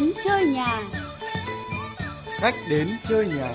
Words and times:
đến 0.00 0.12
chơi 0.24 0.46
nhà. 0.46 0.82
Khách 2.38 2.54
đến 2.70 2.88
chơi 3.04 3.28
nhà. 3.28 3.52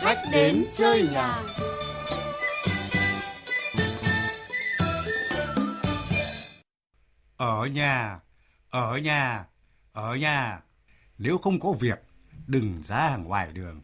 Khách 0.00 0.22
đến 0.32 0.64
chơi 0.74 1.08
nhà. 1.12 1.42
Ở 7.36 7.66
nhà, 7.66 8.20
ở 8.70 8.96
nhà, 8.96 9.44
ở 9.92 10.14
nhà. 10.14 10.60
Nếu 11.18 11.38
không 11.38 11.60
có 11.60 11.72
việc, 11.80 11.98
đừng 12.46 12.82
ra 12.84 13.16
ngoài 13.16 13.48
đường. 13.52 13.82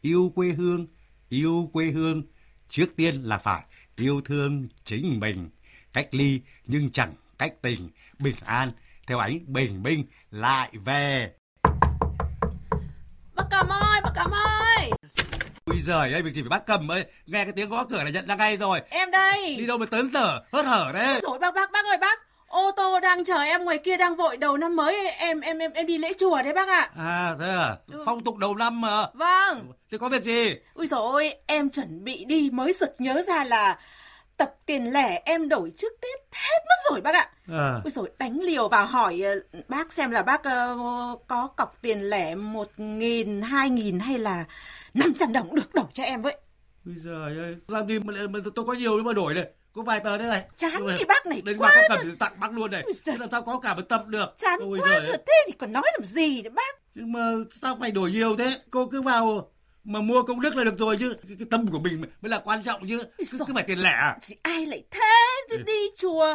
Yêu 0.00 0.32
quê 0.34 0.48
hương, 0.48 0.86
yêu 1.28 1.70
quê 1.72 1.86
hương, 1.86 2.22
trước 2.68 2.96
tiên 2.96 3.22
là 3.22 3.38
phải 3.38 3.64
yêu 3.96 4.20
thương 4.24 4.68
chính 4.84 5.20
mình. 5.20 5.50
Cách 5.92 6.08
ly 6.10 6.40
nhưng 6.66 6.90
chẳng 6.90 7.14
cách 7.38 7.62
tình, 7.62 7.90
bình 8.18 8.36
an, 8.44 8.72
theo 9.06 9.18
ánh 9.18 9.38
bình 9.46 9.82
minh 9.82 10.04
lại 10.30 10.70
về. 10.84 11.30
Bác 13.34 13.44
Cầm 13.50 13.68
ơi, 13.68 14.00
bác 14.04 14.10
Cầm 14.14 14.30
ơi. 14.30 14.90
Ui 15.64 15.80
giời 15.80 16.12
ơi, 16.12 16.22
việc 16.22 16.34
gì 16.34 16.42
phải 16.42 16.48
bác 16.48 16.66
cầm 16.66 16.90
ơi, 16.90 17.04
nghe 17.26 17.44
cái 17.44 17.52
tiếng 17.52 17.68
gõ 17.70 17.84
cửa 17.84 18.02
là 18.04 18.10
nhận 18.10 18.26
ra 18.26 18.34
ngay 18.34 18.56
rồi. 18.56 18.80
Em 18.90 19.10
đây. 19.10 19.56
Đi 19.58 19.66
đâu 19.66 19.78
mà 19.78 19.86
tớn 19.86 20.10
sở, 20.12 20.42
hớt 20.52 20.66
hở 20.66 20.90
thế. 20.94 21.20
Rồi 21.22 21.38
bác 21.38 21.54
bác 21.54 21.72
bác 21.72 21.84
ơi 21.84 21.98
bác. 22.00 22.18
Ô 22.46 22.70
tô 22.76 23.00
đang 23.00 23.24
chờ 23.24 23.38
em 23.38 23.64
ngoài 23.64 23.78
kia 23.78 23.96
đang 23.96 24.16
vội 24.16 24.36
đầu 24.36 24.56
năm 24.56 24.76
mới 24.76 25.10
em 25.10 25.40
em 25.40 25.58
em 25.58 25.72
em 25.72 25.86
đi 25.86 25.98
lễ 25.98 26.12
chùa 26.20 26.42
đấy 26.42 26.52
bác 26.52 26.68
ạ. 26.68 26.90
À 26.96 27.34
thế 27.40 27.48
à, 27.48 27.76
Ừ. 27.92 28.02
phong 28.06 28.24
tục 28.24 28.36
đầu 28.36 28.54
năm 28.56 28.80
mà. 28.80 29.06
Vâng. 29.14 29.72
Thế 29.92 29.98
có 29.98 30.08
việc 30.08 30.22
gì? 30.22 30.54
Ui 30.74 30.86
ôi, 30.90 31.34
em 31.46 31.70
chuẩn 31.70 32.04
bị 32.04 32.24
đi 32.24 32.50
mới 32.52 32.72
sực 32.72 32.94
nhớ 32.98 33.22
ra 33.26 33.44
là 33.44 33.78
tập 34.36 34.54
tiền 34.66 34.92
lẻ 34.92 35.22
em 35.24 35.48
đổi 35.48 35.72
trước 35.78 35.92
Tết 36.00 36.20
hết 36.32 36.58
mất 36.68 36.90
rồi 36.90 37.00
bác 37.00 37.14
ạ. 37.14 37.30
À, 37.52 37.80
Ui 37.84 37.90
dồi 37.90 38.10
đánh 38.18 38.40
liều 38.40 38.68
vào 38.68 38.86
hỏi 38.86 39.20
ờ, 39.20 39.60
bác 39.68 39.92
xem 39.92 40.10
là 40.10 40.22
bác 40.22 40.44
ờ, 40.44 40.76
có 41.26 41.46
cọc 41.46 41.82
tiền 41.82 42.00
lẻ 42.10 42.34
một 42.34 42.68
nghìn, 42.76 43.42
hai 43.42 43.70
nghìn 43.70 43.98
hay 43.98 44.18
là 44.18 44.44
500 44.94 45.32
đồng 45.32 45.54
được 45.54 45.74
đổi 45.74 45.84
cho 45.92 46.02
em 46.04 46.22
với. 46.22 46.36
ui 46.86 46.94
giời 46.96 47.38
ơi, 47.38 47.56
làm 47.68 47.88
gì 47.88 47.98
mà, 47.98 48.14
mà 48.30 48.38
tôi 48.54 48.64
có 48.66 48.72
nhiều 48.72 48.96
nhưng 48.96 49.04
mà 49.04 49.12
đổi 49.12 49.34
này. 49.34 49.44
Có 49.74 49.82
vài 49.82 50.00
tờ 50.00 50.18
thế 50.18 50.24
này. 50.24 50.42
Chán 50.56 50.86
mà- 50.86 50.94
cái 50.98 51.04
bác 51.04 51.26
này 51.26 51.42
Đến 51.44 51.58
quá 51.58 51.70
mà. 51.74 51.82
cầm 51.88 51.98
thì 52.04 52.10
tặng 52.18 52.40
bác 52.40 52.52
luôn 52.52 52.70
này. 52.70 52.82
Thế 53.06 53.16
làm 53.18 53.28
sao 53.30 53.42
có 53.42 53.60
cả 53.62 53.74
một 53.74 53.82
tập 53.82 54.04
được. 54.06 54.34
Chán 54.38 54.58
Ôi 54.62 54.78
quá 54.82 54.88
rồi 55.06 55.16
thế 55.26 55.44
thì 55.46 55.52
còn 55.58 55.72
nói 55.72 55.82
làm 55.92 56.04
gì 56.04 56.42
nữa 56.42 56.50
bác. 56.54 56.76
Nhưng 56.94 57.12
mà 57.12 57.20
sao 57.50 57.76
phải 57.80 57.90
đổi 57.90 58.10
nhiều 58.10 58.36
thế? 58.36 58.58
Cô 58.70 58.86
cứ 58.86 59.02
vào 59.02 59.50
mà 59.84 60.00
mua 60.00 60.22
công 60.22 60.40
đức 60.40 60.56
là 60.56 60.64
được 60.64 60.78
rồi 60.78 60.96
chứ. 61.00 61.14
Cái, 61.28 61.36
cái 61.38 61.46
tâm 61.50 61.66
của 61.72 61.78
mình 61.78 62.00
mới 62.22 62.30
là 62.30 62.38
quan 62.38 62.62
trọng 62.62 62.88
chứ. 62.88 62.98
Cứ, 63.18 63.24
cứ 63.46 63.52
phải 63.54 63.62
tiền 63.64 63.78
lẻ 63.78 63.90
à? 63.90 64.16
Thì 64.22 64.36
ai 64.42 64.66
lại 64.66 64.82
thế 64.90 65.10
Chứ 65.50 65.56
Ừ. 65.56 65.62
đi 65.66 65.86
chùa 65.98 66.34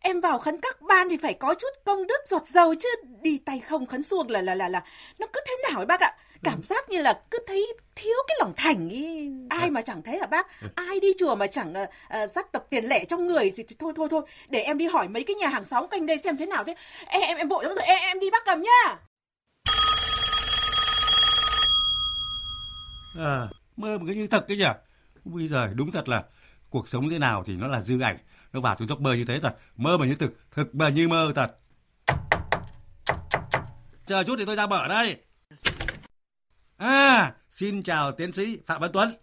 em 0.00 0.20
vào 0.20 0.38
khấn 0.38 0.60
các 0.60 0.82
ban 0.82 1.08
thì 1.08 1.16
phải 1.16 1.34
có 1.34 1.54
chút 1.54 1.68
công 1.84 2.06
đức 2.06 2.18
giọt 2.26 2.46
dầu 2.46 2.74
chứ 2.74 2.88
đi 3.22 3.38
tay 3.38 3.60
không 3.60 3.86
khấn 3.86 4.02
xuông 4.02 4.30
là 4.30 4.42
là 4.42 4.54
là 4.54 4.68
là 4.68 4.82
nó 5.18 5.26
cứ 5.32 5.40
thế 5.46 5.54
nào 5.70 5.80
ấy 5.80 5.86
bác 5.86 6.00
ạ 6.00 6.12
Ừ. 6.32 6.38
cảm 6.50 6.62
giác 6.62 6.88
như 6.88 7.02
là 7.02 7.20
cứ 7.30 7.38
thấy 7.46 7.66
thiếu 7.96 8.14
cái 8.28 8.36
lòng 8.40 8.52
thành 8.56 8.88
ý 8.88 9.30
ai 9.50 9.70
mà 9.70 9.82
chẳng 9.82 10.02
thấy 10.02 10.18
hả 10.18 10.26
bác 10.26 10.46
Ừ. 10.62 10.68
ai 10.74 11.00
đi 11.00 11.08
chùa 11.18 11.34
mà 11.34 11.46
chẳng 11.46 11.72
uh, 11.82 11.88
uh, 12.24 12.30
dắt 12.30 12.52
tập 12.52 12.64
tiền 12.70 12.84
lẻ 12.84 13.04
trong 13.04 13.26
người 13.26 13.52
thì, 13.56 13.62
thì 13.68 13.76
thôi 13.78 13.92
thôi 13.96 14.08
thôi 14.10 14.22
để 14.48 14.60
em 14.60 14.78
đi 14.78 14.86
hỏi 14.86 15.08
mấy 15.08 15.24
cái 15.24 15.34
nhà 15.34 15.48
hàng 15.48 15.64
xóm 15.64 15.86
quanh 15.90 16.06
đây 16.06 16.18
xem 16.18 16.36
thế 16.36 16.46
nào 16.46 16.64
thế 16.64 16.74
em 17.06 17.20
em 17.22 17.36
em 17.36 17.48
vội 17.48 17.64
lắm 17.64 17.74
rồi 17.74 17.84
em 17.84 17.98
em 18.02 18.20
đi 18.20 18.30
bác 18.30 18.44
cầm 18.44 18.62
nhá 18.62 18.96
À, 23.18 23.48
mơ 23.76 23.98
một 23.98 24.04
cái 24.06 24.16
như 24.16 24.26
thật 24.26 24.44
cái 24.48 24.56
nhỉ? 24.56 24.64
Bây 25.24 25.48
giờ 25.48 25.72
đúng 25.74 25.90
thật 25.90 26.08
là 26.08 26.24
cuộc 26.70 26.88
sống 26.88 27.08
thế 27.08 27.18
nào 27.18 27.44
thì 27.46 27.56
nó 27.56 27.68
là 27.68 27.80
dư 27.80 28.00
ảnh. 28.00 28.18
Nó 28.52 28.60
vào 28.60 28.74
trong 28.74 28.88
giấc 28.88 29.00
mơ 29.00 29.14
như 29.14 29.24
thế 29.24 29.40
thật. 29.40 29.56
Mơ 29.76 29.98
mà 29.98 30.06
như 30.06 30.14
thực, 30.14 30.50
thực 30.50 30.74
mà 30.74 30.88
như 30.88 31.08
mơ 31.08 31.32
thật. 31.34 31.58
Chờ 34.06 34.24
chút 34.24 34.36
thì 34.38 34.44
tôi 34.44 34.56
ra 34.56 34.66
mở 34.66 34.88
đây. 34.88 35.16
À, 36.76 37.32
xin 37.50 37.82
chào 37.82 38.12
tiến 38.12 38.32
sĩ 38.32 38.58
Phạm 38.66 38.80
Văn 38.80 38.90
Tuấn. 38.92 39.16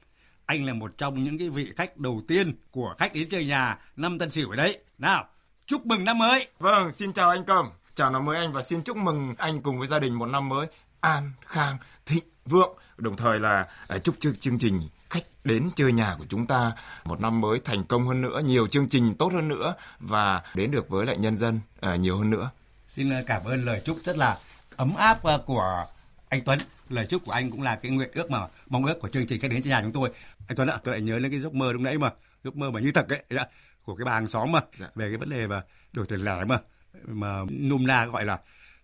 Anh 0.46 0.66
là 0.66 0.74
một 0.74 0.98
trong 0.98 1.24
những 1.24 1.38
cái 1.38 1.50
vị 1.50 1.72
khách 1.76 1.98
đầu 1.98 2.22
tiên 2.28 2.56
của 2.72 2.96
khách 2.98 3.14
đến 3.14 3.28
chơi 3.32 3.46
nhà 3.46 3.80
năm 3.96 4.20
Tân 4.20 4.30
Sửu 4.30 4.50
ở 4.50 4.56
đấy. 4.56 4.80
Nào, 4.98 5.28
chúc 5.66 5.86
mừng 5.86 6.06
năm 6.06 6.18
mới. 6.18 6.48
Vâng, 6.60 6.92
xin 6.92 7.14
chào 7.14 7.30
anh 7.30 7.46
Cầm. 7.46 7.72
Chào 7.96 8.12
năm 8.12 8.26
mới 8.26 8.38
anh 8.38 8.54
và 8.54 8.64
xin 8.64 8.82
chúc 8.84 8.98
mừng 8.98 9.36
anh 9.38 9.62
cùng 9.62 9.80
với 9.80 9.88
gia 9.88 10.00
đình 10.00 10.14
một 10.14 10.26
năm 10.26 10.50
mới 10.50 10.68
an 11.00 11.32
khang 11.46 11.78
thịnh 12.06 12.24
vượng. 12.46 12.78
Đồng 13.00 13.18
thời 13.18 13.40
là 13.40 13.68
à, 13.88 13.98
chúc 13.98 14.16
chương 14.20 14.36
chương 14.36 14.60
trình 14.60 14.82
khách 15.10 15.24
đến 15.44 15.70
chơi 15.76 15.92
nhà 15.92 16.16
của 16.20 16.26
chúng 16.30 16.48
ta 16.48 16.72
một 17.06 17.22
năm 17.22 17.42
mới 17.42 17.60
thành 17.60 17.84
công 17.84 18.08
hơn 18.08 18.22
nữa, 18.22 18.42
nhiều 18.46 18.68
chương 18.68 18.90
trình 18.90 19.16
tốt 19.16 19.34
hơn 19.34 19.48
nữa 19.48 19.76
và 20.00 20.42
đến 20.54 20.72
được 20.72 20.90
với 20.90 21.06
lại 21.06 21.18
nhân 21.18 21.38
dân 21.38 21.60
à, 21.82 21.96
nhiều 21.96 22.18
hơn 22.18 22.30
nữa. 22.30 22.50
Xin 22.88 23.10
ờ, 23.10 23.24
cảm 23.26 23.44
ơn 23.44 23.66
lời 23.66 23.82
chúc 23.86 23.98
rất 24.04 24.18
là 24.18 24.38
ấm 24.76 24.96
áp 24.96 25.20
của 25.46 25.86
anh 26.30 26.42
Tuấn. 26.46 26.60
Lời 26.90 27.06
chúc 27.10 27.26
của 27.26 27.32
anh 27.32 27.52
cũng 27.52 27.62
là 27.62 27.76
cái 27.76 27.92
nguyện 27.92 28.10
ước 28.14 28.32
mà 28.32 28.40
mong 28.68 28.86
ước 28.86 29.00
của 29.00 29.10
chương 29.10 29.26
trình 29.26 29.42
khách 29.42 29.52
đến 29.52 29.62
cho 29.64 29.70
nhà 29.70 29.82
chúng 29.82 29.92
tôi. 29.92 30.10
Anh 30.48 30.56
Tuấn 30.56 30.68
ạ, 30.68 30.78
tôi 30.84 30.94
lại 30.94 31.02
nhớ 31.02 31.20
đến 31.20 31.32
cái 31.32 31.40
giấc 31.40 31.54
mơ 31.54 31.72
lúc 31.72 31.82
nãy 31.82 31.98
mà, 31.98 32.12
giấc 32.44 32.56
mơ 32.56 32.72
mà 32.72 32.80
như 32.80 32.92
thật 32.92 33.10
ấy, 33.10 33.24
dạ, 33.30 33.46
của 33.84 33.96
cái 33.96 34.06
bà 34.06 34.14
hàng 34.14 34.28
xóm 34.28 34.52
mà 34.52 34.60
Dạ. 34.80 34.88
về 34.96 35.10
cái 35.10 35.18
vấn 35.18 35.30
đề 35.30 35.48
mà 35.48 35.62
đổi 35.92 36.06
tiền 36.06 36.20
lẻ 36.26 36.46
mà 36.46 36.60
mà 37.08 37.40
nôm 37.50 37.88
na 37.88 38.06
gọi 38.06 38.26
là 38.26 38.40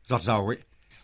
giọt 0.06 0.22
dầu 0.22 0.48
ấy. 0.48 0.58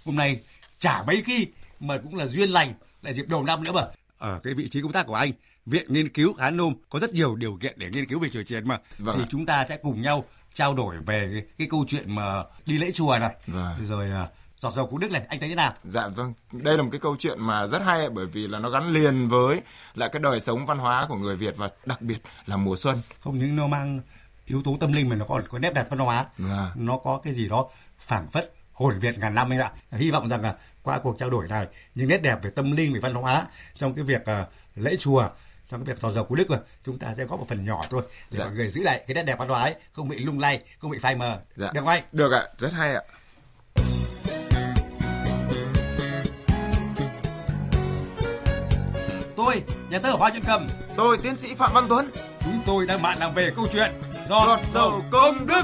Hôm 0.06 0.16
nay 0.16 0.42
chả 0.80 1.04
mấy 1.08 1.24
khi 1.26 1.48
mà 1.80 1.98
cũng 2.04 2.16
là 2.16 2.26
duyên 2.26 2.50
lành 2.50 2.74
lại 3.02 3.14
dịp 3.14 3.26
đầu 3.28 3.44
năm 3.44 3.64
nữa 3.64 3.72
mà 3.72 3.88
ở 4.18 4.40
cái 4.44 4.54
vị 4.54 4.70
trí 4.70 4.82
công 4.82 4.92
tác 4.92 5.06
của 5.08 5.16
anh 5.16 5.32
viện 5.66 5.94
nghiên 5.94 6.10
cứu 6.10 6.34
Hán 6.40 6.58
Nôm 6.58 6.74
có 6.90 7.00
rất 7.00 7.14
nhiều 7.14 7.36
điều 7.36 7.58
kiện 7.62 7.74
để 7.80 7.90
nghiên 7.94 8.06
cứu 8.08 8.20
về 8.20 8.30
chùa 8.30 8.44
chiền 8.44 8.68
mà 8.68 8.80
Vâng 8.98 9.16
thì 9.18 9.24
ạ. 9.24 9.28
chúng 9.30 9.46
ta 9.46 9.66
sẽ 9.70 9.78
cùng 9.78 10.02
nhau 10.02 10.26
trao 10.54 10.74
đổi 10.74 10.96
về 11.06 11.30
cái, 11.34 11.44
cái 11.58 11.68
câu 11.72 11.86
chuyện 11.88 12.16
mà 12.16 12.44
đi 12.66 12.78
lễ 12.78 12.92
chùa 12.92 13.18
này 13.22 13.36
Vâng. 13.48 13.86
rồi 13.86 14.12
à, 14.12 14.28
giọt 14.58 14.72
dầu 14.74 14.88
cứu 14.88 14.98
đức 14.98 15.12
này 15.12 15.22
anh 15.30 15.40
thấy 15.40 15.50
thế 15.50 15.56
nào 15.56 15.74
Dạ 15.84 16.08
vâng, 16.08 16.34
đây 16.52 16.78
là 16.78 16.84
một 16.84 16.90
cái 16.92 17.00
câu 17.02 17.16
chuyện 17.20 17.42
mà 17.42 17.68
rất 17.68 17.82
hay 17.86 18.10
bởi 18.10 18.26
vì 18.26 18.48
là 18.48 18.60
nó 18.60 18.70
gắn 18.70 18.88
liền 18.94 19.28
với 19.28 19.62
lại 19.96 20.10
cái 20.14 20.22
đời 20.22 20.40
sống 20.42 20.66
văn 20.66 20.78
hóa 20.78 21.06
của 21.10 21.16
người 21.16 21.36
Việt 21.38 21.58
và 21.58 21.70
đặc 21.86 22.02
biệt 22.02 22.18
là 22.46 22.58
mùa 22.58 22.76
xuân. 22.76 22.98
không 23.20 23.38
những 23.38 23.56
nó 23.56 23.68
mang 23.68 24.00
yếu 24.46 24.62
tố 24.64 24.78
tâm 24.80 24.94
linh 24.94 25.10
mà 25.10 25.16
nó 25.16 25.26
còn 25.26 25.42
có 25.50 25.60
nét 25.60 25.74
đẹp 25.74 25.88
văn 25.90 26.00
hóa 26.00 26.26
Vâng. 26.38 26.68
nó 26.76 26.98
có 26.98 27.20
cái 27.24 27.34
gì 27.34 27.48
đó 27.50 27.70
phảng 28.00 28.32
phất 28.32 28.54
hồn 28.82 29.00
việt 29.00 29.18
ngàn 29.20 29.36
năm 29.36 29.50
anh 29.54 29.60
ạ 29.60 29.72
hy 29.92 30.12
vọng 30.12 30.30
rằng 30.30 30.42
là 30.42 30.56
qua 30.84 31.00
cuộc 31.04 31.16
trao 31.20 31.30
đổi 31.30 31.48
này 31.48 31.68
những 31.96 32.08
nét 32.08 32.18
đẹp 32.18 32.40
về 32.44 32.50
tâm 32.50 32.72
linh 32.72 32.94
về 32.94 33.00
văn 33.00 33.14
hóa 33.14 33.46
trong 33.76 33.94
cái 33.96 34.04
việc 34.06 34.26
à, 34.26 34.46
lễ 34.76 34.96
chùa 35.00 35.30
trong 35.70 35.86
cái 35.86 35.94
việc 35.96 36.02
giọt 36.02 36.12
dầu 36.12 36.24
cứu 36.26 36.36
đức 36.36 36.50
mà 36.50 36.60
chúng 36.84 37.00
ta 37.00 37.14
sẽ 37.18 37.24
góp 37.26 37.40
một 37.40 37.46
phần 37.50 37.66
nhỏ 37.66 37.82
thôi 37.90 38.02
để 38.32 38.38
Dạ. 38.38 38.46
mọi 38.46 38.54
người 38.56 38.68
giữ 38.68 38.84
lại 38.84 39.04
cái 39.08 39.16
nét 39.16 39.24
đẹp 39.24 39.40
văn 39.40 39.48
hóa 39.50 39.62
ấy 39.62 39.76
không 39.94 40.08
bị 40.10 40.20
lung 40.20 40.40
lay 40.40 40.60
không 40.80 40.92
bị 40.92 41.00
phai 41.00 41.16
mờ 41.16 41.40
Dạ. 41.56 41.72
được 41.74 41.80
không 41.80 41.88
anh 41.90 42.04
Được 42.12 42.32
ạ, 42.32 42.44
rất 42.58 42.74
hay 42.74 42.94
ạ. 42.94 43.02
tôi 49.36 49.62
nhà 49.90 50.00
thơ 50.00 50.12
hoa 50.12 50.30
chân 50.30 50.44
cầm 50.48 50.68
Tôi 50.98 51.18
tiến 51.24 51.36
sĩ 51.36 51.56
Phạm 51.56 51.72
Văn 51.74 51.86
Tuấn, 51.90 52.10
chúng 52.44 52.62
tôi 52.66 52.86
đang 52.88 53.02
bạn 53.02 53.18
làm 53.20 53.34
về 53.34 53.52
câu 53.56 53.68
chuyện 53.74 53.92
giọt 54.28 54.60
dầu 54.74 55.02
công 55.12 55.48
đức. 55.48 55.62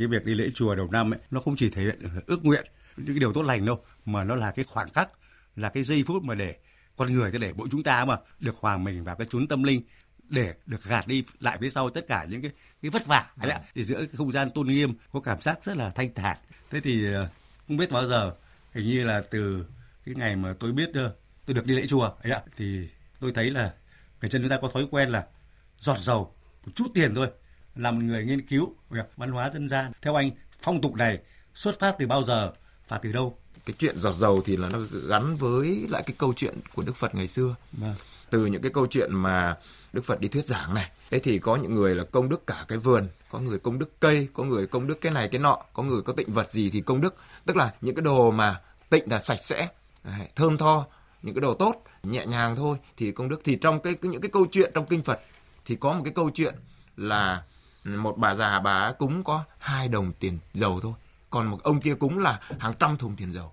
Cái 0.00 0.06
việc 0.06 0.24
đi 0.24 0.34
lễ 0.34 0.50
chùa 0.54 0.74
đầu 0.74 0.88
năm 0.90 1.14
ấy, 1.14 1.20
nó 1.30 1.40
không 1.40 1.56
chỉ 1.56 1.70
thể 1.70 1.82
hiện 1.82 1.98
ước 2.26 2.44
nguyện, 2.44 2.66
những 2.96 3.06
cái 3.06 3.18
điều 3.18 3.32
tốt 3.32 3.42
lành 3.42 3.66
đâu, 3.66 3.84
mà 4.04 4.24
nó 4.24 4.34
là 4.34 4.50
cái 4.50 4.64
khoảng 4.64 4.92
khắc, 4.92 5.10
là 5.56 5.68
cái 5.68 5.82
giây 5.82 6.04
phút 6.06 6.22
mà 6.22 6.34
để 6.34 6.56
con 6.96 7.12
người 7.12 7.32
để 7.32 7.52
mỗi 7.56 7.68
chúng 7.70 7.82
ta 7.82 8.04
mà 8.04 8.16
được 8.38 8.56
hòa 8.60 8.76
mình 8.76 9.04
vào 9.04 9.16
cái 9.16 9.26
chốn 9.30 9.48
tâm 9.48 9.62
linh, 9.62 9.82
để 10.28 10.54
được 10.66 10.84
gạt 10.84 11.06
đi 11.06 11.24
lại 11.40 11.58
phía 11.60 11.70
sau 11.70 11.90
tất 11.90 12.06
cả 12.08 12.26
những 12.28 12.42
cái 12.42 12.50
cái 12.82 12.90
vất 12.90 13.06
vả 13.06 13.30
ấy 13.36 13.50
ạ. 13.50 13.60
Thì 13.74 13.84
giữa 13.84 13.98
cái 13.98 14.08
không 14.16 14.32
gian 14.32 14.50
tôn 14.50 14.66
nghiêm, 14.66 14.94
có 15.12 15.20
cảm 15.20 15.40
giác 15.40 15.64
rất 15.64 15.76
là 15.76 15.90
thanh 15.90 16.14
thản. 16.14 16.36
Thế 16.70 16.80
thì 16.80 17.14
ờ, 17.14 17.28
không 17.68 17.76
biết 17.76 17.90
bao 17.90 18.06
giờ, 18.06 18.34
hình 18.72 18.90
như 18.90 19.04
là 19.04 19.22
từ 19.30 19.64
cái 20.04 20.14
ngày 20.14 20.36
mà 20.36 20.54
tôi 20.60 20.72
biết 20.72 20.90
ờ, 20.94 21.14
tôi 21.46 21.54
được 21.54 21.66
đi 21.66 21.74
lễ 21.74 21.86
chùa 21.86 22.10
ấy 22.22 22.32
ạ, 22.32 22.40
thì 22.56 22.88
tôi 23.20 23.32
thấy 23.32 23.50
là 23.50 23.72
người 24.20 24.30
dân 24.30 24.42
chúng 24.42 24.50
ta 24.50 24.58
có 24.62 24.68
thói 24.68 24.86
quen 24.90 25.08
là 25.08 25.26
giọt 25.78 25.98
dầu, 25.98 26.34
một 26.64 26.72
chút 26.74 26.86
tiền 26.94 27.14
thôi 27.14 27.28
là 27.76 27.90
một 27.90 28.02
người 28.02 28.24
nghiên 28.24 28.46
cứu 28.46 28.74
về 28.90 29.02
văn 29.16 29.30
hóa 29.30 29.50
dân 29.54 29.68
gian 29.68 29.92
theo 30.02 30.14
anh 30.14 30.30
phong 30.60 30.80
tục 30.80 30.94
này 30.94 31.18
xuất 31.54 31.78
phát 31.78 31.96
từ 31.98 32.06
bao 32.06 32.22
giờ 32.22 32.52
và 32.88 32.98
từ 32.98 33.12
đâu 33.12 33.36
Cái 33.66 33.74
chuyện 33.78 33.98
giọt 33.98 34.12
dầu 34.12 34.42
thì 34.44 34.56
là 34.56 34.68
nó 34.68 34.78
gắn 35.08 35.36
với 35.36 35.86
lại 35.88 36.02
cái 36.06 36.14
câu 36.18 36.32
chuyện 36.36 36.54
của 36.74 36.82
Đức 36.82 36.96
Phật 36.96 37.14
ngày 37.14 37.28
xưa. 37.28 37.54
Vâng. 37.72 37.94
Từ 38.30 38.46
những 38.46 38.62
cái 38.62 38.70
câu 38.74 38.86
chuyện 38.86 39.14
mà 39.14 39.56
Đức 39.92 40.04
Phật 40.04 40.20
đi 40.20 40.28
thuyết 40.28 40.46
giảng 40.46 40.74
này. 40.74 40.90
Thế 41.10 41.18
thì 41.18 41.38
có 41.38 41.56
những 41.56 41.74
người 41.74 41.94
là 41.94 42.04
công 42.04 42.28
đức 42.28 42.46
cả 42.46 42.64
cái 42.68 42.78
vườn, 42.78 43.08
có 43.30 43.38
người 43.38 43.58
công 43.58 43.78
đức 43.78 44.00
cây, 44.00 44.28
có 44.32 44.44
người 44.44 44.66
công 44.66 44.86
đức 44.86 45.00
cái 45.00 45.12
này 45.12 45.28
cái 45.28 45.38
nọ, 45.38 45.58
có 45.72 45.82
người 45.82 46.02
có 46.02 46.12
tịnh 46.12 46.32
vật 46.32 46.52
gì 46.52 46.70
thì 46.70 46.80
công 46.80 47.00
đức. 47.00 47.14
Tức 47.46 47.56
là 47.56 47.74
những 47.80 47.94
cái 47.94 48.02
đồ 48.02 48.30
mà 48.30 48.60
tịnh 48.90 49.10
là 49.10 49.18
sạch 49.18 49.38
sẽ, 49.42 49.68
thơm 50.36 50.58
tho, 50.58 50.86
những 51.22 51.34
cái 51.34 51.42
đồ 51.42 51.54
tốt, 51.54 51.84
nhẹ 52.02 52.26
nhàng 52.26 52.56
thôi 52.56 52.76
thì 52.96 53.12
công 53.12 53.28
đức. 53.28 53.40
Thì 53.44 53.56
trong 53.60 53.80
cái 53.80 53.94
những 54.02 54.20
cái 54.20 54.30
câu 54.32 54.46
chuyện 54.52 54.70
trong 54.74 54.86
kinh 54.86 55.02
Phật 55.02 55.20
thì 55.64 55.76
có 55.76 55.92
một 55.92 56.00
cái 56.04 56.12
câu 56.16 56.30
chuyện 56.34 56.54
là 56.96 57.42
một 57.84 58.18
bà 58.18 58.34
già 58.34 58.60
bà 58.60 58.92
cúng 58.92 59.24
có 59.24 59.44
hai 59.58 59.88
đồng 59.88 60.12
tiền 60.12 60.38
dầu 60.54 60.80
thôi 60.80 60.92
còn 61.30 61.46
một 61.46 61.62
ông 61.62 61.80
kia 61.80 61.94
cúng 61.94 62.18
là 62.18 62.40
hàng 62.58 62.74
trăm 62.78 62.96
thùng 62.96 63.16
tiền 63.16 63.32
dầu 63.32 63.52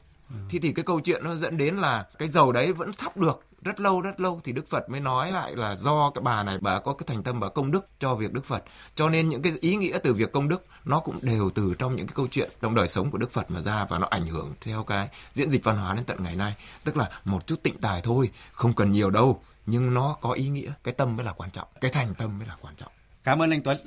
thì 0.50 0.60
thì 0.60 0.74
cái 0.74 0.86
câu 0.86 1.00
chuyện 1.00 1.24
nó 1.24 1.36
dẫn 1.36 1.58
đến 1.58 1.76
là 1.76 2.06
cái 2.18 2.28
dầu 2.28 2.52
đấy 2.52 2.74
vẫn 2.74 2.92
thắp 2.94 3.18
được 3.18 3.44
rất 3.62 3.80
lâu 3.80 4.02
rất 4.02 4.20
lâu 4.20 4.42
thì 4.44 4.52
Đức 4.52 4.70
Phật 4.70 4.90
mới 4.90 5.00
nói 5.00 5.32
lại 5.32 5.56
là 5.56 5.76
do 5.76 6.12
cái 6.16 6.22
bà 6.22 6.44
này 6.44 6.58
bà 6.62 6.80
có 6.80 6.94
cái 6.94 7.06
thành 7.08 7.24
tâm 7.24 7.40
bà 7.40 7.50
công 7.50 7.72
đức 7.72 7.88
cho 8.00 8.16
việc 8.16 8.34
Đức 8.34 8.46
Phật. 8.46 8.64
Cho 8.96 9.10
nên 9.10 9.30
những 9.30 9.42
cái 9.42 9.54
ý 9.62 9.76
nghĩa 9.76 9.98
từ 10.04 10.14
việc 10.14 10.32
công 10.32 10.50
đức 10.50 10.66
nó 10.86 11.00
cũng 11.00 11.20
đều 11.22 11.50
từ 11.50 11.74
trong 11.80 11.96
những 11.96 12.08
cái 12.08 12.14
câu 12.16 12.28
chuyện 12.32 12.50
trong 12.62 12.76
đời 12.76 12.88
sống 12.88 13.12
của 13.12 13.18
Đức 13.18 13.32
Phật 13.32 13.52
mà 13.52 13.62
ra 13.62 13.86
và 13.86 14.00
nó 14.00 14.08
ảnh 14.10 14.28
hưởng 14.28 14.54
theo 14.62 14.84
cái 14.84 15.08
diễn 15.34 15.50
dịch 15.50 15.64
văn 15.64 15.78
hóa 15.78 15.94
đến 15.94 16.06
tận 16.06 16.24
ngày 16.24 16.36
nay. 16.36 16.56
Tức 16.84 16.98
là 16.98 17.10
một 17.26 17.48
chút 17.48 17.64
tịnh 17.64 17.78
tài 17.78 18.02
thôi, 18.02 18.30
không 18.52 18.74
cần 18.74 18.92
nhiều 18.92 19.10
đâu, 19.10 19.42
nhưng 19.66 19.94
nó 19.94 20.18
có 20.22 20.32
ý 20.32 20.48
nghĩa, 20.48 20.72
cái 20.84 20.94
tâm 20.94 21.16
mới 21.16 21.26
là 21.26 21.32
quan 21.32 21.52
trọng, 21.52 21.68
cái 21.82 21.92
thành 21.92 22.16
tâm 22.16 22.40
mới 22.40 22.48
là 22.48 22.56
quan 22.62 22.76
trọng. 22.76 22.92
Cảm 23.24 23.42
ơn 23.42 23.52
anh 23.52 23.62
Tuấn. 23.62 23.78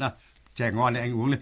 Chè 0.60 0.70
ngon 0.70 0.92
này 0.92 1.02
anh 1.02 1.14
uống 1.20 1.30
lên. 1.30 1.40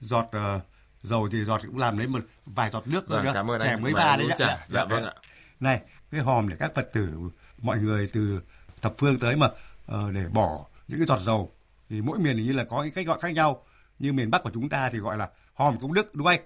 Giọt 0.00 0.30
uh, 0.36 0.62
dầu 1.02 1.28
thì 1.32 1.44
giọt 1.44 1.60
cũng 1.66 1.78
làm 1.78 1.98
lấy 1.98 2.06
một 2.06 2.24
vài 2.46 2.70
giọt 2.70 2.86
nước 2.86 3.08
rồi 3.08 3.18
Vâng, 3.18 3.26
đó. 3.26 3.32
cảm 3.34 3.50
ơn 3.50 3.60
chè 3.60 3.68
anh. 3.68 3.82
mới 3.82 3.92
anh 3.96 4.18
đấy 4.18 4.26
uống 4.26 4.32
ạ. 4.32 4.36
trà. 4.38 4.66
Dạ, 4.68 4.84
vâng 4.84 5.04
ạ. 5.04 5.12
Này, 5.60 5.80
cái 6.10 6.20
hòm 6.20 6.48
để 6.48 6.56
các 6.58 6.74
Phật 6.74 6.92
tử 6.92 7.10
mọi 7.58 7.78
người 7.78 8.10
từ 8.12 8.40
thập 8.80 8.94
phương 8.98 9.18
tới 9.18 9.36
mà 9.36 9.48
ờ, 9.86 10.10
để 10.10 10.28
bỏ 10.32 10.66
những 10.88 10.98
cái 10.98 11.06
giọt 11.06 11.20
dầu 11.20 11.52
thì 11.88 12.00
mỗi 12.00 12.18
miền 12.18 12.36
hình 12.36 12.46
như 12.46 12.52
là 12.52 12.64
có 12.64 12.82
những 12.82 12.92
cách 12.92 13.06
gọi 13.06 13.18
khác 13.20 13.32
nhau. 13.32 13.64
Như 13.98 14.12
miền 14.12 14.30
Bắc 14.30 14.42
của 14.42 14.50
chúng 14.54 14.68
ta 14.68 14.90
thì 14.92 14.98
gọi 14.98 15.16
là 15.16 15.28
hòm 15.54 15.78
công 15.80 15.94
đức 15.94 16.14
đúng 16.14 16.26
không 16.26 16.32
anh? 16.34 16.40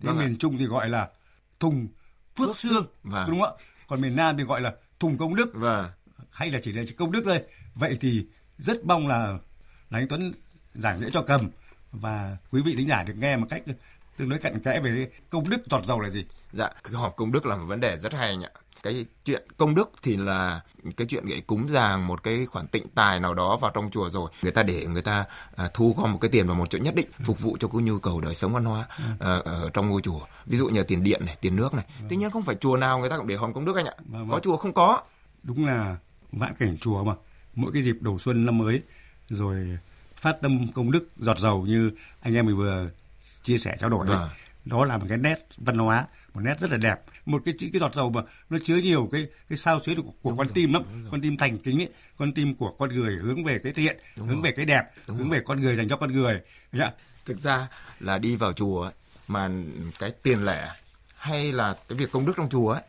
Vâng 0.00 0.18
miền 0.18 0.38
Trung 0.38 0.58
thì 0.58 0.64
gọi 0.64 0.88
là 0.88 1.08
thùng 1.60 1.88
phước 2.36 2.56
xương 2.56 2.86
Vâng. 3.02 3.30
đúng 3.30 3.40
không 3.40 3.56
ạ? 3.58 3.64
Còn 3.88 4.00
miền 4.00 4.16
Nam 4.16 4.36
thì 4.36 4.44
gọi 4.44 4.60
là 4.60 4.74
thùng 5.00 5.18
công 5.18 5.34
đức 5.34 5.50
Vâng. 5.54 5.90
hay 6.30 6.50
là 6.50 6.60
chỉ 6.62 6.72
là 6.72 6.82
chỉ 6.86 6.94
công 6.94 7.12
đức 7.12 7.22
thôi. 7.24 7.42
Vậy 7.74 7.98
thì 8.00 8.26
rất 8.58 8.84
mong 8.84 9.08
là 9.08 9.38
là 9.90 9.98
anh 9.98 10.08
Tuấn 10.08 10.32
giảng 10.74 11.00
dễ 11.00 11.10
cho 11.12 11.22
cầm 11.22 11.50
và 11.92 12.36
quý 12.50 12.62
vị 12.62 12.74
thính 12.76 12.88
giả 12.88 13.02
được 13.02 13.14
nghe 13.16 13.36
một 13.36 13.46
cách 13.50 13.62
tương 14.16 14.28
đối 14.28 14.38
cặn 14.38 14.60
kẽ 14.60 14.80
về 14.80 15.10
công 15.30 15.48
đức 15.48 15.62
giọt 15.70 15.84
dầu 15.84 16.00
là 16.00 16.10
gì. 16.10 16.24
Dạ, 16.52 16.70
cái 16.84 16.92
hòm 16.92 17.12
công 17.16 17.32
đức 17.32 17.46
là 17.46 17.56
một 17.56 17.64
vấn 17.66 17.80
đề 17.80 17.98
rất 17.98 18.14
hay 18.14 18.36
nhỉ. 18.36 18.46
Cái 18.82 19.06
chuyện 19.24 19.42
công 19.56 19.74
đức 19.74 19.90
thì 20.02 20.16
là 20.16 20.60
cái 20.96 21.06
chuyện 21.06 21.26
để 21.26 21.40
cúng 21.40 21.68
dường 21.68 22.06
một 22.06 22.22
cái 22.22 22.46
khoản 22.46 22.66
tịnh 22.66 22.88
tài 22.94 23.20
nào 23.20 23.34
đó 23.34 23.56
vào 23.56 23.70
trong 23.74 23.90
chùa 23.90 24.10
rồi. 24.10 24.30
Người 24.42 24.52
ta 24.52 24.62
để 24.62 24.86
người 24.86 25.02
ta 25.02 25.24
à, 25.56 25.70
thu 25.74 25.94
gom 25.98 26.12
một 26.12 26.18
cái 26.20 26.30
tiền 26.30 26.46
vào 26.46 26.56
một 26.56 26.70
chỗ 26.70 26.78
nhất 26.78 26.94
định 26.94 27.06
phục 27.24 27.40
vụ 27.40 27.56
cho 27.60 27.68
cái 27.68 27.82
nhu 27.82 27.98
cầu 27.98 28.20
đời 28.20 28.34
sống 28.34 28.52
văn 28.52 28.64
hóa 28.64 28.86
à, 29.20 29.38
ở 29.44 29.70
trong 29.72 29.88
ngôi 29.88 30.02
chùa. 30.02 30.20
Ví 30.46 30.58
dụ 30.58 30.68
như 30.68 30.82
tiền 30.82 31.04
điện 31.04 31.26
này, 31.26 31.36
tiền 31.40 31.56
nước 31.56 31.74
này. 31.74 31.84
Tuy 32.08 32.16
nhiên 32.16 32.30
không 32.30 32.42
phải 32.42 32.54
chùa 32.54 32.76
nào 32.76 32.98
người 32.98 33.10
ta 33.10 33.16
cũng 33.16 33.26
để 33.26 33.36
hòm 33.36 33.52
công 33.52 33.64
đức 33.64 33.76
anh 33.76 33.86
ạ. 33.86 33.94
Vâng, 33.98 34.28
Có 34.28 34.32
vâng. 34.32 34.42
chùa 34.42 34.56
không 34.56 34.72
có. 34.72 35.02
Đúng 35.42 35.66
là 35.66 35.96
vạn 36.32 36.54
cảnh 36.58 36.76
chùa 36.80 37.04
mà. 37.04 37.14
Mỗi 37.54 37.72
cái 37.72 37.82
dịp 37.82 37.96
đầu 38.00 38.18
xuân 38.18 38.46
năm 38.46 38.58
mới 38.58 38.82
rồi 39.28 39.78
phát 40.22 40.40
tâm 40.40 40.72
công 40.72 40.90
đức 40.90 41.08
giọt 41.16 41.38
dầu 41.38 41.66
như 41.66 41.90
anh 42.20 42.34
em 42.34 42.46
mình 42.46 42.56
vừa 42.56 42.90
chia 43.42 43.58
sẻ 43.58 43.76
trao 43.80 43.90
đổi 43.90 44.06
đấy. 44.06 44.16
Vâng. 44.16 44.28
Đó 44.64 44.84
là 44.84 44.98
một 44.98 45.06
cái 45.08 45.18
nét 45.18 45.46
văn 45.56 45.78
hóa, 45.78 46.06
một 46.34 46.40
nét 46.40 46.60
rất 46.60 46.70
là 46.70 46.76
đẹp. 46.76 47.00
Một 47.26 47.42
cái 47.44 47.54
cái 47.60 47.80
giọt 47.80 47.94
dầu 47.94 48.10
mà 48.10 48.22
nó 48.50 48.58
chứa 48.64 48.76
nhiều 48.76 49.08
cái 49.12 49.26
cái 49.48 49.58
sao 49.58 49.80
xuyến 49.82 50.02
của, 50.02 50.12
của 50.22 50.36
con 50.36 50.48
tim 50.54 50.72
lắm. 50.72 50.82
Con 51.10 51.20
tim 51.20 51.36
thành 51.36 51.58
kính 51.58 51.82
ấy, 51.82 51.88
con 52.18 52.32
tim 52.32 52.54
của 52.54 52.70
con 52.78 52.88
người 52.88 53.16
hướng 53.16 53.44
về 53.44 53.58
cái 53.58 53.72
thiện, 53.72 53.96
hướng 54.16 54.42
về 54.42 54.52
cái 54.52 54.64
đẹp, 54.64 54.84
hướng 55.06 55.30
về 55.30 55.40
con 55.40 55.60
người 55.60 55.76
dành 55.76 55.88
cho 55.88 55.96
con 55.96 56.12
người. 56.12 56.40
Dạ. 56.72 56.90
Thực 57.26 57.40
ra 57.40 57.68
là 58.00 58.18
đi 58.18 58.36
vào 58.36 58.52
chùa 58.52 58.82
ấy, 58.82 58.92
mà 59.28 59.50
cái 59.98 60.10
tiền 60.22 60.44
lẻ 60.44 60.70
hay 61.16 61.52
là 61.52 61.76
cái 61.88 61.98
việc 61.98 62.12
công 62.12 62.26
đức 62.26 62.32
trong 62.36 62.48
chùa 62.50 62.70
ấy, 62.70 62.82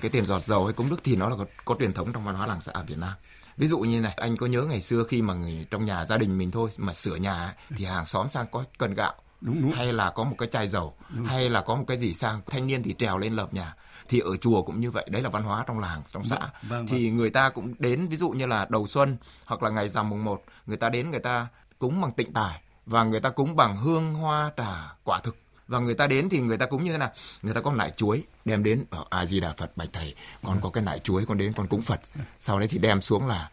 cái 0.00 0.10
tiền 0.10 0.26
giọt 0.26 0.42
dầu 0.42 0.64
hay 0.64 0.72
công 0.72 0.90
đức 0.90 1.00
thì 1.04 1.16
nó 1.16 1.28
là 1.28 1.36
có, 1.36 1.46
có 1.64 1.76
truyền 1.78 1.92
thống 1.92 2.12
trong 2.12 2.24
văn 2.24 2.34
hóa 2.34 2.46
làng 2.46 2.60
xã 2.60 2.72
ở 2.72 2.84
Việt 2.86 2.98
Nam. 2.98 3.12
Ví 3.60 3.66
dụ 3.66 3.78
như 3.78 4.00
này, 4.00 4.12
anh 4.16 4.36
có 4.36 4.46
nhớ 4.46 4.62
ngày 4.62 4.80
xưa 4.80 5.04
khi 5.08 5.22
mà 5.22 5.34
người 5.34 5.66
trong 5.70 5.84
nhà 5.84 6.04
gia 6.04 6.18
đình 6.18 6.38
mình 6.38 6.50
thôi 6.50 6.70
mà 6.76 6.92
sửa 6.92 7.16
nhà 7.16 7.54
thì 7.76 7.84
hàng 7.84 8.06
xóm 8.06 8.30
sang 8.30 8.46
có 8.50 8.64
cần 8.78 8.94
gạo 8.94 9.14
Đúng, 9.40 9.62
đúng. 9.62 9.72
hay 9.72 9.92
là 9.92 10.10
có 10.10 10.24
một 10.24 10.36
cái 10.38 10.48
chai 10.52 10.68
dầu 10.68 10.94
hay 11.26 11.50
là 11.50 11.60
có 11.60 11.74
một 11.74 11.84
cái 11.86 11.96
gì 11.96 12.14
sang 12.14 12.40
thanh 12.46 12.66
niên 12.66 12.82
thì 12.82 12.94
trèo 12.98 13.18
lên 13.18 13.32
lợp 13.36 13.54
nhà. 13.54 13.74
Thì 14.08 14.20
ở 14.20 14.36
chùa 14.36 14.62
cũng 14.62 14.80
như 14.80 14.90
vậy 14.90 15.06
đấy 15.10 15.22
là 15.22 15.28
văn 15.28 15.42
hóa 15.42 15.64
trong 15.66 15.78
làng 15.78 16.02
trong 16.08 16.24
xã. 16.24 16.38
Vâng, 16.38 16.50
vâng, 16.62 16.86
thì 16.86 17.10
người 17.10 17.30
ta 17.30 17.48
cũng 17.48 17.74
đến 17.78 18.08
ví 18.08 18.16
dụ 18.16 18.30
như 18.30 18.46
là 18.46 18.66
đầu 18.70 18.86
xuân 18.86 19.16
hoặc 19.44 19.62
là 19.62 19.70
ngày 19.70 19.88
rằm 19.88 20.08
mùng 20.08 20.24
1 20.24 20.42
người 20.66 20.76
ta 20.76 20.88
đến 20.88 21.10
người 21.10 21.20
ta 21.20 21.46
cúng 21.78 22.00
bằng 22.00 22.12
tịnh 22.12 22.32
tài 22.32 22.60
và 22.86 23.04
người 23.04 23.20
ta 23.20 23.30
cúng 23.30 23.56
bằng 23.56 23.76
hương 23.76 24.14
hoa 24.14 24.52
trà 24.56 24.92
quả 25.04 25.20
thực 25.22 25.36
và 25.70 25.78
người 25.78 25.94
ta 25.94 26.06
đến 26.06 26.28
thì 26.28 26.40
người 26.40 26.58
ta 26.58 26.66
cúng 26.66 26.84
như 26.84 26.92
thế 26.92 26.98
nào? 26.98 27.10
Người 27.42 27.54
ta 27.54 27.60
có 27.60 27.72
nải 27.72 27.90
chuối 27.90 28.22
đem 28.44 28.62
đến 28.62 28.84
bảo 28.90 29.06
a 29.10 29.26
di 29.26 29.40
đà 29.40 29.52
phật 29.56 29.76
bạch 29.76 29.88
thầy 29.92 30.14
con 30.42 30.60
có 30.62 30.70
cái 30.70 30.84
nải 30.84 30.98
chuối 30.98 31.24
con 31.26 31.38
đến 31.38 31.52
con 31.52 31.66
cúng 31.66 31.82
phật. 31.82 32.00
Sau 32.40 32.58
đấy 32.58 32.68
thì 32.68 32.78
đem 32.78 33.00
xuống 33.00 33.26
là 33.26 33.50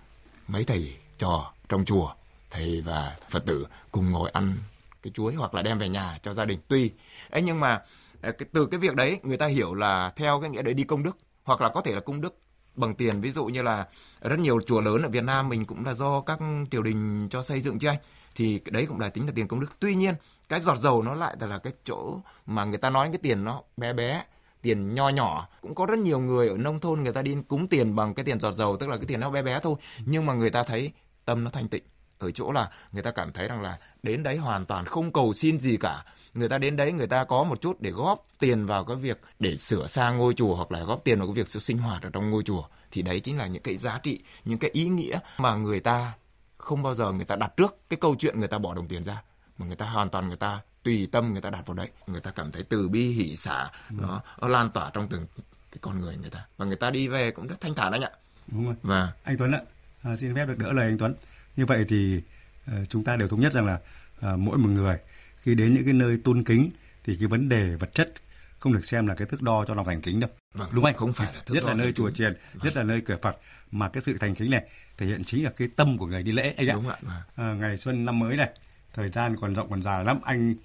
mấy 0.47 0.63
thầy 0.63 0.97
trò 1.17 1.53
trong 1.69 1.85
chùa 1.85 2.13
thầy 2.51 2.81
và 2.81 3.15
phật 3.29 3.45
tử 3.45 3.67
cùng 3.91 4.11
ngồi 4.11 4.29
ăn 4.29 4.57
cái 5.03 5.11
chuối 5.13 5.33
hoặc 5.33 5.53
là 5.53 5.61
đem 5.61 5.79
về 5.79 5.89
nhà 5.89 6.17
cho 6.23 6.33
gia 6.33 6.45
đình. 6.45 6.59
Tùy 6.67 6.91
ấy 7.29 7.41
nhưng 7.41 7.59
mà 7.59 7.81
ờ, 8.21 8.31
từ 8.53 8.65
cái 8.71 8.79
việc 8.79 8.95
đấy 8.95 9.19
người 9.23 9.37
ta 9.37 9.45
hiểu 9.45 9.73
là 9.73 10.11
theo 10.15 10.41
cái 10.41 10.49
nghĩa 10.49 10.61
đấy 10.61 10.73
đi 10.73 10.83
công 10.83 11.03
đức 11.03 11.17
hoặc 11.43 11.61
là 11.61 11.69
có 11.69 11.81
thể 11.81 11.91
là 11.91 11.99
công 11.99 12.21
đức 12.21 12.35
bằng 12.77 12.95
tiền. 12.95 13.21
Ví 13.21 13.31
dụ 13.31 13.45
như 13.45 13.61
là 13.61 13.87
rất 14.21 14.39
nhiều 14.39 14.59
chùa 14.67 14.81
lớn 14.81 15.01
ở 15.01 15.09
Việt 15.09 15.23
Nam 15.23 15.49
mình 15.49 15.65
cũng 15.65 15.85
là 15.85 15.93
do 15.93 16.21
các 16.21 16.39
triều 16.71 16.83
đình 16.83 17.27
cho 17.29 17.43
xây 17.43 17.61
dựng 17.61 17.79
chứ 17.79 17.87
anh? 17.87 17.97
Thì 18.35 18.61
đấy 18.65 18.85
cũng 18.85 18.99
là 18.99 19.09
tính 19.09 19.25
là 19.25 19.31
tiền 19.35 19.47
công 19.47 19.59
đức. 19.59 19.79
Tuy 19.79 19.95
nhiên, 19.95 20.15
cái 20.49 20.59
giọt 20.59 20.77
dầu 20.77 21.03
nó 21.03 21.15
lại 21.15 21.35
là 21.39 21.57
cái 21.57 21.73
chỗ 21.85 22.19
mà 22.45 22.65
người 22.65 22.77
ta 22.77 22.89
nói 22.89 23.07
cái 23.11 23.17
tiền 23.17 23.43
nó 23.43 23.61
bé 23.77 23.93
bé, 23.93 24.23
tiền 24.61 24.95
nho 24.95 25.09
nhỏ. 25.09 25.47
Cũng 25.61 25.75
có 25.75 25.85
rất 25.85 25.99
nhiều 25.99 26.19
người 26.19 26.47
ở 26.47 26.57
nông 26.57 26.79
thôn 26.79 27.03
người 27.03 27.13
ta 27.13 27.21
đi 27.21 27.37
cúng 27.47 27.67
tiền 27.67 27.95
bằng 27.95 28.13
cái 28.13 28.25
tiền 28.25 28.39
giọt 28.39 28.51
dầu, 28.51 28.77
tức 28.77 28.89
là 28.89 28.97
cái 28.97 29.05
tiền 29.05 29.19
nó 29.19 29.29
bé 29.29 29.41
bé 29.41 29.59
thôi. 29.63 29.75
Nhưng 30.05 30.25
mà 30.25 30.33
người 30.33 30.49
ta 30.49 30.63
thấy 30.63 30.91
tâm 31.25 31.43
nó 31.43 31.49
thanh 31.49 31.67
tịnh 31.67 31.83
ở 32.19 32.31
chỗ 32.31 32.51
là 32.51 32.69
người 32.91 33.03
ta 33.03 33.11
cảm 33.11 33.31
thấy 33.31 33.47
rằng 33.47 33.61
là 33.61 33.77
đến 34.03 34.23
đấy 34.23 34.37
hoàn 34.37 34.65
toàn 34.65 34.85
không 34.85 35.13
cầu 35.13 35.33
xin 35.33 35.59
gì 35.59 35.77
cả. 35.77 36.05
Người 36.33 36.49
ta 36.49 36.57
đến 36.57 36.75
đấy 36.75 36.91
người 36.91 37.07
ta 37.07 37.23
có 37.23 37.43
một 37.43 37.61
chút 37.61 37.81
để 37.81 37.91
góp 37.91 38.23
tiền 38.39 38.65
vào 38.65 38.85
cái 38.85 38.95
việc 38.95 39.21
để 39.39 39.57
sửa 39.57 39.87
sang 39.87 40.17
ngôi 40.17 40.33
chùa 40.33 40.55
hoặc 40.55 40.71
là 40.71 40.83
góp 40.83 41.03
tiền 41.03 41.19
vào 41.19 41.27
cái 41.27 41.33
việc 41.33 41.61
sinh 41.61 41.77
hoạt 41.77 42.03
ở 42.03 42.09
trong 42.09 42.31
ngôi 42.31 42.43
chùa. 42.43 42.63
Thì 42.91 43.01
đấy 43.01 43.19
chính 43.19 43.37
là 43.37 43.47
những 43.47 43.63
cái 43.63 43.77
giá 43.77 43.99
trị 44.03 44.19
những 44.45 44.59
cái 44.59 44.69
ý 44.73 44.87
nghĩa 44.89 45.19
mà 45.37 45.55
người 45.55 45.79
ta 45.79 46.13
không 46.57 46.83
bao 46.83 46.95
giờ 46.95 47.11
người 47.11 47.25
ta 47.25 47.35
đặt 47.35 47.57
trước 47.57 47.75
cái 47.89 47.97
câu 48.01 48.15
chuyện 48.19 48.39
người 48.39 48.47
ta 48.47 48.57
bỏ 48.57 48.75
đồng 48.75 48.87
tiền 48.87 49.03
ra. 49.03 49.21
Mà 49.57 49.65
người 49.65 49.75
ta 49.75 49.85
hoàn 49.85 50.09
toàn 50.09 50.27
người 50.27 50.37
ta 50.37 50.59
tùy 50.83 51.07
tâm 51.11 51.31
người 51.31 51.41
ta 51.41 51.49
đặt 51.49 51.67
vào 51.67 51.73
đấy. 51.73 51.91
Người 52.07 52.21
ta 52.21 52.31
cảm 52.31 52.51
thấy 52.51 52.63
từ 52.63 52.89
bi 52.89 53.07
hỷ 53.07 53.35
xả 53.35 53.69
nó, 53.89 54.21
nó 54.41 54.47
lan 54.47 54.71
tỏa 54.71 54.89
trong 54.93 55.07
từng 55.07 55.25
cái 55.71 55.79
con 55.81 55.99
người 55.99 56.17
người 56.17 56.29
ta. 56.29 56.45
Và 56.57 56.65
người 56.65 56.75
ta 56.75 56.89
đi 56.89 57.07
về 57.07 57.31
cũng 57.31 57.47
rất 57.47 57.61
thanh 57.61 57.75
thản 57.75 57.91
anh 57.91 58.01
ạ. 58.01 58.11
Đúng 58.47 58.65
rồi. 58.65 58.75
và 58.83 59.13
Anh 59.23 59.37
Tuấn 59.37 59.51
ạ, 59.51 59.61
à, 60.03 60.15
xin 60.15 60.35
phép 60.35 60.45
được 60.45 60.57
đỡ 60.57 60.73
lời 60.73 60.85
anh 60.85 60.97
Tuấn. 60.97 61.15
Như 61.57 61.65
vậy 61.65 61.85
thì 61.89 62.21
ờ, 62.65 62.85
chúng 62.85 63.03
ta 63.03 63.15
đều 63.15 63.27
thống 63.27 63.39
nhất 63.39 63.53
rằng 63.53 63.65
là 63.65 63.79
ờ, 64.19 64.37
mỗi 64.37 64.57
một 64.57 64.69
người 64.69 64.97
khi 65.37 65.55
đến 65.55 65.73
những 65.73 65.83
cái 65.83 65.93
nơi 65.93 66.17
tôn 66.23 66.43
kính 66.43 66.69
thì 67.03 67.17
cái 67.19 67.27
vấn 67.27 67.49
đề 67.49 67.75
vật 67.75 67.93
chất 67.93 68.13
không 68.59 68.73
được 68.73 68.85
xem 68.85 69.07
là 69.07 69.15
cái 69.15 69.27
thước 69.27 69.41
đo 69.41 69.65
cho 69.67 69.73
lòng 69.73 69.85
thành 69.85 70.01
kính 70.01 70.19
đâu. 70.19 70.29
Vâng, 70.53 70.69
đúng 70.71 70.83
không? 70.83 70.93
không 70.93 71.13
phải 71.13 71.33
là 71.33 71.41
thước 71.45 71.55
nhất 71.55 71.63
đo 71.63 71.69
là 71.69 71.75
nơi 71.75 71.93
chùa 71.93 72.11
chiền, 72.11 72.37
nhất 72.63 72.75
là 72.75 72.83
nơi 72.83 73.01
cửa 73.01 73.17
Phật 73.21 73.37
mà 73.71 73.89
cái 73.89 74.01
sự 74.03 74.17
thành 74.17 74.35
kính 74.35 74.51
này 74.51 74.63
thể 74.97 75.05
hiện 75.05 75.23
chính 75.23 75.43
là 75.43 75.51
cái 75.55 75.67
tâm 75.75 75.97
của 75.97 76.05
người 76.05 76.23
đi 76.23 76.31
lễ 76.31 76.53
anh 76.57 76.67
ạ. 76.67 76.73
Đúng 76.73 76.89
ạ, 76.89 76.97
vâng. 77.01 77.47
À, 77.47 77.53
ngày 77.53 77.77
xuân 77.77 78.05
năm 78.05 78.19
mới 78.19 78.37
này, 78.37 78.49
thời 78.93 79.09
gian 79.09 79.35
còn 79.35 79.53
rộng 79.53 79.69
còn 79.69 79.81
dài 79.81 80.05
lắm, 80.05 80.19
anh 80.23 80.55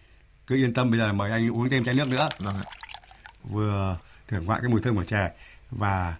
cứ 0.46 0.56
yên 0.56 0.74
tâm 0.74 0.90
bây 0.90 0.98
giờ 0.98 1.06
là 1.06 1.12
mời 1.12 1.30
anh 1.30 1.50
uống 1.50 1.68
thêm 1.68 1.84
chai 1.84 1.94
nước 1.94 2.08
nữa 2.08 2.28
vâng 2.38 2.54
ạ 2.54 2.64
vừa 3.42 3.98
thưởng 4.28 4.44
ngoạn 4.44 4.60
cái 4.62 4.70
mùi 4.70 4.80
thơm 4.80 4.96
của 4.96 5.04
chè 5.04 5.32
và 5.70 6.16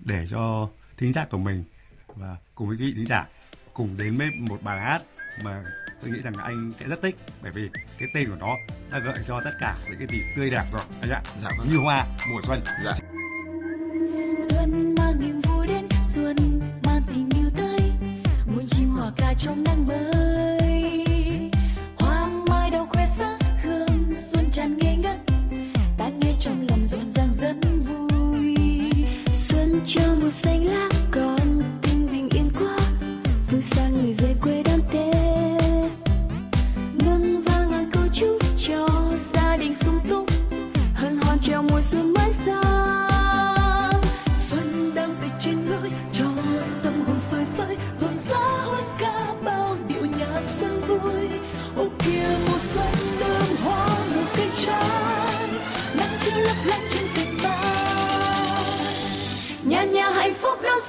để 0.00 0.26
cho 0.30 0.68
thính 0.96 1.12
giác 1.12 1.30
của 1.30 1.38
mình 1.38 1.64
và 2.06 2.36
cùng 2.54 2.68
với 2.68 2.76
quý 2.76 2.86
vị 2.86 2.92
thính 2.96 3.06
giả 3.06 3.26
cùng 3.74 3.96
đến 3.98 4.18
với 4.18 4.30
một 4.38 4.62
bài 4.62 4.80
hát 4.80 5.02
mà 5.42 5.62
tôi 6.02 6.10
nghĩ 6.10 6.20
rằng 6.22 6.34
anh 6.36 6.72
sẽ 6.80 6.86
rất 6.88 7.02
thích. 7.02 7.16
Bởi 7.42 7.52
vì 7.52 7.68
cái 7.98 8.08
tên 8.14 8.30
của 8.30 8.36
nó 8.40 8.56
đã 8.92 8.98
gợi 8.98 9.18
cho 9.28 9.40
tất 9.44 9.50
cả 9.60 9.76
những 9.90 9.98
cái 9.98 10.08
gì 10.10 10.22
tươi 10.36 10.50
đẹp 10.50 10.64
rồi. 10.72 10.82
Anh 11.00 11.10
ạ 11.10 11.22
Dạ 11.42 11.50
vâng. 11.58 11.68
như 11.70 11.76
hoa 11.76 12.06
mùa 12.28 12.40
xuân. 12.42 12.60
Dạ. 12.84 12.92
Xuân 14.50 14.83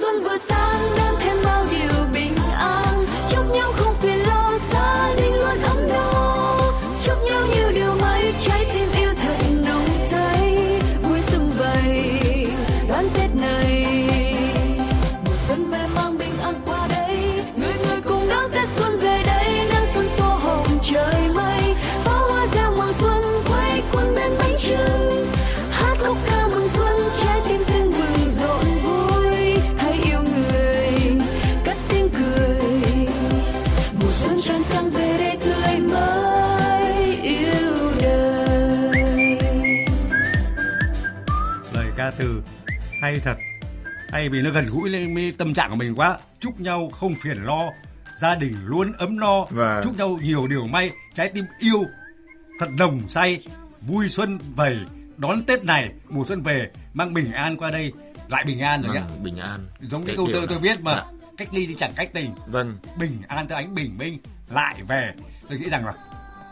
xuân 0.06 0.24
vừa 0.24 0.55
từ. 42.18 42.42
Hay 43.00 43.20
thật. 43.20 43.36
Hay 44.08 44.28
vì 44.28 44.42
nó 44.42 44.50
gần 44.50 44.66
gũi 44.66 44.90
lên 44.90 45.14
với 45.14 45.32
tâm 45.38 45.54
trạng 45.54 45.70
của 45.70 45.76
mình 45.76 45.94
quá. 45.94 46.18
Chúc 46.40 46.60
nhau 46.60 46.90
không 46.92 47.14
phiền 47.20 47.42
lo. 47.42 47.70
Gia 48.16 48.34
đình 48.34 48.56
luôn 48.64 48.92
ấm 48.92 49.16
no. 49.16 49.44
Vâng. 49.44 49.80
chúc 49.84 49.98
nhau 49.98 50.18
nhiều 50.22 50.46
điều 50.46 50.66
may. 50.66 50.90
Trái 51.14 51.28
tim 51.28 51.44
yêu. 51.58 51.84
Thật 52.60 52.68
đồng 52.78 53.08
say. 53.08 53.46
Vui 53.80 54.08
xuân 54.08 54.38
vầy. 54.54 54.78
Đón 55.16 55.42
tết 55.42 55.64
này 55.64 55.90
mùa 56.08 56.24
xuân 56.24 56.42
về 56.42 56.70
mang 56.94 57.14
bình 57.14 57.32
an 57.32 57.56
qua 57.56 57.70
đây. 57.70 57.92
Lại 58.28 58.44
bình 58.44 58.60
an 58.60 58.82
rồi 58.82 58.94
nhá. 58.94 59.00
Vâng, 59.00 59.22
bình 59.22 59.36
an. 59.36 59.66
giống 59.80 60.02
cái 60.02 60.06
Cái 60.06 60.16
câu 60.16 60.26
điều 60.26 60.46
tôi 60.46 60.58
viết 60.58 60.80
mà. 60.80 60.94
Dạ. 60.94 61.04
cách 61.36 61.48
ly 61.54 61.66
thì 61.66 61.74
chẳng 61.78 61.92
cách 61.96 62.10
tình. 62.12 62.34
Vâng, 62.46 62.76
bình 62.98 63.22
an 63.28 63.48
theo 63.48 63.58
ánh 63.58 63.74
bình 63.74 63.98
minh. 63.98 64.18
Lại 64.50 64.82
về. 64.88 65.14
Tôi 65.48 65.58
nghĩ 65.58 65.68
rằng 65.70 65.86
là 65.86 65.94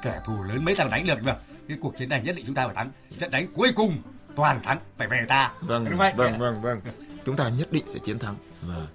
kẻ 0.02 0.20
thù 0.24 0.42
lớn 0.42 0.64
mấy 0.64 0.74
thằng 0.74 0.90
đánh 0.90 1.06
được 1.06 1.22
mà 1.22 1.36
cái 1.68 1.78
cuộc 1.80 1.96
chiến 1.96 2.08
này 2.08 2.22
nhất 2.24 2.36
định 2.36 2.46
chúng 2.46 2.54
ta 2.54 2.66
phải 2.66 2.74
thắng. 2.74 2.90
Trận 3.18 3.30
đánh 3.30 3.46
cuối 3.54 3.72
cùng 3.76 4.02
toàn 4.36 4.62
thắng 4.62 4.78
phải 4.96 5.08
về 5.08 5.24
ta 5.28 5.52
vâng, 5.60 5.84
đúng 5.90 5.98
không 5.98 6.16
vâng, 6.16 6.38
vâng, 6.38 6.60
vâng. 6.62 6.80
Chúng 7.26 7.36
ta 7.36 7.48
nhất 7.58 7.72
định 7.72 7.84
sẽ 7.86 7.98
chiến 7.98 8.18
thắng. 8.18 8.36
Vâng. 8.62 8.86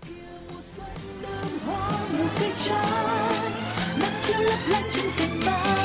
cành 5.18 5.40
mai 5.46 5.80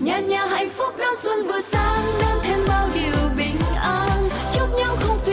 nhà 0.00 0.18
nhà 0.18 0.46
hạnh 0.46 0.70
phúc 0.70 0.94
đón 0.98 1.14
xuân 1.22 1.46
vừa 1.46 1.60
sang 1.60 2.04
đón 2.20 2.38
thêm 2.42 2.58
bao 2.68 2.88
điều 2.94 3.28
bình 3.36 3.56
an 3.82 4.28
chúc 4.54 4.68
nhau 4.78 4.96
không 5.00 5.18
phiền 5.18 5.31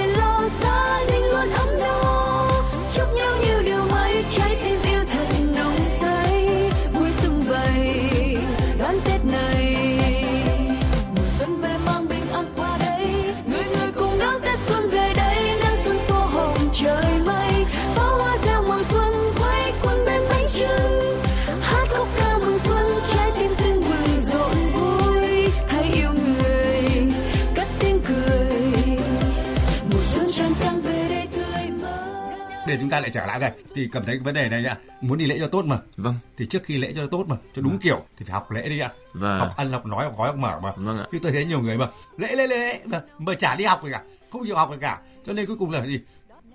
để 32.69 32.77
chúng 32.81 32.89
ta 32.89 32.99
lại 32.99 33.11
trở 33.13 33.25
lại 33.25 33.39
đây 33.39 33.51
thì 33.75 33.87
cầm 33.91 34.05
thấy 34.05 34.15
cái 34.15 34.23
vấn 34.23 34.33
đề 34.35 34.49
này 34.49 34.61
nhá 34.63 34.75
muốn 35.01 35.17
đi 35.17 35.25
lễ 35.25 35.37
cho 35.39 35.47
tốt 35.47 35.65
mà 35.65 35.79
Vâng, 35.97 36.15
thì 36.37 36.45
trước 36.49 36.63
khi 36.63 36.77
lễ 36.77 36.93
cho 36.95 37.07
tốt 37.07 37.25
mà 37.27 37.35
cho 37.55 37.61
đúng 37.61 37.77
kiểu 37.77 38.05
thì 38.17 38.25
phải 38.25 38.33
học 38.33 38.51
lễ 38.51 38.69
đi 38.69 38.79
ạ 38.79 38.91
Vâng. 39.13 39.39
học 39.39 39.53
ăn 39.57 39.71
học 39.71 39.85
nói 39.85 40.03
học 40.05 40.13
gói 40.17 40.27
học 40.27 40.35
mở 40.37 40.59
mà 40.63 40.71
Vâng 40.77 40.97
ạ. 40.99 41.05
chứ 41.11 41.19
tôi 41.21 41.31
thấy 41.31 41.45
nhiều 41.45 41.59
người 41.61 41.77
mà 41.77 41.87
lễ 42.17 42.35
lễ 42.35 42.47
lễ 42.47 42.79
mà, 42.85 43.01
mà 43.17 43.33
chả 43.35 43.55
đi 43.55 43.63
học 43.65 43.81
gì 43.83 43.89
cả 43.91 44.03
không 44.31 44.45
chịu 44.45 44.55
học 44.55 44.69
gì 44.71 44.77
cả 44.81 44.99
cho 45.25 45.33
nên 45.33 45.45
cuối 45.45 45.55
cùng 45.59 45.71
là 45.71 45.85
gì 45.85 45.99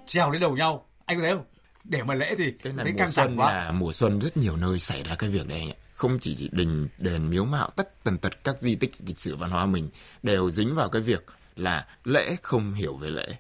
trèo 0.07 0.31
lên 0.31 0.41
đầu 0.41 0.57
nhau 0.57 0.87
anh 1.05 1.17
có 1.17 1.23
thấy 1.23 1.33
không 1.37 1.45
để 1.85 2.03
mà 2.03 2.15
lễ 2.15 2.35
thì 2.39 2.53
cái 2.63 2.73
này 2.73 2.85
thấy 2.85 2.93
mùa 2.93 2.99
căng 2.99 3.13
xuân 3.13 3.27
thẳng 3.29 3.41
quá 3.41 3.53
là 3.55 3.71
mùa 3.73 3.93
xuân 3.93 4.19
rất 4.21 4.37
nhiều 4.37 4.57
nơi 4.57 4.79
xảy 4.79 5.03
ra 5.03 5.15
cái 5.15 5.31
việc 5.31 5.47
này 5.47 5.59
anh 5.59 5.71
ạ. 5.71 5.77
Không 5.95 6.19
chỉ 6.21 6.49
đình 6.53 6.89
đền 6.99 7.31
miếu 7.31 7.45
mạo 7.45 7.71
tất 7.77 8.05
tần 8.05 8.19
tật 8.19 8.45
các 8.45 8.57
di 8.61 8.75
tích 8.75 8.91
lịch 9.07 9.21
sử 9.21 9.37
văn 9.37 9.51
hóa 9.51 9.67
mình 9.67 9.89
đều 10.23 10.51
dính 10.51 10.75
vào 10.75 10.89
cái 10.89 11.03
việc 11.03 11.25
là 11.57 11.87
lễ 12.05 12.37
không 12.43 12.75
hiểu 12.75 12.97
về 12.97 13.11
lễ. 13.11 13.37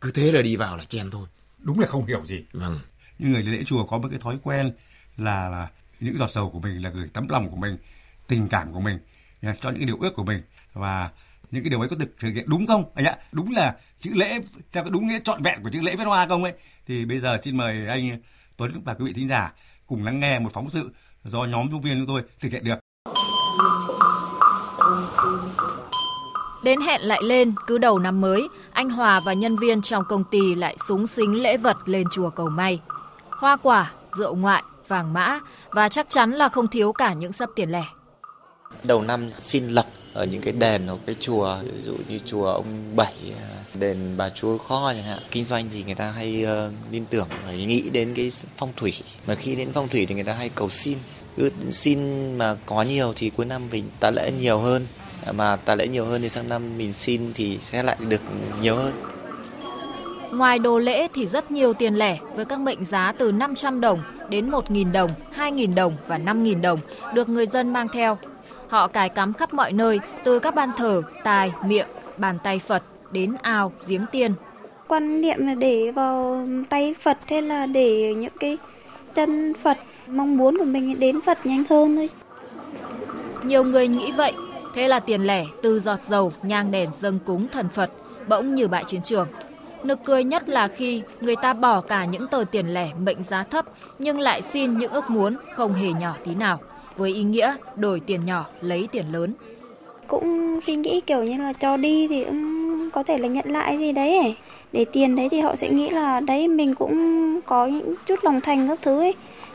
Cứ 0.00 0.10
thế 0.10 0.32
là 0.32 0.42
đi 0.42 0.56
vào 0.56 0.76
là 0.76 0.84
chen 0.84 1.10
thôi. 1.10 1.26
Đúng 1.64 1.80
là 1.80 1.86
không 1.86 2.06
hiểu 2.06 2.24
gì. 2.24 2.44
Vâng, 2.52 2.80
những 3.18 3.32
người 3.32 3.42
lễ 3.42 3.64
chùa 3.64 3.84
có 3.84 3.98
một 3.98 4.08
cái 4.10 4.18
thói 4.18 4.38
quen 4.42 4.72
là, 5.16 5.48
là 5.48 5.68
những 6.00 6.18
giọt 6.18 6.30
dầu 6.30 6.50
của 6.50 6.60
mình 6.60 6.82
là 6.82 6.90
gửi 6.90 7.08
tấm 7.12 7.28
lòng 7.28 7.50
của 7.50 7.56
mình 7.56 7.76
tình 8.26 8.48
cảm 8.48 8.72
của 8.72 8.80
mình 8.80 8.98
nha, 9.42 9.54
cho 9.60 9.70
những 9.70 9.86
điều 9.86 9.98
ước 10.00 10.14
của 10.14 10.24
mình. 10.24 10.42
Và 10.72 11.10
những 11.50 11.64
cái 11.64 11.70
điều 11.70 11.80
ấy 11.80 11.88
có 11.88 11.96
được 11.96 12.14
thực 12.20 12.30
hiện 12.30 12.44
đúng 12.48 12.66
không? 12.66 12.84
Anh 12.94 13.04
ạ 13.04 13.16
đúng 13.32 13.52
là 13.52 13.76
chữ 14.00 14.10
lễ 14.14 14.38
theo 14.72 14.82
cái 14.84 14.90
đúng 14.90 15.08
nghĩa 15.08 15.20
trọn 15.24 15.42
vẹn 15.42 15.62
của 15.62 15.70
chữ 15.70 15.80
lễ 15.80 15.96
viết 15.96 16.04
hoa 16.04 16.26
không 16.26 16.44
ấy? 16.44 16.52
Thì 16.86 17.04
bây 17.04 17.18
giờ 17.20 17.38
xin 17.42 17.56
mời 17.56 17.86
anh 17.86 18.20
Tuấn 18.56 18.82
và 18.84 18.94
quý 18.94 19.04
vị 19.04 19.12
thính 19.12 19.28
giả 19.28 19.52
cùng 19.86 20.04
lắng 20.04 20.20
nghe 20.20 20.38
một 20.38 20.50
phóng 20.52 20.70
sự 20.70 20.94
do 21.24 21.44
nhóm 21.44 21.70
phóng 21.70 21.80
viên 21.80 21.98
chúng 21.98 22.06
tôi 22.06 22.22
thực 22.40 22.52
hiện 22.52 22.64
được 22.64 22.78
Đến 26.64 26.80
hẹn 26.80 27.00
lại 27.00 27.20
lên, 27.22 27.54
cứ 27.66 27.78
đầu 27.78 27.98
năm 27.98 28.20
mới, 28.20 28.48
anh 28.72 28.90
Hòa 28.90 29.20
và 29.20 29.32
nhân 29.32 29.56
viên 29.56 29.82
trong 29.82 30.04
công 30.08 30.24
ty 30.24 30.54
lại 30.54 30.76
súng 30.88 31.06
xính 31.06 31.42
lễ 31.42 31.56
vật 31.56 31.76
lên 31.84 32.06
chùa 32.12 32.30
cầu 32.30 32.48
may. 32.48 32.80
Hoa 33.30 33.56
quả, 33.62 33.92
rượu 34.12 34.34
ngoại, 34.34 34.62
vàng 34.88 35.12
mã 35.12 35.40
và 35.70 35.88
chắc 35.88 36.06
chắn 36.10 36.30
là 36.30 36.48
không 36.48 36.68
thiếu 36.68 36.92
cả 36.92 37.12
những 37.12 37.32
sấp 37.32 37.48
tiền 37.56 37.72
lẻ. 37.72 37.84
đầu 38.82 39.02
năm 39.02 39.30
xin 39.38 39.68
lộc 39.68 39.86
ở 40.12 40.24
những 40.24 40.42
cái 40.42 40.52
đền 40.52 40.86
hoặc 40.86 40.98
cái 41.06 41.14
chùa 41.20 41.56
ví 41.62 41.82
dụ 41.82 41.94
như 42.08 42.18
chùa 42.26 42.46
ông 42.46 42.96
bảy 42.96 43.14
à, 43.40 43.48
đền 43.74 44.14
bà 44.16 44.28
chúa 44.28 44.58
kho 44.58 44.92
chẳng 44.92 45.02
hạn 45.02 45.18
kinh 45.30 45.44
doanh 45.44 45.68
thì 45.72 45.84
người 45.84 45.94
ta 45.94 46.10
hay 46.10 46.44
ờ, 46.44 46.66
uh, 46.66 46.72
tin 46.90 47.04
tưởng 47.06 47.28
phải 47.44 47.64
nghĩ 47.64 47.90
đến 47.90 48.14
cái 48.14 48.32
phong 48.56 48.72
thủy 48.76 48.92
mà 49.26 49.34
khi 49.34 49.54
đến 49.56 49.68
phong 49.72 49.88
thủy 49.88 50.06
thì 50.06 50.14
người 50.14 50.24
ta 50.24 50.34
hay 50.34 50.48
cầu 50.54 50.68
xin 50.68 50.98
cứ 51.36 51.50
xin 51.70 51.98
mà 52.38 52.56
có 52.66 52.82
nhiều 52.82 53.12
thì 53.16 53.30
cuối 53.30 53.46
năm 53.46 53.62
mình 53.70 53.84
ta 54.00 54.10
lễ 54.10 54.32
nhiều 54.40 54.58
hơn 54.58 54.86
mà 55.32 55.56
ta 55.56 55.74
lễ 55.74 55.88
nhiều 55.88 56.04
hơn 56.04 56.22
thì 56.22 56.28
sang 56.28 56.48
năm 56.48 56.62
mình 56.78 56.92
xin 56.92 57.32
thì 57.34 57.58
sẽ 57.62 57.82
lại 57.82 57.96
được 58.08 58.20
nhiều 58.62 58.76
hơn 58.76 58.92
Ngoài 60.32 60.58
đồ 60.58 60.78
lễ 60.78 61.08
thì 61.14 61.26
rất 61.26 61.50
nhiều 61.50 61.72
tiền 61.72 61.94
lẻ 61.94 62.18
với 62.34 62.44
các 62.44 62.60
mệnh 62.60 62.84
giá 62.84 63.12
từ 63.18 63.32
500 63.32 63.80
đồng 63.80 64.02
đến 64.28 64.50
1.000 64.50 64.92
đồng, 64.92 65.10
2.000 65.36 65.74
đồng 65.74 65.96
và 66.06 66.18
5.000 66.18 66.60
đồng 66.60 66.78
được 67.14 67.28
người 67.28 67.46
dân 67.46 67.72
mang 67.72 67.88
theo. 67.88 68.18
Họ 68.68 68.86
cài 68.86 69.08
cắm 69.08 69.32
khắp 69.32 69.54
mọi 69.54 69.72
nơi, 69.72 70.00
từ 70.24 70.38
các 70.38 70.54
ban 70.54 70.70
thờ, 70.76 71.02
tài, 71.24 71.52
miệng, 71.66 71.86
bàn 72.16 72.38
tay 72.44 72.58
Phật 72.58 72.82
đến 73.12 73.34
ao, 73.42 73.72
giếng 73.86 74.06
tiên. 74.12 74.32
quan 74.88 75.20
niệm 75.20 75.46
là 75.46 75.54
để 75.54 75.90
vào 75.90 76.46
tay 76.70 76.94
Phật 77.02 77.18
hay 77.26 77.42
là 77.42 77.66
để 77.66 78.14
những 78.16 78.32
cái 78.40 78.58
chân 79.14 79.54
Phật 79.62 79.78
mong 80.06 80.36
muốn 80.36 80.58
của 80.58 80.64
mình 80.64 80.98
đến 80.98 81.20
Phật 81.20 81.46
nhanh 81.46 81.64
hơn 81.70 81.96
thôi 81.96 82.10
Nhiều 83.42 83.64
người 83.64 83.88
nghĩ 83.88 84.12
vậy, 84.12 84.32
thế 84.74 84.88
là 84.88 85.00
tiền 85.00 85.20
lẻ 85.20 85.44
từ 85.62 85.80
giọt 85.80 86.02
dầu, 86.02 86.32
nhang 86.42 86.70
đèn 86.70 86.88
dâng 87.00 87.18
cúng 87.26 87.46
thần 87.52 87.68
Phật 87.68 87.90
bỗng 88.28 88.54
như 88.54 88.68
bại 88.68 88.84
chiến 88.86 89.02
trường. 89.02 89.28
Nực 89.82 89.98
cười 90.04 90.24
nhất 90.24 90.48
là 90.48 90.68
khi 90.68 91.02
người 91.20 91.36
ta 91.36 91.52
bỏ 91.52 91.80
cả 91.80 92.04
những 92.04 92.26
tờ 92.28 92.44
tiền 92.50 92.66
lẻ 92.66 92.90
mệnh 92.98 93.22
giá 93.22 93.42
thấp 93.42 93.66
nhưng 93.98 94.20
lại 94.20 94.42
xin 94.42 94.78
những 94.78 94.92
ước 94.92 95.10
muốn 95.10 95.36
không 95.54 95.74
hề 95.74 95.92
nhỏ 95.92 96.14
tí 96.24 96.34
nào, 96.34 96.58
với 96.96 97.14
ý 97.14 97.22
nghĩa 97.22 97.56
đổi 97.76 98.00
tiền 98.00 98.24
nhỏ 98.24 98.46
lấy 98.60 98.88
tiền 98.92 99.06
lớn. 99.12 99.34
cũng 100.06 100.60
suy 100.66 100.76
nghĩ 100.76 101.00
kiểu 101.06 101.24
như 101.24 101.38
là 101.38 101.52
cho 101.52 101.76
đi 101.76 102.08
thì 102.08 102.24
cũng 102.24 102.90
có 102.90 103.02
thể 103.02 103.18
là 103.18 103.28
nhận 103.28 103.44
lại 103.48 103.78
gì 103.78 103.92
đấy 103.92 104.18
ấy. 104.18 104.36
để 104.72 104.84
tiền 104.92 105.16
đấy 105.16 105.28
thì 105.30 105.40
họ 105.40 105.56
sẽ 105.56 105.70
nghĩ 105.70 105.90
là 105.90 106.20
đấy 106.20 106.48
mình 106.48 106.74
cũng 106.74 106.94
có 107.46 107.66
những 107.66 107.94
chút 108.06 108.24
lòng 108.24 108.40
thành 108.40 108.68
các 108.68 108.78
thứ 108.82 108.98
ấy 108.98 109.14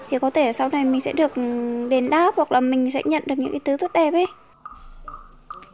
thì 0.10 0.20
có 0.20 0.30
thể 0.30 0.54
sau 0.54 0.70
này 0.70 0.86
mình 0.86 1.02
sẽ 1.02 1.12
được 1.12 1.32
đền 1.90 2.10
đáp 2.10 2.36
hoặc 2.36 2.52
là 2.52 2.60
mình 2.60 2.92
sẽ 2.92 3.02
nhận 3.06 3.24
được 3.26 3.36
những 3.38 3.52
cái 3.52 3.60
thứ 3.66 3.78
tốt 3.78 3.92
đẹp 3.94 4.14
ấy 4.14 4.26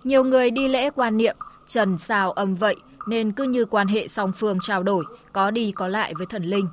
nhiều 0.06 0.24
người 0.24 0.52
đi 0.52 0.68
lễ 0.68 0.90
quan 0.96 1.18
niệm, 1.18 1.36
trần 1.68 1.98
sao 1.98 2.32
âm 2.32 2.56
vậy 2.56 2.76
nên 3.08 3.32
cứ 3.32 3.44
như 3.44 3.66
quan 3.66 3.88
hệ 3.88 4.08
song 4.08 4.32
phương 4.32 4.58
trao 4.62 4.84
đổi, 4.84 5.06
có 5.34 5.52
đi 5.52 5.72
có 5.72 5.88
lại 5.88 6.14
với 6.18 6.26
thần 6.26 6.44
linh. 6.44 6.68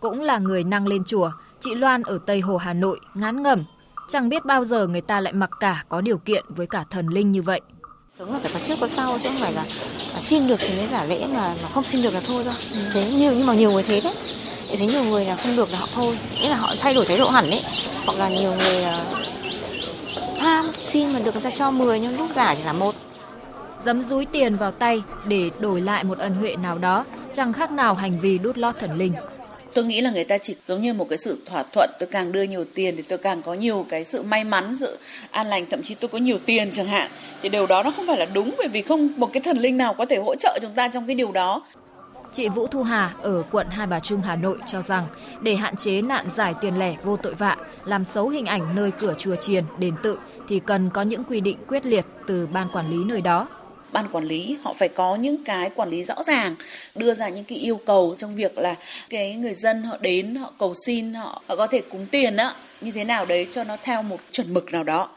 Cũng 0.00 0.20
là 0.20 0.38
người 0.38 0.64
năng 0.64 0.86
lên 0.86 1.02
chùa, 1.04 1.30
chị 1.60 1.74
Loan 1.74 2.02
ở 2.02 2.18
Tây 2.26 2.40
Hồ 2.40 2.56
Hà 2.56 2.72
Nội 2.72 3.00
ngán 3.14 3.42
ngẩm. 3.42 3.64
Chẳng 4.08 4.28
biết 4.28 4.44
bao 4.44 4.64
giờ 4.64 4.86
người 4.86 5.00
ta 5.00 5.20
lại 5.20 5.32
mặc 5.32 5.50
cả 5.60 5.84
có 5.88 6.00
điều 6.00 6.18
kiện 6.18 6.44
với 6.48 6.66
cả 6.66 6.84
thần 6.90 7.08
linh 7.08 7.32
như 7.32 7.42
vậy. 7.42 7.60
sống 8.18 8.32
là 8.32 8.38
phải 8.38 8.50
có 8.54 8.60
trước 8.66 8.74
có 8.80 8.88
sau 8.88 9.18
chứ 9.22 9.28
không 9.28 9.38
phải 9.40 9.52
là, 9.52 9.64
là 10.14 10.20
xin 10.20 10.48
được 10.48 10.56
thì 10.60 10.76
mới 10.76 10.88
giả 10.92 11.04
lễ 11.04 11.26
mà 11.34 11.54
mà 11.62 11.68
không 11.68 11.84
xin 11.92 12.02
được 12.02 12.14
là 12.14 12.20
thôi 12.26 12.44
đâu 12.44 12.54
thế 12.92 13.10
nhiều 13.10 13.32
nhưng 13.36 13.46
mà 13.46 13.54
nhiều 13.54 13.72
người 13.72 13.82
thế 13.82 14.00
đấy 14.00 14.14
Thế 14.70 14.86
nhiều 14.86 15.04
người 15.04 15.24
là 15.24 15.36
không 15.36 15.56
được 15.56 15.72
là 15.72 15.78
họ 15.78 15.88
thôi 15.94 16.18
nghĩa 16.40 16.48
là 16.48 16.56
họ 16.56 16.74
thay 16.80 16.94
đổi 16.94 17.06
thái 17.06 17.18
độ 17.18 17.30
hẳn 17.30 17.50
đấy 17.50 17.62
hoặc 18.06 18.18
là 18.18 18.28
nhiều 18.28 18.54
người 18.54 18.80
là 18.80 19.04
tham 20.46 20.66
xin 20.88 21.12
mà 21.12 21.18
được 21.18 21.34
người 21.34 21.42
ta 21.42 21.50
cho 21.50 21.70
10 21.70 22.00
nhưng 22.00 22.18
lúc 22.18 22.28
giả 22.36 22.54
chỉ 22.54 22.62
là 22.64 22.72
một. 22.72 22.94
Dấm 23.84 24.02
dúi 24.02 24.24
tiền 24.24 24.56
vào 24.56 24.70
tay 24.70 25.02
để 25.28 25.50
đổi 25.60 25.80
lại 25.80 26.04
một 26.04 26.18
ân 26.18 26.34
huệ 26.34 26.56
nào 26.56 26.78
đó, 26.78 27.04
chẳng 27.34 27.52
khác 27.52 27.70
nào 27.70 27.94
hành 27.94 28.20
vi 28.20 28.38
đút 28.38 28.58
lót 28.58 28.78
thần 28.78 28.98
linh. 28.98 29.12
tôi 29.74 29.84
nghĩ 29.84 30.00
là 30.00 30.10
người 30.10 30.24
ta 30.24 30.38
chỉ 30.38 30.56
giống 30.66 30.82
như 30.82 30.94
một 30.94 31.08
cái 31.08 31.18
sự 31.18 31.38
thỏa 31.46 31.62
thuận 31.62 31.90
tôi 31.98 32.08
càng 32.12 32.32
đưa 32.32 32.42
nhiều 32.42 32.64
tiền 32.74 32.96
thì 32.96 33.02
tôi 33.02 33.18
càng 33.18 33.42
có 33.42 33.54
nhiều 33.54 33.86
cái 33.88 34.04
sự 34.04 34.22
may 34.22 34.44
mắn 34.44 34.76
sự 34.80 34.98
an 35.30 35.46
lành 35.46 35.66
thậm 35.70 35.82
chí 35.82 35.94
tôi 35.94 36.08
có 36.08 36.18
nhiều 36.18 36.38
tiền 36.46 36.70
chẳng 36.72 36.86
hạn. 36.86 37.10
Thì 37.42 37.48
điều 37.48 37.66
đó 37.66 37.82
nó 37.82 37.90
không 37.90 38.06
phải 38.06 38.18
là 38.18 38.26
đúng 38.26 38.54
bởi 38.58 38.68
vì 38.68 38.82
không 38.82 39.08
một 39.16 39.32
cái 39.32 39.42
thần 39.42 39.58
linh 39.58 39.76
nào 39.76 39.94
có 39.94 40.06
thể 40.06 40.16
hỗ 40.16 40.34
trợ 40.34 40.58
chúng 40.62 40.74
ta 40.74 40.88
trong 40.88 41.06
cái 41.06 41.14
điều 41.14 41.32
đó 41.32 41.62
Chị 42.36 42.48
Vũ 42.48 42.66
Thu 42.66 42.82
Hà 42.82 43.14
ở 43.22 43.42
quận 43.50 43.66
Hai 43.70 43.86
Bà 43.86 44.00
Trưng, 44.00 44.22
Hà 44.22 44.36
Nội 44.36 44.58
cho 44.66 44.82
rằng 44.82 45.06
để 45.40 45.54
hạn 45.54 45.76
chế 45.76 46.02
nạn 46.02 46.28
giải 46.28 46.54
tiền 46.60 46.78
lẻ 46.78 46.94
vô 47.02 47.16
tội 47.16 47.34
vạ, 47.34 47.56
làm 47.84 48.04
xấu 48.04 48.28
hình 48.28 48.46
ảnh 48.46 48.76
nơi 48.76 48.90
cửa 48.98 49.14
chùa 49.18 49.36
chiền, 49.36 49.64
đền 49.78 49.94
tự 50.02 50.18
thì 50.48 50.60
cần 50.66 50.90
có 50.90 51.02
những 51.02 51.24
quy 51.24 51.40
định 51.40 51.58
quyết 51.68 51.86
liệt 51.86 52.04
từ 52.26 52.46
ban 52.46 52.68
quản 52.72 52.90
lý 52.90 53.04
nơi 53.04 53.20
đó. 53.20 53.48
ban 53.92 54.08
quản 54.12 54.24
lý 54.24 54.58
họ 54.64 54.74
phải 54.78 54.88
có 54.88 55.16
những 55.16 55.44
cái 55.44 55.70
quản 55.74 55.88
lý 55.88 56.04
rõ 56.04 56.14
ràng 56.26 56.54
đưa 56.94 57.14
ra 57.14 57.28
những 57.28 57.44
cái 57.44 57.58
yêu 57.58 57.80
cầu 57.86 58.14
trong 58.18 58.36
việc 58.36 58.58
là 58.58 58.74
cái 59.10 59.34
người 59.34 59.54
dân 59.54 59.82
họ 59.82 59.96
đến 60.00 60.34
họ 60.34 60.52
cầu 60.58 60.74
xin 60.86 61.14
họ, 61.14 61.42
họ 61.48 61.56
có 61.56 61.66
thể 61.66 61.80
cúng 61.80 62.06
tiền 62.10 62.36
á 62.36 62.54
như 62.80 62.92
thế 62.92 63.04
nào 63.04 63.26
đấy 63.26 63.46
cho 63.50 63.64
nó 63.64 63.76
theo 63.82 64.02
một 64.02 64.20
chuẩn 64.30 64.54
mực 64.54 64.72
nào 64.72 64.84
đó 64.84 65.08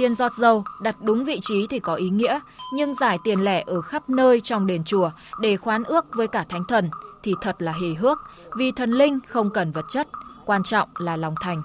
Tiền 0.00 0.14
giọt 0.14 0.34
dầu 0.34 0.64
đặt 0.82 0.96
đúng 1.02 1.24
vị 1.24 1.38
trí 1.42 1.66
thì 1.70 1.80
có 1.80 1.94
ý 1.94 2.10
nghĩa, 2.10 2.40
nhưng 2.72 2.94
giải 2.94 3.18
tiền 3.24 3.40
lẻ 3.40 3.64
ở 3.66 3.80
khắp 3.80 4.10
nơi 4.10 4.40
trong 4.40 4.66
đền 4.66 4.84
chùa 4.84 5.10
để 5.40 5.56
khoán 5.56 5.84
ước 5.84 6.04
với 6.14 6.28
cả 6.28 6.44
thánh 6.48 6.64
thần 6.68 6.90
thì 7.22 7.34
thật 7.40 7.62
là 7.62 7.72
hề 7.72 7.94
hước, 7.98 8.18
vì 8.56 8.72
thần 8.72 8.90
linh 8.90 9.18
không 9.28 9.50
cần 9.50 9.72
vật 9.72 9.84
chất, 9.88 10.08
quan 10.46 10.62
trọng 10.62 10.88
là 10.98 11.16
lòng 11.16 11.34
thành. 11.40 11.62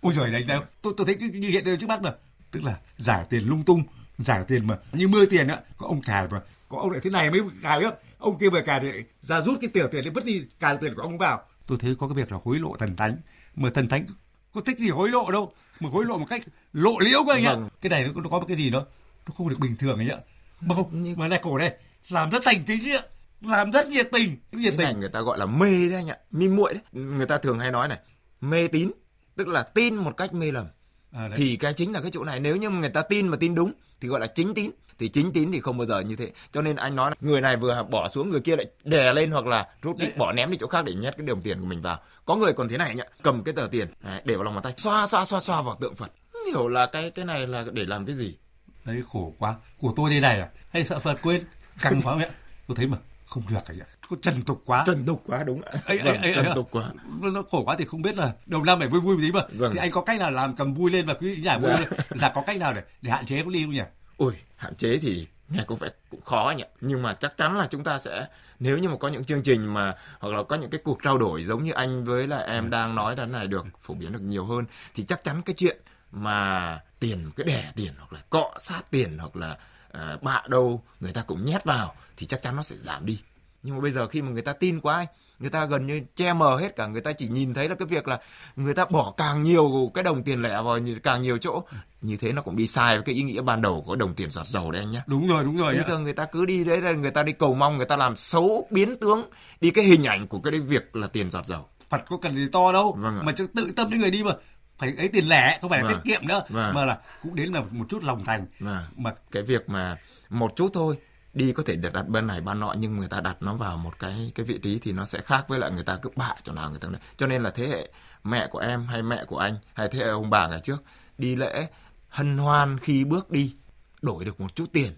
Ôi 0.00 0.12
giời 0.12 0.30
này? 0.30 0.44
Tôi 0.82 0.94
tôi 0.96 1.06
thấy 1.06 1.14
cái, 1.14 1.28
như 1.28 1.48
hiện 1.48 1.64
trước 1.80 1.86
mắt 1.86 2.02
mà, 2.02 2.14
tức 2.50 2.64
là 2.64 2.78
giải 2.96 3.26
tiền 3.30 3.48
lung 3.48 3.62
tung, 3.62 3.82
giải 4.18 4.44
tiền 4.48 4.66
mà 4.66 4.78
như 4.92 5.08
mưa 5.08 5.26
tiền 5.26 5.48
á, 5.48 5.60
có 5.78 5.86
ông 5.86 6.02
cài 6.02 6.28
mà 6.30 6.40
có 6.68 6.78
ông 6.78 6.90
lại 6.90 7.00
thế 7.04 7.10
này 7.10 7.30
mới 7.30 7.40
cài 7.62 7.84
á, 7.84 7.90
ông 8.18 8.38
kia 8.38 8.48
vừa 8.48 8.60
cài 8.60 8.80
thì 8.80 8.90
ra 9.20 9.40
rút 9.40 9.58
cái 9.60 9.70
tiểu 9.74 9.86
tiền 9.92 10.04
để 10.04 10.10
vứt 10.10 10.24
đi 10.24 10.44
cài 10.60 10.76
tiền 10.76 10.94
của 10.94 11.02
ông 11.02 11.18
vào. 11.18 11.42
Tôi 11.66 11.78
thấy 11.80 11.94
có 11.98 12.08
cái 12.08 12.14
việc 12.14 12.32
là 12.32 12.38
hối 12.44 12.58
lộ 12.58 12.76
thần 12.78 12.96
thánh, 12.96 13.16
mà 13.54 13.70
thần 13.70 13.88
thánh 13.88 14.06
có 14.54 14.60
thích 14.60 14.78
gì 14.78 14.88
hối 14.90 15.08
lộ 15.08 15.30
đâu, 15.30 15.52
mà 15.80 15.90
hối 15.90 16.04
lộ 16.04 16.18
một 16.18 16.26
cách 16.30 16.42
lộ 16.72 16.98
liễu 16.98 17.24
cơ 17.26 17.32
anh 17.32 17.44
ạ. 17.44 17.54
Vâng. 17.54 17.68
Cái 17.80 17.90
này 17.90 18.04
nó, 18.04 18.22
nó 18.22 18.28
có 18.30 18.38
một 18.38 18.44
cái 18.48 18.56
gì 18.56 18.70
đó, 18.70 18.86
nó 19.26 19.34
không 19.36 19.48
được 19.48 19.58
bình 19.58 19.76
thường 19.76 19.98
anh 19.98 20.08
ạ. 20.08 20.18
Mà 20.60 20.74
không, 20.74 21.14
mà 21.16 21.28
này 21.28 21.40
cổ 21.42 21.58
này 21.58 21.76
làm 22.08 22.30
rất 22.30 22.42
thành 22.44 22.64
kính 22.66 22.92
ạ, 22.92 23.02
làm 23.40 23.72
rất 23.72 23.88
nhiệt 23.88 24.08
tình, 24.12 24.36
nhiệt 24.52 24.74
cái 24.76 24.84
này 24.84 24.92
tình. 24.92 25.00
người 25.00 25.08
ta 25.08 25.20
gọi 25.20 25.38
là 25.38 25.46
mê 25.46 25.70
đấy 25.70 25.94
anh 25.94 26.08
ạ 26.08 26.16
mê 26.30 26.48
muội 26.48 26.74
đấy 26.74 26.82
người 26.92 27.26
ta 27.26 27.38
thường 27.38 27.58
hay 27.58 27.70
nói 27.70 27.88
này 27.88 27.98
mê 28.40 28.68
tín 28.68 28.90
tức 29.36 29.48
là 29.48 29.62
tin 29.62 29.94
một 29.94 30.16
cách 30.16 30.34
mê 30.34 30.52
lầm 30.52 30.66
À, 31.12 31.28
đấy. 31.28 31.36
thì 31.36 31.56
cái 31.56 31.72
chính 31.72 31.92
là 31.92 32.00
cái 32.00 32.10
chỗ 32.14 32.24
này. 32.24 32.40
Nếu 32.40 32.56
như 32.56 32.70
người 32.70 32.90
ta 32.90 33.02
tin 33.02 33.28
mà 33.28 33.36
tin 33.40 33.54
đúng 33.54 33.72
thì 34.00 34.08
gọi 34.08 34.20
là 34.20 34.26
chính 34.26 34.54
tín. 34.54 34.70
Thì 34.98 35.08
chính 35.08 35.32
tín 35.32 35.52
thì 35.52 35.60
không 35.60 35.78
bao 35.78 35.86
giờ 35.86 36.00
như 36.00 36.16
thế. 36.16 36.30
Cho 36.52 36.62
nên 36.62 36.76
anh 36.76 36.96
nói 36.96 37.10
là 37.10 37.16
người 37.20 37.40
này 37.40 37.56
vừa 37.56 37.82
bỏ 37.90 38.08
xuống 38.08 38.30
người 38.30 38.40
kia 38.40 38.56
lại 38.56 38.66
đè 38.84 39.12
lên 39.12 39.30
hoặc 39.30 39.46
là 39.46 39.68
rút 39.82 39.96
đi 39.96 40.06
bỏ 40.16 40.32
ném 40.32 40.50
đi 40.50 40.56
chỗ 40.60 40.66
khác 40.66 40.84
để 40.84 40.94
nhét 40.94 41.16
cái 41.16 41.26
đồng 41.26 41.42
tiền 41.42 41.60
của 41.60 41.66
mình 41.66 41.82
vào. 41.82 41.98
Có 42.24 42.36
người 42.36 42.52
còn 42.52 42.68
thế 42.68 42.78
này 42.78 42.94
nhá 42.94 43.04
cầm 43.22 43.44
cái 43.44 43.54
tờ 43.54 43.68
tiền 43.70 43.88
để 44.24 44.34
vào 44.34 44.44
lòng 44.44 44.54
bàn 44.54 44.62
tay 44.62 44.74
xoa 44.76 45.06
xoa 45.06 45.24
xoa 45.24 45.40
xoa 45.40 45.62
vào 45.62 45.76
tượng 45.80 45.94
phật. 45.94 46.12
Không 46.32 46.46
hiểu 46.46 46.68
là 46.68 46.86
cái 46.86 47.10
cái 47.10 47.24
này 47.24 47.46
là 47.46 47.64
để 47.72 47.84
làm 47.86 48.06
cái 48.06 48.14
gì? 48.14 48.36
Đấy 48.84 49.02
khổ 49.12 49.34
quá. 49.38 49.54
Của 49.80 49.92
tôi 49.96 50.10
đây 50.10 50.20
này 50.20 50.40
à? 50.40 50.48
Hay 50.70 50.84
sợ 50.84 50.98
phật 50.98 51.18
quên? 51.22 51.42
Căng 51.80 52.02
quá 52.02 52.16
mẹ. 52.16 52.30
Tôi 52.66 52.76
thấy 52.76 52.86
mà 52.86 52.98
không 53.26 53.42
được 53.50 53.56
có 53.66 53.99
trần 54.22 54.42
tục 54.42 54.62
quá 54.66 54.84
trần 54.86 55.06
tục 55.06 55.22
quá 55.26 55.42
đúng 55.44 55.62
ạ 55.62 55.70
ấy, 55.86 55.98
vâng, 55.98 56.06
ấy, 56.06 56.16
ấy, 56.16 56.34
trần 56.34 56.44
ấy, 56.46 56.54
tục 56.54 56.68
quá 56.70 56.84
nó, 57.20 57.42
khổ 57.50 57.62
quá 57.64 57.76
thì 57.78 57.84
không 57.84 58.02
biết 58.02 58.16
là 58.16 58.32
đầu 58.46 58.64
năm 58.64 58.78
phải 58.78 58.88
vui 58.88 59.00
vui 59.00 59.16
một 59.16 59.22
tí 59.22 59.32
mà 59.32 59.42
Vâng. 59.52 59.72
thì 59.74 59.78
anh 59.80 59.90
có 59.90 60.00
cách 60.02 60.18
nào 60.18 60.30
làm 60.30 60.54
cầm 60.56 60.74
vui 60.74 60.90
lên 60.90 61.06
và 61.06 61.14
quý 61.14 61.34
vị 61.34 61.42
giải 61.42 61.60
vui 61.60 61.70
Dạ. 61.70 61.78
lên 61.80 61.88
là 62.10 62.32
có 62.34 62.42
cách 62.46 62.56
nào 62.56 62.72
để 62.72 62.82
để 63.02 63.10
hạn 63.10 63.26
chế 63.26 63.42
có 63.44 63.50
đi 63.50 63.62
không 63.64 63.72
nhỉ 63.74 63.82
Ôi, 64.16 64.32
hạn 64.56 64.74
chế 64.74 64.98
thì 65.02 65.26
nghe 65.48 65.64
có 65.66 65.74
vẻ 65.74 65.88
cũng 66.10 66.20
khó 66.24 66.54
nhỉ. 66.56 66.64
Nhưng 66.80 67.02
mà 67.02 67.14
chắc 67.14 67.36
chắn 67.36 67.58
là 67.58 67.66
chúng 67.70 67.84
ta 67.84 67.98
sẽ 67.98 68.26
nếu 68.58 68.78
như 68.78 68.88
mà 68.88 68.96
có 69.00 69.08
những 69.08 69.24
chương 69.24 69.42
trình 69.42 69.74
mà 69.74 69.94
hoặc 70.18 70.34
là 70.34 70.42
có 70.42 70.56
những 70.56 70.70
cái 70.70 70.80
cuộc 70.84 70.98
trao 71.02 71.18
đổi 71.18 71.44
giống 71.44 71.64
như 71.64 71.72
anh 71.72 72.04
với 72.04 72.26
là 72.26 72.38
em 72.38 72.70
đang 72.70 72.94
nói 72.94 73.14
ra 73.14 73.26
này 73.26 73.46
được 73.46 73.66
phổ 73.82 73.94
biến 73.94 74.12
được 74.12 74.22
nhiều 74.22 74.44
hơn 74.44 74.64
thì 74.94 75.04
chắc 75.04 75.24
chắn 75.24 75.42
cái 75.42 75.54
chuyện 75.58 75.76
mà 76.12 76.80
tiền 77.00 77.30
cái 77.36 77.46
đẻ 77.46 77.72
tiền 77.76 77.92
hoặc 77.98 78.12
là 78.12 78.20
cọ 78.30 78.52
sát 78.58 78.82
tiền 78.90 79.18
hoặc 79.18 79.36
là 79.36 79.56
à, 79.92 80.16
bạ 80.22 80.42
đâu 80.48 80.82
người 81.00 81.12
ta 81.12 81.22
cũng 81.22 81.44
nhét 81.44 81.64
vào 81.64 81.94
thì 82.16 82.26
chắc 82.26 82.42
chắn 82.42 82.56
nó 82.56 82.62
sẽ 82.62 82.76
giảm 82.76 83.06
đi. 83.06 83.20
Nhưng 83.62 83.74
mà 83.74 83.80
bây 83.80 83.90
giờ 83.90 84.08
khi 84.08 84.22
mà 84.22 84.30
người 84.30 84.42
ta 84.42 84.52
tin 84.52 84.80
quá 84.80 84.94
ấy, 84.94 85.06
người 85.38 85.50
ta 85.50 85.64
gần 85.64 85.86
như 85.86 86.00
che 86.16 86.32
mờ 86.32 86.56
hết 86.56 86.76
cả 86.76 86.86
người 86.86 87.00
ta 87.00 87.12
chỉ 87.12 87.28
nhìn 87.28 87.54
thấy 87.54 87.68
là 87.68 87.74
cái 87.74 87.86
việc 87.86 88.08
là 88.08 88.18
người 88.56 88.74
ta 88.74 88.84
bỏ 88.84 89.14
càng 89.16 89.42
nhiều 89.42 89.90
cái 89.94 90.04
đồng 90.04 90.22
tiền 90.22 90.42
lẻ 90.42 90.62
vào 90.62 90.78
càng 91.02 91.22
nhiều 91.22 91.38
chỗ 91.38 91.62
như 92.00 92.16
thế 92.16 92.32
nó 92.32 92.42
cũng 92.42 92.56
đi 92.56 92.66
sai 92.66 92.96
với 92.96 93.04
cái 93.04 93.14
ý 93.14 93.22
nghĩa 93.22 93.42
ban 93.42 93.62
đầu 93.62 93.82
của 93.86 93.96
đồng 93.96 94.14
tiền 94.14 94.30
giọt 94.30 94.46
dầu 94.46 94.70
đấy 94.70 94.82
anh 94.82 94.90
nhé 94.90 95.00
đúng 95.06 95.28
rồi 95.28 95.44
đúng 95.44 95.56
rồi 95.56 95.74
bây 95.74 95.84
giờ 95.84 95.98
người 95.98 96.12
ta 96.12 96.24
cứ 96.24 96.46
đi 96.46 96.64
đấy 96.64 96.80
là 96.80 96.92
người 96.92 97.10
ta 97.10 97.22
đi 97.22 97.32
cầu 97.32 97.54
mong 97.54 97.76
người 97.76 97.86
ta 97.86 97.96
làm 97.96 98.16
xấu 98.16 98.66
biến 98.70 98.96
tướng 99.00 99.30
đi 99.60 99.70
cái 99.70 99.84
hình 99.84 100.04
ảnh 100.04 100.26
của 100.28 100.38
cái 100.40 100.60
việc 100.60 100.96
là 100.96 101.06
tiền 101.06 101.30
giọt 101.30 101.46
dầu 101.46 101.66
phật 101.90 102.00
có 102.08 102.16
cần 102.16 102.34
gì 102.34 102.48
to 102.52 102.72
đâu 102.72 102.96
Vâng 103.00 103.16
ạ. 103.16 103.22
mà 103.24 103.32
chứ 103.36 103.46
tự 103.56 103.72
tâm 103.76 103.88
những 103.90 103.98
người 104.00 104.10
đi 104.10 104.22
mà 104.22 104.32
phải 104.78 104.94
ấy 104.98 105.08
tiền 105.08 105.28
lẻ 105.28 105.58
không 105.60 105.70
phải 105.70 105.82
là 105.82 105.88
Vâng. 105.88 106.00
tiết 106.04 106.12
kiệm 106.12 106.26
nữa 106.28 106.42
Vâng. 106.48 106.74
mà 106.74 106.84
là 106.84 106.98
cũng 107.22 107.34
đến 107.34 107.52
là 107.52 107.62
một 107.70 107.84
chút 107.88 108.02
lòng 108.04 108.24
thành 108.24 108.46
Vâng. 108.60 108.84
mà 108.96 109.14
cái 109.30 109.42
việc 109.42 109.68
mà 109.68 109.96
một 110.30 110.56
chút 110.56 110.70
thôi 110.74 110.96
đi 111.34 111.52
có 111.52 111.62
thể 111.66 111.76
đặt, 111.76 111.92
đặt 111.92 112.08
bên 112.08 112.26
này 112.26 112.40
ban 112.40 112.60
nọ 112.60 112.74
nhưng 112.78 112.96
người 112.96 113.08
ta 113.08 113.20
đặt 113.20 113.36
nó 113.40 113.54
vào 113.54 113.76
một 113.76 113.98
cái 113.98 114.32
cái 114.34 114.46
vị 114.46 114.58
trí 114.62 114.78
thì 114.78 114.92
nó 114.92 115.04
sẽ 115.04 115.20
khác 115.20 115.44
với 115.48 115.58
lại 115.58 115.70
người 115.70 115.84
ta 115.84 115.98
cứ 116.02 116.10
bạ 116.16 116.34
chỗ 116.42 116.52
nào 116.52 116.70
người 116.70 116.78
ta 116.78 116.88
cho 117.16 117.26
nên 117.26 117.42
là 117.42 117.50
thế 117.50 117.68
hệ 117.68 117.92
mẹ 118.24 118.46
của 118.46 118.58
em 118.58 118.86
hay 118.86 119.02
mẹ 119.02 119.24
của 119.24 119.38
anh 119.38 119.58
hay 119.74 119.88
thế 119.88 119.98
hệ 119.98 120.08
ông 120.08 120.30
bà 120.30 120.48
ngày 120.48 120.60
trước 120.60 120.82
đi 121.18 121.36
lễ 121.36 121.68
hân 122.08 122.38
hoan 122.38 122.78
khi 122.78 123.04
bước 123.04 123.30
đi 123.30 123.54
đổi 124.02 124.24
được 124.24 124.40
một 124.40 124.56
chút 124.56 124.72
tiền. 124.72 124.92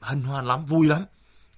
Hân 0.00 0.22
hoan 0.22 0.46
lắm 0.46 0.66
vui 0.66 0.86
lắm. 0.86 1.04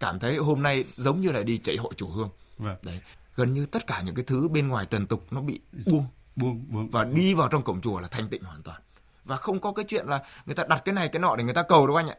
Cảm 0.00 0.18
thấy 0.18 0.36
hôm 0.36 0.62
nay 0.62 0.84
giống 0.94 1.20
như 1.20 1.32
là 1.32 1.42
đi 1.42 1.58
chạy 1.58 1.76
hội 1.76 1.92
chủ 1.96 2.08
hương. 2.08 2.30
Vâng. 2.58 2.76
đấy 2.82 3.00
gần 3.36 3.54
như 3.54 3.66
tất 3.66 3.86
cả 3.86 4.02
những 4.06 4.14
cái 4.14 4.24
thứ 4.24 4.48
bên 4.48 4.68
ngoài 4.68 4.86
trần 4.86 5.06
tục 5.06 5.26
nó 5.30 5.40
bị 5.40 5.60
buông. 5.86 6.06
buông 6.36 6.64
buông. 6.68 6.90
Và 6.90 7.04
đi 7.04 7.34
vào 7.34 7.48
trong 7.48 7.62
cổng 7.62 7.80
chùa 7.80 8.00
là 8.00 8.08
thanh 8.08 8.28
tịnh 8.28 8.44
hoàn 8.44 8.62
toàn. 8.62 8.82
Và 9.24 9.36
không 9.36 9.60
có 9.60 9.72
cái 9.72 9.84
chuyện 9.88 10.06
là 10.06 10.22
người 10.46 10.54
ta 10.54 10.64
đặt 10.68 10.82
cái 10.84 10.94
này 10.94 11.08
cái 11.08 11.20
nọ 11.20 11.36
để 11.36 11.44
người 11.44 11.54
ta 11.54 11.62
cầu 11.62 11.86
đâu 11.86 11.96
anh 11.96 12.08
ạ 12.08 12.16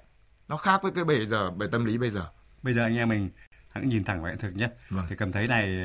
nó 0.54 0.58
khác 0.58 0.84
với 0.84 0.92
cái 0.92 1.04
bề 1.04 1.26
giờ 1.26 1.52
bề 1.52 1.68
tâm 1.72 1.86
lý 1.86 1.98
bây 1.98 2.10
giờ. 2.10 2.26
Bây 2.63 2.74
giờ 2.74 2.84
anh 2.84 2.98
em 2.98 3.10
mình 3.10 3.30
hãy 3.72 3.84
nhìn 3.86 4.04
thẳng 4.04 4.22
vào 4.22 4.32
hiện 4.32 4.39
thực 4.39 4.56
nhé. 4.56 4.70
Vâng. 4.89 5.06
thì 5.10 5.16
cầm 5.16 5.32
thấy 5.32 5.48
này 5.48 5.78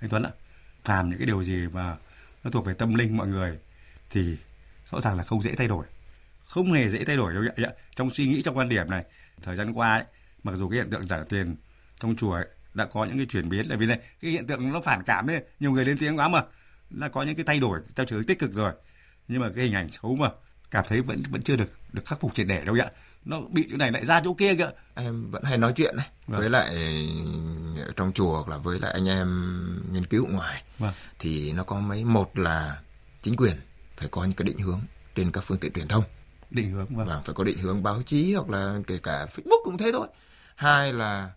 anh 0.00 0.10
Tuấn 0.10 0.22
ạ 0.22 0.30
làm 0.84 1.10
những 1.10 1.18
cái 1.18 1.26
điều 1.26 1.42
gì 1.42 1.68
mà 1.72 1.96
nó 2.44 2.50
thuộc 2.50 2.66
về 2.66 2.74
tâm 2.74 2.94
linh 2.94 3.16
mọi 3.16 3.28
người 3.28 3.58
thì 4.10 4.36
rõ 4.90 5.00
ràng 5.00 5.16
là 5.16 5.24
không 5.24 5.42
dễ 5.42 5.54
thay 5.54 5.68
đổi. 5.68 5.86
Không 6.44 6.72
hề 6.72 6.88
dễ 6.88 7.04
thay 7.04 7.16
đổi 7.16 7.34
đâu 7.34 7.42
ạ. 7.56 7.72
Trong 7.96 8.10
suy 8.10 8.26
nghĩ 8.26 8.42
trong 8.42 8.56
quan 8.56 8.68
điểm 8.68 8.90
này 8.90 9.04
thời 9.42 9.56
gian 9.56 9.72
qua 9.72 9.94
ấy, 9.94 10.04
mặc 10.42 10.52
dù 10.54 10.68
cái 10.68 10.78
hiện 10.78 10.90
tượng 10.90 11.06
giả 11.06 11.24
tiền 11.28 11.56
trong 12.00 12.16
chùa 12.16 12.32
ấy, 12.32 12.46
đã 12.74 12.86
có 12.86 13.04
những 13.04 13.16
cái 13.16 13.26
chuyển 13.26 13.48
biến 13.48 13.70
là 13.70 13.76
vì 13.76 13.86
này 13.86 13.98
cái 14.20 14.30
hiện 14.30 14.46
tượng 14.46 14.72
nó 14.72 14.80
phản 14.80 15.02
cảm 15.06 15.26
đấy 15.26 15.42
nhiều 15.60 15.70
người 15.70 15.84
lên 15.84 15.98
tiếng 15.98 16.18
quá 16.18 16.28
mà 16.28 16.42
đã 16.90 17.08
có 17.08 17.22
những 17.22 17.36
cái 17.36 17.44
thay 17.44 17.60
đổi 17.60 17.80
theo 17.96 18.06
chiều 18.06 18.22
tích 18.22 18.38
cực 18.38 18.52
rồi. 18.52 18.72
Nhưng 19.28 19.40
mà 19.40 19.48
cái 19.54 19.64
hình 19.64 19.74
ảnh 19.74 19.88
xấu 19.88 20.16
mà 20.16 20.28
cảm 20.70 20.84
thấy 20.88 21.00
vẫn 21.02 21.22
vẫn 21.30 21.42
chưa 21.42 21.56
được 21.56 21.70
được 21.92 22.02
khắc 22.06 22.20
phục 22.20 22.34
triệt 22.34 22.46
để 22.46 22.64
đâu 22.64 22.76
ạ 22.82 22.90
nó 23.26 23.40
bị 23.50 23.68
chỗ 23.70 23.76
này 23.76 23.92
lại 23.92 24.06
ra 24.06 24.20
chỗ 24.24 24.34
kia 24.34 24.54
kìa 24.54 24.70
em 24.94 25.30
vẫn 25.30 25.42
hay 25.42 25.58
nói 25.58 25.72
chuyện 25.76 25.96
này 25.96 26.06
Vâng. 26.26 26.40
với 26.40 26.50
lại 26.50 26.74
ở 27.86 27.92
trong 27.96 28.12
chùa 28.12 28.32
hoặc 28.32 28.48
là 28.48 28.56
với 28.56 28.78
lại 28.80 28.92
anh 28.92 29.08
em 29.08 29.28
nghiên 29.92 30.06
cứu 30.06 30.26
ngoài 30.26 30.62
Vâng. 30.78 30.92
thì 31.18 31.52
nó 31.52 31.62
có 31.64 31.80
mấy 31.80 32.04
một 32.04 32.38
là 32.38 32.80
chính 33.22 33.36
quyền 33.36 33.56
phải 33.96 34.08
có 34.08 34.24
những 34.24 34.32
cái 34.32 34.44
định 34.46 34.58
hướng 34.58 34.80
trên 35.14 35.32
các 35.32 35.44
phương 35.44 35.58
tiện 35.58 35.72
truyền 35.72 35.88
thông 35.88 36.04
định 36.50 36.70
hướng 36.70 36.86
vâng. 36.96 37.06
Vâng, 37.06 37.22
phải 37.24 37.34
có 37.34 37.44
định 37.44 37.58
hướng 37.58 37.82
báo 37.82 38.02
chí 38.02 38.34
hoặc 38.34 38.48
là 38.50 38.78
kể 38.86 38.98
cả 38.98 39.26
Facebook 39.34 39.60
cũng 39.64 39.78
thế 39.78 39.90
thôi. 39.92 40.08
Hai 40.56 40.92
là 40.92 41.30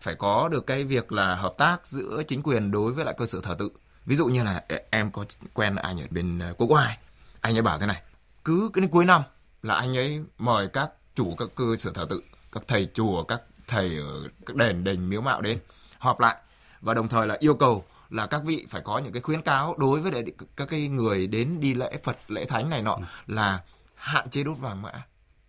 phải 0.00 0.14
có 0.14 0.48
được 0.52 0.66
cái 0.66 0.84
việc 0.84 1.12
là 1.12 1.34
hợp 1.34 1.54
tác 1.58 1.86
giữa 1.86 2.22
chính 2.28 2.42
quyền 2.42 2.70
đối 2.70 2.92
với 2.92 3.04
lại 3.04 3.14
cơ 3.18 3.26
sở 3.26 3.40
thờ 3.40 3.56
tự. 3.58 3.68
Ví 4.06 4.16
dụ 4.16 4.26
như 4.26 4.44
là 4.44 4.64
e- 4.68 4.82
em 4.90 5.10
có 5.10 5.24
quen 5.54 5.76
anh 5.76 6.00
ở 6.00 6.06
bên 6.10 6.38
ờ, 6.38 6.54
Quốc 6.58 6.70
Oai, 6.70 6.98
anh 7.40 7.56
ấy 7.56 7.62
bảo 7.62 7.78
thế 7.78 7.86
này, 7.86 8.02
cứ 8.44 8.70
cái 8.72 8.80
đến 8.80 8.90
cuối 8.90 9.04
năm 9.04 9.22
là 9.62 9.74
anh 9.74 9.96
ấy 9.96 10.20
mời 10.38 10.68
các 10.68 10.90
chủ 11.16 11.34
các 11.38 11.48
cơ 11.54 11.64
sở 11.78 11.90
thờ 11.90 12.06
tự, 12.10 12.22
các 12.52 12.62
thầy 12.68 12.88
chùa, 12.94 13.24
các 13.24 13.42
thầy 13.66 13.98
ở 13.98 14.28
các 14.46 14.56
đền 14.56 14.84
đình 14.84 15.08
miếu 15.08 15.20
mạo 15.20 15.40
đến 15.40 15.58
họp 15.98 16.20
lại. 16.20 16.36
Và 16.80 16.94
đồng 16.94 17.08
thời 17.08 17.26
là 17.26 17.36
yêu 17.40 17.54
cầu 17.54 17.84
là 18.10 18.26
các 18.26 18.42
vị 18.44 18.66
phải 18.70 18.82
có 18.84 18.98
những 18.98 19.12
cái 19.12 19.22
khuyến 19.22 19.42
cáo 19.42 19.74
đối 19.78 20.00
với 20.00 20.24
các 20.56 20.68
cái 20.68 20.88
người 20.88 21.26
đến 21.26 21.60
đi 21.60 21.74
lễ 21.74 21.98
Phật 22.02 22.16
lễ 22.28 22.44
thánh 22.44 22.70
này 22.70 22.82
nọ 22.82 22.98
là 23.26 23.60
hạn 23.94 24.30
chế 24.30 24.44
đốt 24.44 24.58
vàng 24.58 24.82
mã. 24.82 24.92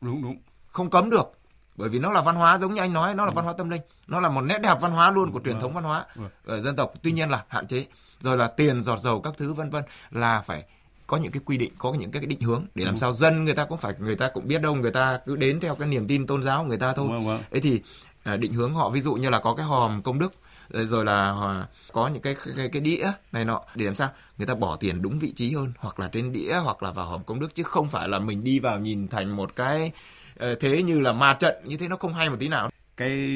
Đúng 0.01 0.23
đúng. 0.23 0.38
Không 0.67 0.89
cấm 0.89 1.10
được 1.10 1.32
bởi 1.75 1.89
vì 1.89 1.99
nó 1.99 2.12
là 2.12 2.21
văn 2.21 2.36
hóa 2.36 2.60
giống 2.60 2.73
như 2.73 2.82
anh 2.82 2.93
nói 2.93 3.15
nó 3.15 3.25
là 3.25 3.32
văn 3.32 3.45
hóa 3.45 3.53
tâm 3.58 3.69
linh 3.69 3.82
nó 4.08 4.19
là 4.19 4.30
một 4.30 4.41
nét 4.41 4.60
đẹp 4.62 4.77
văn 4.82 4.91
hóa 4.91 5.12
luôn 5.12 5.32
của 5.32 5.41
truyền 5.45 5.60
thống 5.60 5.73
văn 5.73 5.84
hóa 5.84 6.06
Vâng. 6.15 6.30
ở 6.45 6.62
dân 6.62 6.75
tộc. 6.75 6.93
Tuy 7.03 7.12
nhiên 7.12 7.30
là 7.30 7.45
hạn 7.47 7.67
chế 7.67 7.86
rồi 8.21 8.38
là 8.38 8.47
tiền 8.47 8.84
giọt 8.84 8.99
dầu 8.99 9.21
các 9.21 9.34
thứ 9.38 9.53
vân 9.53 9.69
vân 9.69 9.84
là 10.12 10.41
phải 10.41 10.63
có 11.08 11.17
những 11.17 11.32
cái 11.32 11.41
quy 11.46 11.58
định 11.58 11.74
có 11.78 11.93
những 11.93 12.12
cái 12.12 12.26
định 12.26 12.41
hướng 12.41 12.65
để 12.76 12.86
làm 12.86 12.98
sao 12.98 13.13
dân 13.13 13.46
người 13.46 13.54
ta 13.54 13.65
cũng 13.65 13.78
phải 13.78 13.93
người 14.00 14.15
ta 14.15 14.30
cũng 14.34 14.48
biết 14.48 14.62
đâu 14.62 14.76
người 14.76 14.91
ta 14.91 15.20
cứ 15.26 15.36
đến 15.36 15.60
theo 15.60 15.76
cái 15.76 15.88
niềm 15.88 16.08
tin 16.08 16.28
tôn 16.28 16.43
giáo 16.43 16.62
của 16.62 16.67
người 16.67 16.78
ta 16.78 16.93
thôi. 16.93 17.08
Vâng, 17.10 17.26
vâng. 17.26 17.41
ấy 17.52 17.62
thì 17.62 17.82
à, 18.24 18.38
định 18.38 18.54
hướng 18.54 18.74
họ 18.74 18.89
ví 18.89 19.02
dụ 19.02 19.13
như 19.15 19.30
là 19.30 19.39
có 19.39 19.54
cái 19.56 19.65
hòm 19.65 20.02
công 20.02 20.20
đức 20.20 20.34
rồi- 20.70 21.06
là 21.06 21.65
có 21.91 22.08
những 22.08 22.22
cái 22.22 22.36
cái 22.58 22.70
cái 22.70 22.82
đĩa 22.82 23.12
này 23.32 23.46
nọ 23.46 23.62
để 23.76 23.86
làm 23.86 23.96
sao 23.96 24.10
người 24.38 24.48
ta 24.48 24.56
bỏ 24.56 24.76
tiền 24.76 25.02
đúng 25.02 25.20
vị 25.20 25.32
trí 25.36 25.54
hơn 25.54 25.74
hoặc 25.78 26.00
là 26.00 26.08
trên 26.08 26.34
đĩa 26.34 26.56
hoặc 26.63 26.84
là 26.84 26.91
vào 26.91 27.06
hòm 27.06 27.24
công 27.24 27.39
đức 27.39 27.56
chứ 27.56 27.63
không 27.63 27.89
phải 27.89 28.10
là 28.10 28.20
mình 28.20 28.43
đi 28.43 28.60
vào 28.60 28.80
nhìn 28.80 29.08
thành 29.08 29.36
một 29.36 29.56
cái 29.56 29.91
ờ, 30.38 30.56
thế 30.56 30.84
như 30.84 31.00
là 31.00 31.13
ma 31.13 31.34
trận 31.34 31.56
như 31.63 31.78
thế 31.78 31.88
nó 31.88 31.96
không 31.96 32.13
hay 32.13 32.30
một 32.30 32.36
tí 32.39 32.48
nào. 32.48 32.70
Cái 32.98 33.30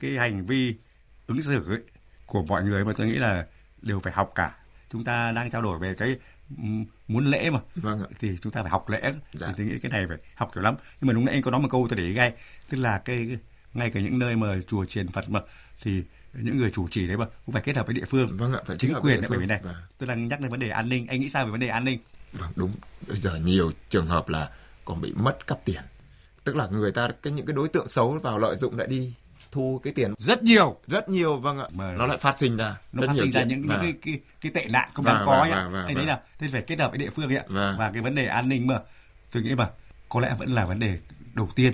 cái 0.00 0.10
hành 0.18 0.46
vi 0.46 0.74
ứng 1.26 1.42
xử 1.42 1.64
ấy, 1.68 1.80
của 2.26 2.42
mọi 2.42 2.62
người 2.62 2.84
mà 2.84 2.92
tôi 2.96 3.06
nghĩ 3.06 3.14
là 3.14 3.46
đều 3.82 4.00
phải 4.00 4.12
học 4.12 4.32
cả. 4.34 4.54
Chúng 4.92 5.04
ta 5.04 5.32
đang 5.32 5.50
trao 5.50 5.62
đổi 5.62 5.78
về 5.78 5.94
cái 5.94 6.16
muốn 7.08 7.26
lễ 7.26 7.50
mà. 7.50 7.60
Vâng 7.74 8.00
ạ. 8.00 8.06
Thì 8.18 8.38
chúng 8.42 8.52
ta 8.52 8.62
phải 8.62 8.70
học 8.70 8.88
lễ. 8.88 9.12
Dạ. 9.32 9.46
thì 9.46 9.52
tôi 9.56 9.66
nghĩ 9.66 9.78
cái 9.82 9.90
này 9.90 10.06
phải 10.08 10.18
học 10.34 10.50
kiểu 10.54 10.62
lắm. 10.62 10.76
Nhưng 11.00 11.06
mà 11.06 11.12
lúc 11.12 11.22
nãy 11.22 11.34
anh 11.34 11.42
có 11.42 11.50
nói 11.50 11.60
một 11.60 11.68
câu 11.70 11.86
tôi 11.90 11.96
để 11.96 12.04
ý 12.04 12.14
ngay. 12.14 12.32
Tức 12.70 12.78
là 12.78 12.98
cái, 12.98 13.38
ngay 13.74 13.90
cả 13.90 14.00
những 14.00 14.18
nơi 14.18 14.36
mà 14.36 14.60
chùa 14.66 14.84
chiền 14.84 15.08
phật 15.08 15.30
mà 15.30 15.40
thì 15.82 16.02
những 16.32 16.58
người 16.58 16.70
chủ 16.70 16.88
trì 16.88 17.06
đấy 17.06 17.16
mà 17.16 17.26
cũng 17.46 17.52
phải 17.52 17.62
kết 17.62 17.76
hợp 17.76 17.86
với 17.86 17.94
địa 17.94 18.04
phương. 18.04 18.36
Vâng 18.36 18.52
ạ 18.52 18.60
phải 18.66 18.76
chính 18.76 18.94
quyền 19.02 19.20
đấy 19.20 19.30
bởi 19.30 19.38
vì 19.38 19.46
này. 19.46 19.60
Vâng. 19.62 19.74
tôi 19.98 20.06
đang 20.06 20.28
nhắc 20.28 20.40
đến 20.40 20.50
vấn 20.50 20.60
đề 20.60 20.68
an 20.68 20.88
ninh. 20.88 21.06
Anh 21.06 21.20
nghĩ 21.20 21.28
sao 21.28 21.44
về 21.44 21.50
vấn 21.50 21.60
đề 21.60 21.68
an 21.68 21.84
ninh? 21.84 21.98
Vâng 22.32 22.50
đúng. 22.56 22.72
Bây 23.08 23.16
giờ 23.16 23.36
nhiều 23.44 23.72
trường 23.90 24.06
hợp 24.06 24.28
là 24.28 24.50
còn 24.84 25.00
bị 25.00 25.12
mất 25.12 25.46
cắp 25.46 25.64
tiền. 25.64 25.82
Tức 26.44 26.56
là 26.56 26.66
người 26.66 26.92
ta 26.92 27.08
cái 27.22 27.32
những 27.32 27.46
cái 27.46 27.56
đối 27.56 27.68
tượng 27.68 27.88
xấu 27.88 28.18
vào 28.22 28.38
lợi 28.38 28.56
dụng 28.56 28.78
lại 28.78 28.86
đi 28.86 29.14
thu 29.56 29.80
cái 29.84 29.92
tiền 29.92 30.14
rất 30.18 30.42
nhiều 30.42 30.76
rất 30.86 31.08
nhiều 31.08 31.36
vâng 31.38 31.58
ạ. 31.58 31.66
Mà- 31.74 31.92
nó 31.92 32.06
lại 32.06 32.18
phát 32.18 32.38
sinh 32.38 32.56
ra 32.56 32.76
nó 32.92 33.06
phát 33.06 33.14
sinh 33.20 33.30
ra 33.32 33.42
những, 33.42 33.60
những 33.60 33.68
Vâng. 33.68 33.80
cái, 33.82 33.92
cái 34.02 34.20
cái 34.40 34.52
tệ 34.54 34.66
nạn 34.70 34.90
không 34.94 35.04
Vâng, 35.04 35.14
đáng 35.14 35.26
có 35.26 35.40
vâng, 35.40 35.50
nhá 35.50 35.62
vâng, 35.62 35.72
vâng, 35.72 35.86
anh 35.86 35.94
thấy 35.94 36.04
vâng. 36.04 36.06
là 36.06 36.20
thế 36.38 36.46
phải 36.52 36.62
kết 36.62 36.78
hợp 36.78 36.90
với 36.90 36.98
địa 36.98 37.10
phương 37.10 37.34
ấy 37.34 37.44
Vâng. 37.48 37.76
và 37.78 37.90
cái 37.92 38.02
vấn 38.02 38.14
đề 38.14 38.26
an 38.26 38.48
ninh 38.48 38.66
mà 38.66 38.78
tôi 39.32 39.42
nghĩ 39.42 39.54
mà 39.54 39.70
có 40.08 40.20
lẽ 40.20 40.34
vẫn 40.38 40.54
là 40.54 40.66
vấn 40.66 40.78
đề 40.78 40.98
đầu 41.34 41.48
tiên 41.54 41.72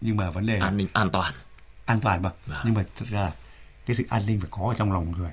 nhưng 0.00 0.16
mà 0.16 0.30
vấn 0.30 0.46
đề 0.46 0.58
an 0.58 0.76
ninh 0.76 0.88
an 0.92 1.10
toàn 1.10 1.34
an 1.86 2.00
toàn 2.00 2.22
mà 2.22 2.30
vâng. 2.46 2.58
nhưng 2.64 2.74
mà 2.74 2.84
thật 2.96 3.06
ra 3.10 3.30
cái 3.86 3.96
sự 3.96 4.04
an 4.08 4.22
ninh 4.26 4.40
phải 4.40 4.48
có 4.50 4.66
ở 4.68 4.74
trong 4.74 4.92
lòng 4.92 5.12
người 5.18 5.30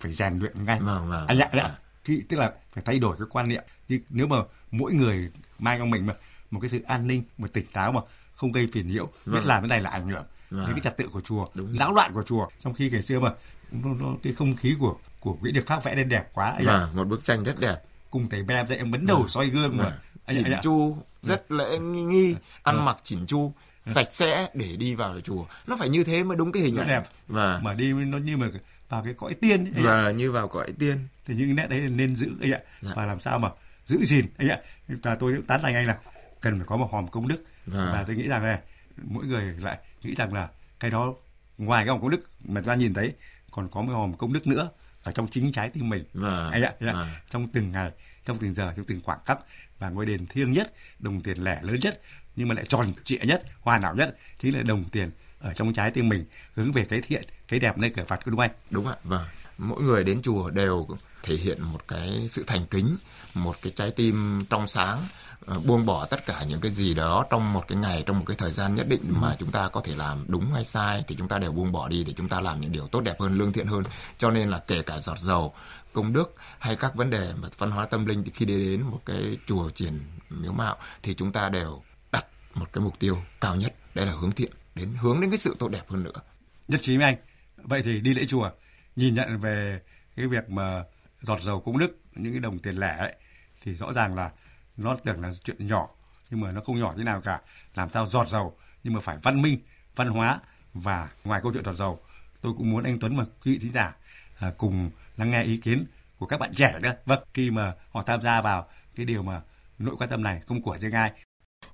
phải 0.00 0.12
rèn 0.12 0.38
luyện 0.38 0.64
ngay 0.64 0.80
vâng, 0.80 1.08
vâng, 1.08 1.26
anh 1.26 1.38
ạ 1.38 1.48
anh 1.52 1.60
ạ 1.60 1.74
thì 2.04 2.22
tức 2.28 2.36
là 2.36 2.52
phải 2.72 2.84
thay 2.86 2.98
đổi 2.98 3.16
cái 3.18 3.26
quan 3.30 3.48
niệm 3.48 3.62
chứ 3.88 4.00
nếu 4.10 4.26
mà 4.26 4.36
mỗi 4.70 4.92
người 4.92 5.30
mang 5.58 5.78
trong 5.78 5.90
mình 5.90 6.06
mà 6.06 6.14
một 6.50 6.60
cái 6.60 6.70
sự 6.70 6.82
an 6.86 7.06
ninh 7.06 7.22
một 7.38 7.52
tỉnh 7.52 7.66
táo 7.72 7.92
mà 7.92 8.00
không 8.34 8.52
gây 8.52 8.68
phiền 8.72 8.90
nhiễu 8.90 9.08
vâng. 9.24 9.34
biết 9.34 9.46
làm 9.46 9.62
cái 9.62 9.68
này 9.68 9.80
là 9.80 9.90
ảnh 9.90 10.08
hưởng 10.08 10.24
vâng. 10.56 10.66
đến 10.66 10.74
cái 10.74 10.80
trật 10.84 10.96
tự 10.96 11.08
của 11.12 11.20
chùa 11.20 11.46
lão 11.54 11.92
loạn 11.92 12.12
của 12.14 12.22
chùa. 12.22 12.46
Trong 12.60 12.74
khi 12.74 12.90
ngày 12.90 13.02
xưa 13.02 13.20
mà 13.20 13.30
nó, 13.72 13.94
nó, 14.00 14.14
cái 14.22 14.32
không 14.32 14.56
khí 14.56 14.76
của 14.78 14.96
của 15.20 15.36
quỹ 15.40 15.52
được 15.52 15.66
pháp 15.66 15.84
vẽ 15.84 15.94
lên 15.94 16.08
đẹp 16.08 16.30
quá 16.34 16.50
anh 16.50 16.66
vâng, 16.66 16.96
một 16.96 17.04
bức 17.04 17.24
tranh 17.24 17.44
rất 17.44 17.60
đẹp. 17.60 17.76
Cùng 18.10 18.28
thầy 18.28 18.42
bem 18.42 18.66
dậy 18.66 18.78
em 18.78 18.90
vấn 18.90 19.06
đầu 19.06 19.18
vâng. 19.18 19.28
soi 19.28 19.46
gương 19.46 19.76
mà. 19.76 19.98
Anh 20.24 20.36
chỉnh 20.36 20.52
chu 20.62 20.96
rất 21.22 21.50
lễ 21.50 21.78
nghi 21.78 22.34
ăn 22.62 22.84
mặc 22.84 22.96
chỉnh 23.02 23.26
chu 23.26 23.52
sạch 23.86 24.06
sẽ 24.10 24.48
để 24.54 24.76
đi 24.76 24.94
vào 24.94 25.20
chùa. 25.20 25.44
Nó 25.66 25.76
phải 25.76 25.88
như 25.88 26.04
thế 26.04 26.24
mới 26.24 26.36
đúng 26.36 26.52
cái 26.52 26.62
hình 26.62 26.76
ảnh. 26.76 26.88
đẹp. 26.88 27.02
Và 27.28 27.60
mà 27.62 27.74
đi 27.74 27.92
nó 27.92 28.18
như 28.18 28.36
mà 28.36 28.48
vào 28.88 29.04
cái 29.04 29.14
cõi 29.14 29.34
tiên 29.34 29.64
ấy 29.74 29.82
và 29.82 30.10
như 30.10 30.32
vào 30.32 30.48
cõi 30.48 30.72
tiên. 30.78 31.08
Thì 31.26 31.34
những 31.34 31.56
nét 31.56 31.66
đấy 31.70 31.80
nên 31.80 32.16
giữ 32.16 32.30
anh 32.40 32.52
ạ. 32.52 32.60
Dạ. 32.80 32.92
và 32.94 33.06
làm 33.06 33.20
sao 33.20 33.38
mà 33.38 33.48
giữ 33.86 34.04
gìn 34.04 34.26
anh 34.36 34.48
ạ. 34.48 34.58
Và 34.88 35.14
tôi 35.14 35.36
tán 35.46 35.60
thành 35.62 35.74
anh 35.74 35.86
là 35.86 35.98
cần 36.40 36.58
phải 36.58 36.66
có 36.66 36.76
một 36.76 36.88
hòm 36.92 37.08
công 37.08 37.28
đức. 37.28 37.44
Và, 37.66 37.92
và 37.92 38.04
tôi 38.06 38.16
nghĩ 38.16 38.28
rằng 38.28 38.42
này 38.42 38.58
mỗi 39.02 39.24
người 39.24 39.42
lại 39.42 39.78
nghĩ 40.04 40.14
rằng 40.14 40.34
là 40.34 40.48
cái 40.80 40.90
đó 40.90 41.14
ngoài 41.58 41.84
cái 41.84 41.90
hòm 41.90 42.00
công 42.00 42.10
đức 42.10 42.20
mà 42.44 42.60
ta 42.60 42.74
nhìn 42.74 42.94
thấy 42.94 43.12
còn 43.50 43.68
có 43.68 43.82
một 43.82 43.92
hòm 43.92 44.14
công 44.14 44.32
đức 44.32 44.46
nữa 44.46 44.70
ở 45.02 45.12
trong 45.12 45.26
chính 45.30 45.52
trái 45.52 45.70
tim 45.70 45.88
mình 45.88 46.04
và, 46.12 46.50
anh 46.50 46.62
ạ, 46.62 46.74
anh 46.80 46.88
ạ. 46.88 46.92
À. 46.92 47.22
trong 47.30 47.48
từng 47.48 47.72
ngày 47.72 47.90
trong 48.24 48.38
từng 48.38 48.54
giờ 48.54 48.72
trong 48.76 48.84
từng 48.84 49.00
khoảng 49.04 49.18
khắc 49.24 49.38
và 49.78 49.88
ngôi 49.90 50.06
đền 50.06 50.26
thiêng 50.26 50.52
nhất 50.52 50.72
đồng 50.98 51.20
tiền 51.20 51.44
lẻ 51.44 51.60
lớn 51.62 51.76
nhất 51.82 52.00
nhưng 52.36 52.48
mà 52.48 52.54
lại 52.54 52.64
tròn 52.68 52.92
trịa 53.04 53.18
nhất 53.18 53.42
hoàn 53.60 53.82
hảo 53.82 53.94
nhất 53.94 54.16
chính 54.38 54.56
là 54.56 54.62
đồng 54.62 54.84
tiền 54.84 55.10
ở 55.38 55.54
trong 55.54 55.74
trái 55.74 55.90
tim 55.90 56.08
mình 56.08 56.24
hướng 56.54 56.72
về 56.72 56.84
cái 56.84 57.00
thiện 57.00 57.24
cái 57.48 57.60
đẹp 57.60 57.78
nơi 57.78 57.90
cửa 57.90 58.04
Phật 58.04 58.24
của 58.24 58.30
đúng 58.30 58.40
anh 58.40 58.50
đúng 58.70 58.86
ạ 58.86 58.96
vâng 59.04 59.26
mỗi 59.58 59.82
người 59.82 60.04
đến 60.04 60.22
chùa 60.22 60.50
đều 60.50 60.86
thể 61.24 61.36
hiện 61.36 61.62
một 61.62 61.88
cái 61.88 62.26
sự 62.30 62.44
thành 62.46 62.66
kính 62.66 62.96
một 63.34 63.56
cái 63.62 63.72
trái 63.76 63.90
tim 63.90 64.44
trong 64.50 64.68
sáng 64.68 64.98
ờ, 65.46 65.60
buông 65.60 65.86
bỏ 65.86 66.06
tất 66.06 66.26
cả 66.26 66.44
những 66.48 66.60
cái 66.60 66.72
gì 66.72 66.94
đó 66.94 67.26
trong 67.30 67.52
một 67.52 67.68
cái 67.68 67.78
ngày 67.78 68.02
trong 68.06 68.18
một 68.18 68.24
cái 68.26 68.36
thời 68.36 68.50
gian 68.50 68.74
nhất 68.74 68.88
định 68.88 69.00
ừ. 69.08 69.14
mà 69.20 69.36
chúng 69.38 69.50
ta 69.50 69.68
có 69.68 69.80
thể 69.80 69.96
làm 69.96 70.24
đúng 70.28 70.52
hay 70.52 70.64
sai 70.64 71.04
thì 71.08 71.14
chúng 71.18 71.28
ta 71.28 71.38
đều 71.38 71.52
buông 71.52 71.72
bỏ 71.72 71.88
đi 71.88 72.04
để 72.04 72.12
chúng 72.16 72.28
ta 72.28 72.40
làm 72.40 72.60
những 72.60 72.72
điều 72.72 72.86
tốt 72.86 73.00
đẹp 73.00 73.20
hơn 73.20 73.38
lương 73.38 73.52
thiện 73.52 73.66
hơn. 73.66 73.82
Cho 74.18 74.30
nên 74.30 74.50
là 74.50 74.58
kể 74.58 74.82
cả 74.82 74.98
giọt 74.98 75.18
dầu 75.18 75.54
công 75.92 76.12
đức 76.12 76.34
hay 76.58 76.76
các 76.76 76.94
vấn 76.94 77.10
đề 77.10 77.32
mà 77.42 77.48
văn 77.58 77.70
hóa 77.70 77.86
tâm 77.86 78.06
linh 78.06 78.24
khi 78.34 78.44
đi 78.44 78.64
đến 78.64 78.82
một 78.82 79.00
cái 79.06 79.38
chùa 79.46 79.70
triển 79.70 80.00
miếu 80.30 80.52
mạo 80.52 80.76
thì 81.02 81.14
chúng 81.14 81.32
ta 81.32 81.48
đều 81.48 81.82
đặt 82.12 82.26
một 82.54 82.72
cái 82.72 82.84
mục 82.84 82.98
tiêu 82.98 83.18
cao 83.40 83.56
nhất 83.56 83.74
đây 83.94 84.06
là 84.06 84.12
hướng 84.12 84.32
thiện 84.32 84.50
đến 84.74 84.94
hướng 85.00 85.20
đến 85.20 85.30
cái 85.30 85.38
sự 85.38 85.56
tốt 85.58 85.68
đẹp 85.68 85.90
hơn 85.90 86.02
nữa. 86.02 86.20
Nhất 86.68 86.80
trí 86.82 86.96
với 86.96 87.06
anh. 87.06 87.16
Vậy 87.56 87.82
thì 87.82 88.00
đi 88.00 88.14
lễ 88.14 88.24
chùa 88.28 88.50
nhìn 88.96 89.14
nhận 89.14 89.38
về 89.38 89.80
cái 90.16 90.26
việc 90.26 90.50
mà 90.50 90.84
giọt 91.24 91.40
dầu 91.40 91.60
công 91.60 91.78
đức 91.78 91.98
những 92.14 92.32
cái 92.32 92.40
đồng 92.40 92.58
tiền 92.58 92.76
lẻ 92.76 92.96
ấy, 92.98 93.14
thì 93.62 93.74
rõ 93.74 93.92
ràng 93.92 94.14
là 94.14 94.30
nó 94.76 94.96
tưởng 94.96 95.20
là 95.20 95.32
chuyện 95.44 95.66
nhỏ 95.66 95.88
nhưng 96.30 96.40
mà 96.40 96.52
nó 96.52 96.60
không 96.60 96.78
nhỏ 96.78 96.94
thế 96.96 97.04
nào 97.04 97.20
cả. 97.20 97.40
Làm 97.74 97.88
sao 97.88 98.06
giọt 98.06 98.28
dầu 98.28 98.56
nhưng 98.84 98.94
mà 98.94 99.00
phải 99.00 99.16
văn 99.22 99.42
minh 99.42 99.58
văn 99.96 100.08
hóa 100.08 100.40
và 100.74 101.08
ngoài 101.24 101.40
câu 101.42 101.52
chuyện 101.52 101.64
giọt 101.64 101.72
dầu 101.72 102.00
tôi 102.40 102.52
cũng 102.56 102.70
muốn 102.70 102.84
anh 102.84 102.98
Tuấn 102.98 103.16
và 103.16 103.24
quý 103.24 103.52
vị 103.52 103.58
thính 103.62 103.72
giả 103.72 103.96
à, 104.38 104.52
cùng 104.58 104.90
lắng 105.16 105.30
nghe 105.30 105.42
ý 105.42 105.56
kiến 105.56 105.86
của 106.18 106.26
các 106.26 106.40
bạn 106.40 106.54
trẻ 106.54 106.78
nữa. 106.82 106.94
Vâng 107.06 107.22
khi 107.34 107.50
mà 107.50 107.74
họ 107.90 108.02
tham 108.02 108.22
gia 108.22 108.40
vào 108.40 108.68
cái 108.96 109.06
điều 109.06 109.22
mà 109.22 109.42
nội 109.78 109.96
quan 109.98 110.10
tâm 110.10 110.22
này 110.22 110.40
không 110.46 110.62
của 110.62 110.78
riêng 110.78 110.92
ai 110.92 111.12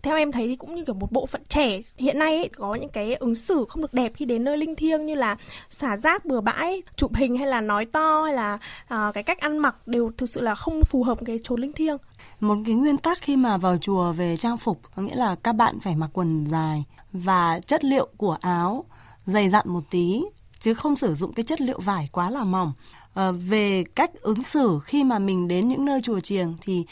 theo 0.03 0.17
em 0.17 0.33
thấy 0.33 0.49
thì 0.49 0.57
cũng 0.57 0.75
như 0.75 0.85
kiểu 0.85 0.95
một 0.95 1.13
bộ 1.13 1.27
phận 1.27 1.43
trẻ 1.49 1.81
hiện 1.97 2.19
nay 2.19 2.37
ấy, 2.37 2.49
có 2.49 2.75
những 2.75 2.89
cái 2.89 3.15
ứng 3.15 3.35
xử 3.35 3.65
không 3.69 3.83
được 3.83 3.95
đẹp 3.95 4.13
khi 4.15 4.25
đến 4.25 4.45
nơi 4.45 4.57
linh 4.57 4.77
thiêng 4.77 5.07
như 5.07 5.15
là 5.15 5.37
xả 5.71 5.97
rác 5.97 6.25
bừa 6.25 6.41
bãi 6.41 6.83
chụp 6.97 7.15
hình 7.15 7.37
hay 7.37 7.47
là 7.47 7.61
nói 7.61 7.85
to 7.85 8.23
hay 8.25 8.35
là 8.35 8.59
uh, 8.95 9.15
cái 9.15 9.23
cách 9.23 9.41
ăn 9.41 9.59
mặc 9.59 9.77
đều 9.87 10.13
thực 10.17 10.29
sự 10.29 10.41
là 10.41 10.55
không 10.55 10.85
phù 10.85 11.03
hợp 11.03 11.19
cái 11.27 11.39
chốn 11.43 11.61
linh 11.61 11.73
thiêng. 11.73 11.97
Một 12.41 12.57
cái 12.67 12.75
nguyên 12.75 12.99
tắc 12.99 13.19
khi 13.21 13.37
mà 13.37 13.57
vào 13.57 13.77
chùa 13.77 14.13
về 14.13 14.37
trang 14.37 14.57
phục 14.57 14.81
có 14.97 15.03
nghĩa 15.03 15.17
là 15.17 15.37
các 15.43 15.53
bạn 15.53 15.81
phải 15.81 15.97
mặc 15.97 16.11
quần 16.13 16.47
dài 16.51 16.85
và 17.13 17.61
chất 17.67 17.85
liệu 17.85 18.09
của 18.17 18.37
áo 18.41 18.85
dày 19.25 19.49
dặn 19.49 19.65
một 19.69 19.83
tí 19.91 20.23
chứ 20.59 20.75
không 20.75 20.97
sử 20.97 21.15
dụng 21.15 21.33
cái 21.33 21.45
chất 21.45 21.61
liệu 21.61 21.81
vải 21.81 22.09
quá 22.13 22.31
là 22.31 22.45
mỏng. 22.45 22.73
À, 23.15 23.31
về 23.31 23.85
cách 23.95 24.11
ứng 24.21 24.43
xử 24.43 24.81
khi 24.85 25.05
mà 25.05 25.19
mình 25.19 25.49
đến 25.49 25.69
những 25.69 25.85
nơi 25.85 26.01
chùa 26.03 26.21
chiền 26.21 26.55
thì 26.61 26.85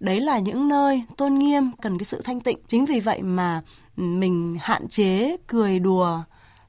đấy 0.00 0.20
là 0.20 0.38
những 0.38 0.68
nơi 0.68 1.02
tôn 1.16 1.34
nghiêm 1.34 1.70
cần 1.82 1.98
cái 1.98 2.04
sự 2.04 2.20
thanh 2.24 2.40
tịnh. 2.40 2.58
Chính 2.66 2.84
vì 2.84 3.00
vậy 3.00 3.22
mà 3.22 3.62
mình 3.96 4.58
hạn 4.60 4.88
chế 4.88 5.36
cười 5.46 5.78
đùa 5.78 6.22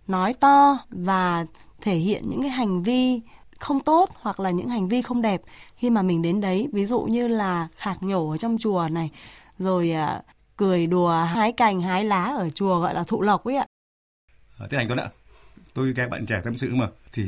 nói 0.07 0.33
to 0.33 0.77
và 0.89 1.45
thể 1.81 1.95
hiện 1.95 2.23
những 2.25 2.41
cái 2.41 2.51
hành 2.51 2.83
vi 2.83 3.21
không 3.59 3.79
tốt 3.79 4.09
hoặc 4.21 4.39
là 4.39 4.49
những 4.49 4.67
hành 4.67 4.87
vi 4.87 5.01
không 5.01 5.21
đẹp. 5.21 5.41
Khi 5.77 5.89
mà 5.89 6.01
mình 6.01 6.21
đến 6.21 6.41
đấy 6.41 6.67
ví 6.73 6.85
dụ 6.85 7.01
như 7.01 7.27
là 7.27 7.67
khạc 7.77 8.03
nhổ 8.03 8.29
ở 8.31 8.37
trong 8.37 8.57
chùa 8.57 8.87
này 8.91 9.11
rồi 9.59 9.91
à, 9.91 10.21
cười 10.57 10.87
đùa 10.87 11.11
hái 11.11 11.51
cành 11.51 11.81
hái 11.81 12.05
lá 12.05 12.23
ở 12.23 12.49
chùa 12.49 12.79
gọi 12.79 12.93
là 12.93 13.03
thụ 13.03 13.21
lộc 13.21 13.43
ấy 13.43 13.55
ạ. 13.55 13.65
À, 14.59 14.67
thế 14.69 14.77
anh 14.77 14.87
tuấn 14.87 14.99
ạ 14.99 15.09
tôi 15.73 15.93
các 15.95 16.09
bạn 16.09 16.25
trẻ 16.25 16.41
tâm 16.43 16.57
sự 16.57 16.75
mà 16.75 16.87
thì 17.11 17.23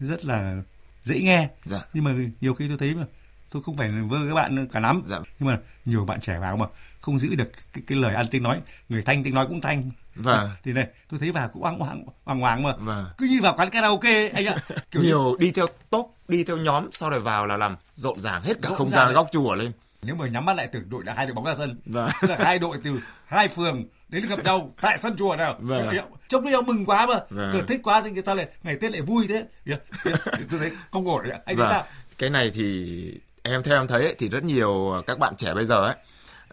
rất 0.00 0.24
là 0.24 0.62
dễ 1.04 1.20
nghe. 1.20 1.48
Dạ. 1.64 1.80
nhưng 1.92 2.04
mà 2.04 2.14
nhiều 2.40 2.54
khi 2.54 2.68
tôi 2.68 2.78
thấy 2.78 2.94
mà 2.94 3.06
tôi 3.50 3.62
không 3.62 3.76
phải 3.76 3.88
vơ 3.88 4.18
các 4.28 4.34
bạn 4.34 4.68
cả 4.68 4.80
lắm. 4.80 5.02
Dạ. 5.06 5.18
nhưng 5.38 5.48
mà 5.48 5.58
nhiều 5.84 6.04
bạn 6.04 6.20
trẻ 6.20 6.38
vào 6.38 6.56
mà 6.56 6.66
không 7.00 7.18
giữ 7.18 7.34
được 7.34 7.50
cái, 7.72 7.84
cái 7.86 7.98
lời 7.98 8.14
ăn 8.14 8.26
tiếng 8.30 8.42
nói. 8.42 8.60
Người 8.88 9.02
thanh 9.02 9.24
tiếng 9.24 9.34
nói 9.34 9.46
cũng 9.46 9.60
thanh. 9.60 9.90
Vâng. 10.14 10.50
thì 10.64 10.72
này 10.72 10.86
tôi 11.10 11.20
thấy 11.20 11.32
vào 11.32 11.48
cũng 11.48 11.62
hoang 11.62 11.78
hoang 11.78 12.04
hoang 12.24 12.40
hoang 12.40 12.62
mà. 12.62 12.72
Vâng. 12.78 13.06
cứ 13.18 13.26
như 13.26 13.40
vào 13.42 13.54
quán 13.56 13.70
karaoke 13.70 14.28
anh 14.28 14.46
ạ. 14.46 14.56
Kiểu 14.90 15.02
nhiều 15.02 15.36
đi 15.38 15.50
theo 15.50 15.66
top 15.90 16.14
đi 16.28 16.44
theo 16.44 16.56
nhóm 16.56 16.88
sau 16.92 17.10
rồi 17.10 17.20
vào 17.20 17.46
là 17.46 17.56
làm 17.56 17.76
rộn 17.94 18.20
ràng 18.20 18.42
hết 18.42 18.54
cả 18.62 18.68
rộn 18.68 18.78
không 18.78 18.90
gian 18.90 19.12
góc 19.12 19.28
chùa 19.32 19.54
lên. 19.54 19.72
Nếu 20.02 20.14
mà 20.14 20.26
nhắm 20.26 20.44
mắt 20.44 20.56
lại 20.56 20.66
tưởng 20.72 20.90
đội 20.90 21.04
là 21.04 21.14
hai 21.14 21.26
đội 21.26 21.34
bóng 21.34 21.44
ra 21.44 21.54
sân. 21.54 21.80
Vâng. 21.86 22.10
tức 22.22 22.30
là 22.30 22.36
hai 22.38 22.58
đội 22.58 22.76
từ 22.84 23.00
hai 23.26 23.48
phường 23.48 23.84
đến 24.08 24.26
gặp 24.26 24.44
nhau 24.44 24.74
tại 24.80 24.98
sân 25.02 25.16
chùa 25.16 25.36
nào. 25.36 25.56
Vâng. 25.58 25.96
trông 26.28 26.50
nó 26.50 26.60
mừng 26.60 26.86
quá 26.86 27.06
mà. 27.06 27.14
Vâng. 27.30 27.66
thích 27.68 27.80
quá 27.82 28.02
thì 28.04 28.10
sao 28.26 28.34
lại 28.34 28.48
ngày 28.62 28.76
tết 28.80 28.92
lại 28.92 29.00
vui 29.00 29.26
thế. 29.28 29.44
Tôi 30.50 30.60
thấy 30.60 30.70
không 30.90 31.08
ổn 31.08 31.24
anh 31.44 31.56
vâng. 31.56 31.84
cái 32.18 32.30
này 32.30 32.50
thì 32.54 33.20
em 33.42 33.62
theo 33.62 33.76
em 33.76 33.86
thấy 33.86 34.02
ấy, 34.02 34.14
thì 34.18 34.28
rất 34.28 34.44
nhiều 34.44 35.02
các 35.06 35.18
bạn 35.18 35.34
trẻ 35.36 35.54
bây 35.54 35.64
giờ 35.64 35.84
ấy 35.84 35.94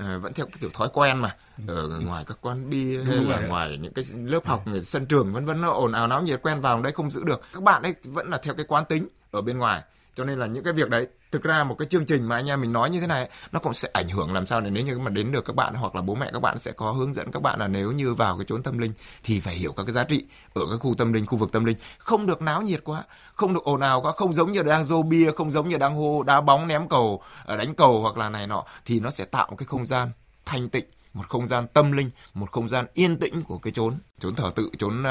uh, 0.02 0.22
vẫn 0.22 0.34
theo 0.34 0.46
cái 0.46 0.58
kiểu 0.62 0.70
thói 0.74 0.90
quen 0.94 1.18
mà. 1.18 1.36
Ở 1.68 2.00
ngoài 2.00 2.26
các 2.28 2.38
quán 2.42 2.70
bia 2.70 3.04
hay 3.04 3.16
là 3.16 3.40
ngoài 3.40 3.78
những 3.78 3.94
cái 3.94 4.06
lớp 4.14 4.48
học 4.48 4.66
sân 4.84 5.06
trường 5.06 5.34
vân 5.34 5.46
vân 5.46 5.62
nó 5.62 5.72
ồn 5.72 5.92
ào 5.92 6.08
náo 6.08 6.22
nhiệt 6.22 6.42
quen 6.42 6.62
vào 6.62 6.82
đấy 6.82 6.92
không 6.92 7.12
giữ 7.12 7.24
được. 7.24 7.42
Các 7.54 7.64
bạn 7.64 7.84
ấy 7.84 7.96
vẫn 8.04 8.30
là 8.30 8.38
theo 8.38 8.54
cái 8.54 8.66
quán 8.66 8.86
tính 8.86 9.08
ở 9.32 9.42
bên 9.42 9.58
ngoài 9.58 9.84
cho 10.18 10.26
nên 10.26 10.40
là 10.40 10.48
những 10.48 10.64
cái 10.64 10.74
việc 10.74 10.90
đấy 10.90 11.08
thực 11.32 11.44
ra 11.44 11.64
một 11.64 11.76
cái 11.80 11.88
chương 11.88 12.06
trình 12.06 12.28
mà 12.28 12.36
anh 12.36 12.50
em 12.50 12.62
mình 12.62 12.74
nói 12.74 12.90
như 12.90 13.02
thế 13.02 13.08
này 13.08 13.30
nó 13.52 13.60
cũng 13.60 13.74
sẽ 13.74 13.90
ảnh 13.94 14.10
hưởng 14.10 14.34
làm 14.34 14.46
sao 14.46 14.62
để 14.62 14.70
nếu 14.70 14.86
như 14.86 15.00
mà 15.00 15.10
đến 15.10 15.32
được 15.32 15.46
các 15.46 15.56
bạn 15.56 15.74
hoặc 15.74 15.96
là 15.96 16.02
bố 16.02 16.16
mẹ 16.16 16.30
các 16.34 16.42
bạn 16.42 16.60
sẽ 16.60 16.72
có 16.72 16.92
hướng 16.92 17.14
dẫn 17.14 17.32
các 17.32 17.42
bạn 17.42 17.60
là 17.60 17.68
nếu 17.68 17.92
như 17.92 18.14
vào 18.14 18.38
cái 18.38 18.46
chốn 18.46 18.64
tâm 18.64 18.78
linh 18.78 18.92
thì 19.24 19.40
phải 19.40 19.56
hiểu 19.56 19.72
các 19.72 19.84
cái 19.84 19.94
giá 19.94 20.04
trị 20.04 20.26
ở 20.54 20.62
cái 20.70 20.78
khu 20.78 20.96
tâm 20.98 21.14
linh 21.14 21.26
khu 21.26 21.38
vực 21.38 21.52
tâm 21.52 21.66
linh. 21.66 21.78
Không 21.98 22.26
được 22.26 22.42
náo 22.42 22.62
nhiệt 22.62 22.84
quá 22.84 23.04
không 23.36 23.54
được 23.54 23.64
ồn 23.64 23.82
ào 23.82 24.02
quá 24.02 24.12
không 24.12 24.34
giống 24.34 24.52
như 24.52 24.64
đang 24.64 24.86
rô 24.86 25.02
bia 25.02 25.32
không 25.32 25.52
giống 25.52 25.70
như 25.70 25.78
đang 25.78 25.96
hô 25.96 26.24
đá 26.24 26.42
bóng 26.42 26.68
ném 26.68 26.90
cầu 26.90 27.22
ờ, 27.46 27.58
đánh 27.58 27.76
cầu 27.76 28.02
hoặc 28.02 28.18
là 28.18 28.30
này 28.30 28.48
nọ 28.48 28.64
thì 28.86 29.00
nó 29.00 29.10
sẽ 29.10 29.26
tạo 29.26 29.48
một 29.50 29.56
cái 29.56 29.66
không 29.66 29.86
gian 29.86 30.12
thanh 30.46 30.70
tịnh 30.70 30.86
một 31.14 31.30
không 31.30 31.48
gian 31.48 31.68
tâm 31.68 31.92
linh 31.92 32.10
một 32.34 32.52
không 32.52 32.70
gian 32.70 32.86
yên 32.94 33.18
tĩnh 33.18 33.42
của 33.42 33.58
cái 33.58 33.72
chốn 33.72 33.98
chốn 34.20 34.36
thờ 34.36 34.52
tự 34.56 34.70
chốn 34.78 35.04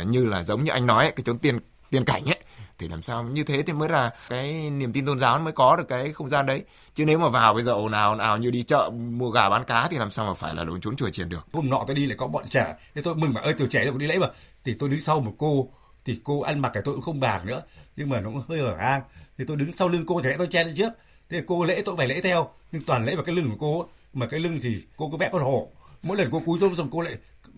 uh, 0.00 0.06
như 0.06 0.24
là 0.24 0.42
giống 0.42 0.64
như 0.64 0.70
anh 0.70 0.86
nói 0.86 1.12
cái 1.16 1.24
chốn 1.26 1.38
tiên 1.38 1.58
tiên 1.90 2.04
cảnh 2.04 2.24
ấy 2.26 2.35
thì 2.78 2.88
làm 2.88 3.02
sao 3.02 3.24
như 3.24 3.44
thế 3.44 3.62
thì 3.62 3.72
mới 3.72 3.88
là 3.88 4.10
cái 4.28 4.70
niềm 4.70 4.92
tin 4.92 5.06
tôn 5.06 5.18
giáo 5.18 5.38
mới 5.38 5.52
có 5.52 5.76
được 5.76 5.88
cái 5.88 6.12
không 6.12 6.28
gian 6.28 6.46
đấy. 6.46 6.62
Chứ 6.94 7.04
nếu 7.04 7.18
mà 7.18 7.28
vào 7.28 7.54
bây 7.54 7.62
giờ 7.62 7.72
ồn 7.72 7.92
ào 7.92 8.10
ồn 8.10 8.18
ào 8.18 8.38
như 8.38 8.50
đi 8.50 8.62
chợ, 8.62 8.90
mua 8.90 9.30
gà 9.30 9.48
bán 9.48 9.64
cá 9.64 9.88
thì 9.90 9.98
làm 9.98 10.10
sao 10.10 10.26
mà 10.26 10.34
phải 10.34 10.54
là 10.54 10.64
đồ 10.64 10.78
trốn 10.82 10.96
chùa 10.96 11.10
chiền 11.10 11.28
được? 11.28 11.46
Hôm 11.52 11.70
nọ 11.70 11.84
tôi 11.86 11.96
đi 11.96 12.06
lại 12.06 12.16
có 12.16 12.26
bọn 12.26 12.48
trẻ. 12.48 12.74
Thế 12.94 13.02
tôi 13.02 13.14
mừng 13.14 13.34
mà 13.34 13.40
ơi, 13.40 13.54
tuổi 13.58 13.68
trẻ 13.70 13.84
tôi 13.84 13.98
đi 13.98 14.06
lễ 14.06 14.18
mà. 14.18 14.26
Thì 14.64 14.74
tôi 14.78 14.88
đứng 14.88 15.00
sau 15.00 15.20
một 15.20 15.34
cô, 15.38 15.68
thì 16.04 16.20
cô 16.24 16.40
ăn 16.40 16.58
mặc 16.58 16.70
cái 16.74 16.82
tôi 16.82 16.94
cũng 16.94 17.02
không 17.02 17.20
bàn 17.20 17.46
nữa. 17.46 17.62
Nhưng 17.96 18.08
mà 18.08 18.20
nó 18.20 18.30
cũng 18.30 18.42
hơi 18.48 18.60
ở 18.60 18.76
hang. 18.76 19.02
Thì 19.38 19.44
tôi 19.48 19.56
đứng 19.56 19.72
sau 19.72 19.88
lưng 19.88 20.04
cô 20.06 20.20
trẻ 20.24 20.34
tôi 20.38 20.46
che 20.46 20.64
lên 20.64 20.74
trước. 20.74 20.92
Thế 21.28 21.42
cô 21.46 21.64
lễ 21.64 21.82
tôi 21.84 21.96
phải 21.96 22.08
lễ 22.08 22.20
theo. 22.20 22.50
Nhưng 22.72 22.82
toàn 22.84 23.04
lễ 23.04 23.14
vào 23.14 23.24
cái 23.24 23.34
lưng 23.34 23.50
của 23.50 23.56
cô 23.60 23.88
mà 24.12 24.26
cái 24.26 24.40
lưng 24.40 24.58
thì 24.62 24.84
cô 24.96 25.08
cứ 25.10 25.16
vẽ 25.16 25.28
con 25.32 25.42
hổ. 25.42 25.68
Mỗi 26.02 26.16
lần 26.16 26.28
cô 26.32 26.42
cúi 26.46 26.58
xuống, 26.58 26.74
xong 26.74 26.88
cô 26.92 27.00
lại 27.00 27.16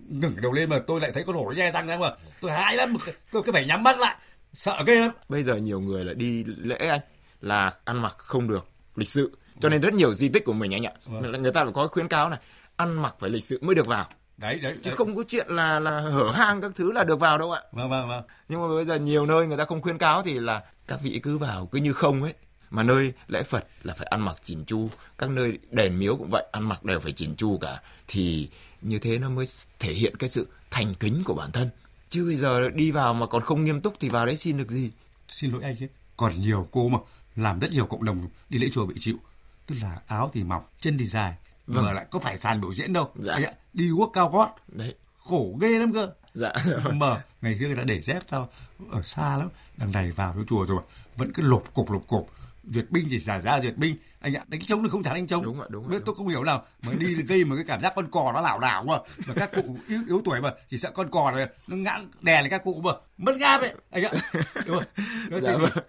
ngẩng 0.09 0.41
đầu 0.41 0.53
lên 0.53 0.71
mà 0.71 0.79
tôi 0.87 1.01
lại 1.01 1.11
thấy 1.15 1.25
con 1.25 1.37
hổ 1.37 1.53
nhe 1.57 1.71
răng 1.71 1.87
ra 1.87 1.99
mà. 1.99 2.11
Tôi 2.41 2.53
hãi 2.53 2.77
lắm. 2.77 2.97
Tôi 3.33 3.43
cứ 3.43 3.53
phải 3.53 3.67
nhắm 3.67 3.83
mắt 3.83 3.99
lại 3.99 4.17
sợ 4.53 4.83
ghê 4.87 5.01
lắm. 5.01 5.11
Bây 5.29 5.43
giờ 5.43 5.57
nhiều 5.57 5.81
người 5.81 6.05
là 6.05 6.15
đi 6.15 6.45
lễ 6.45 6.77
anh 6.77 7.01
là 7.41 7.73
ăn 7.85 8.03
mặc 8.03 8.15
không 8.19 8.49
được 8.49 8.69
lịch 8.97 9.09
sự. 9.09 9.39
Cho 9.61 9.69
nên 9.69 9.81
rất 9.81 9.95
nhiều 9.95 10.15
di 10.15 10.29
tích 10.29 10.45
của 10.45 10.53
mình 10.53 10.75
anh 10.75 10.87
ạ. 10.87 10.93
Vâng. 11.07 11.43
người 11.43 11.53
ta 11.53 11.65
phải 11.65 11.73
có 11.73 11.89
khuyến 11.89 12.09
cáo 12.09 12.29
này 12.29 12.39
ăn 12.77 13.03
mặc 13.03 13.15
phải 13.19 13.31
lịch 13.31 13.45
sự 13.45 13.59
mới 13.63 13.75
được 13.75 13.87
vào. 13.87 14.07
Đấy 14.37 14.59
đấy 14.63 14.75
chứ 14.83 14.91
đấy. 14.91 14.97
không 14.97 15.17
có 15.17 15.25
chuyện 15.29 15.47
là 15.49 15.81
là 15.81 16.01
hở 16.01 16.31
hang 16.35 16.61
các 16.61 16.73
thứ 16.75 16.93
là 16.93 17.05
được 17.05 17.21
vào 17.21 17.39
đâu 17.39 17.53
ạ. 17.53 17.63
Vâng 17.73 17.91
vâng 17.91 18.09
vâng. 18.09 18.23
Nhưng 18.49 18.61
mà 18.61 18.69
bây 18.69 18.85
giờ 18.85 18.97
nhiều 18.97 19.27
nơi 19.27 19.47
người 19.47 19.59
ta 19.59 19.65
không 19.65 19.83
khuyến 19.83 19.99
cáo 19.99 20.23
thì 20.23 20.41
là 20.41 20.63
các 20.87 21.01
vị 21.03 21.21
cứ 21.23 21.39
vào 21.39 21.67
cứ 21.67 21.79
như 21.79 21.93
không 21.93 22.23
ấy. 22.23 22.35
Mà 22.71 22.83
nơi 22.83 23.13
lễ 23.29 23.43
Phật 23.43 23.65
là 23.83 23.95
phải 23.95 24.07
ăn 24.07 24.21
mặc 24.21 24.37
chỉn 24.43 24.65
chu, 24.65 24.91
các 25.19 25.31
nơi 25.31 25.59
đền 25.71 25.99
miếu 25.99 26.17
cũng 26.17 26.31
vậy, 26.31 26.47
ăn 26.53 26.69
mặc 26.69 26.85
đều 26.85 27.01
phải 27.01 27.13
chỉn 27.13 27.37
chu 27.37 27.59
cả. 27.59 27.81
Thì 28.09 28.49
như 28.81 28.99
thế 28.99 29.19
nó 29.19 29.29
mới 29.29 29.47
thể 29.79 29.93
hiện 29.93 30.17
cái 30.17 30.29
sự 30.29 30.49
thành 30.71 30.95
kính 31.01 31.23
của 31.25 31.35
bản 31.35 31.53
thân. 31.53 31.71
Chứ 32.11 32.25
bây 32.25 32.37
giờ 32.37 32.71
đi 32.71 32.91
vào 32.91 33.15
mà 33.15 33.27
còn 33.27 33.43
không 33.43 33.65
nghiêm 33.65 33.81
túc 33.81 33.95
thì 34.01 34.09
vào 34.09 34.27
đấy 34.27 34.37
xin 34.37 34.57
được 34.57 34.71
gì? 34.71 34.91
Xin 35.29 35.53
lỗi 35.53 35.63
anh 35.63 35.77
chứ, 35.77 35.87
còn 36.17 36.41
nhiều 36.41 36.69
cô 36.71 36.89
mà 36.89 36.99
làm 37.37 37.59
rất 37.59 37.71
nhiều 37.73 37.87
cộng 37.87 38.05
đồng 38.05 38.29
đi 38.49 38.59
lễ 38.59 38.69
chùa 38.73 38.87
bị 38.87 38.95
chịu. 39.01 39.17
Tức 39.67 39.75
là 39.83 39.99
áo 40.07 40.31
thì 40.35 40.45
mỏng, 40.45 40.63
chân 40.81 40.99
thì 40.99 41.07
dài, 41.07 41.35
vâng. 41.67 41.85
mà 41.85 41.93
lại 41.93 42.07
có 42.11 42.19
phải 42.19 42.39
sàn 42.39 42.61
biểu 42.61 42.75
diễn 42.75 42.93
đâu. 42.93 43.11
Dạ. 43.15 43.33
Anh 43.33 43.45
ạ, 43.45 43.53
đi 43.73 43.89
guốc 43.89 44.11
cao 44.13 44.31
gót. 44.31 44.55
Đấy. 44.69 44.95
Khổ 45.19 45.59
ghê 45.61 45.79
lắm 45.79 45.93
cơ. 45.93 46.11
Dạ. 46.35 46.53
mà 46.93 47.25
ngày 47.43 47.59
xưa 47.59 47.67
người 47.67 47.77
ta 47.77 47.83
để 47.83 48.01
dép 48.03 48.23
sao 48.29 48.49
ở 48.91 49.03
xa 49.03 49.37
lắm. 49.37 49.49
Đằng 49.77 49.93
này 49.93 50.13
vào 50.13 50.33
cái 50.33 50.45
chùa 50.49 50.67
rồi 50.67 50.83
vẫn 51.17 51.33
cứ 51.33 51.43
lộp 51.43 51.75
cục 51.75 51.91
lộp 51.91 52.07
cục 52.07 52.31
duyệt 52.71 52.91
binh 52.91 53.07
chỉ 53.11 53.19
giả 53.19 53.41
ra 53.41 53.61
duyệt 53.61 53.77
binh 53.77 53.97
anh 54.21 54.35
ạ 54.37 54.45
đánh 54.49 54.61
trống 54.61 54.83
thì 54.83 54.89
không 54.89 55.03
thả 55.03 55.15
đánh 55.15 55.27
trống. 55.27 55.45
Đúng 55.45 55.61
ạ 55.61 55.67
đúng, 55.71 55.91
đúng 55.91 56.01
tôi 56.07 56.15
không 56.15 56.29
hiểu 56.29 56.45
nào 56.45 56.65
mà 56.83 56.93
đi 56.99 57.15
gây 57.15 57.45
một 57.45 57.55
cái 57.57 57.65
cảm 57.69 57.81
giác 57.81 57.93
con 57.97 58.11
cò 58.11 58.33
nó 58.35 58.41
lảo 58.41 58.61
đảo 58.61 58.85
mà. 58.85 58.95
Mà 59.27 59.35
các 59.37 59.51
cụ 59.55 59.79
yếu, 59.89 60.01
yếu 60.07 60.23
tuổi 60.25 60.41
mà 60.41 60.53
chỉ 60.71 60.79
sợ 60.79 60.91
con 60.95 61.11
cò 61.11 61.31
này 61.31 61.47
nó 61.67 61.77
ngã 61.77 61.99
đè 62.21 62.43
lên 62.43 62.51
các 62.51 62.65
cụ 62.65 62.81
mà. 62.85 62.93
Mất 63.19 63.37
ngáp 63.37 63.61
ấy 63.61 63.75
anh 63.91 64.05
ạ. 64.05 64.13
Đúng 64.67 64.79
không 64.79 65.41
dạ, 65.43 65.57
vâng. 65.57 65.85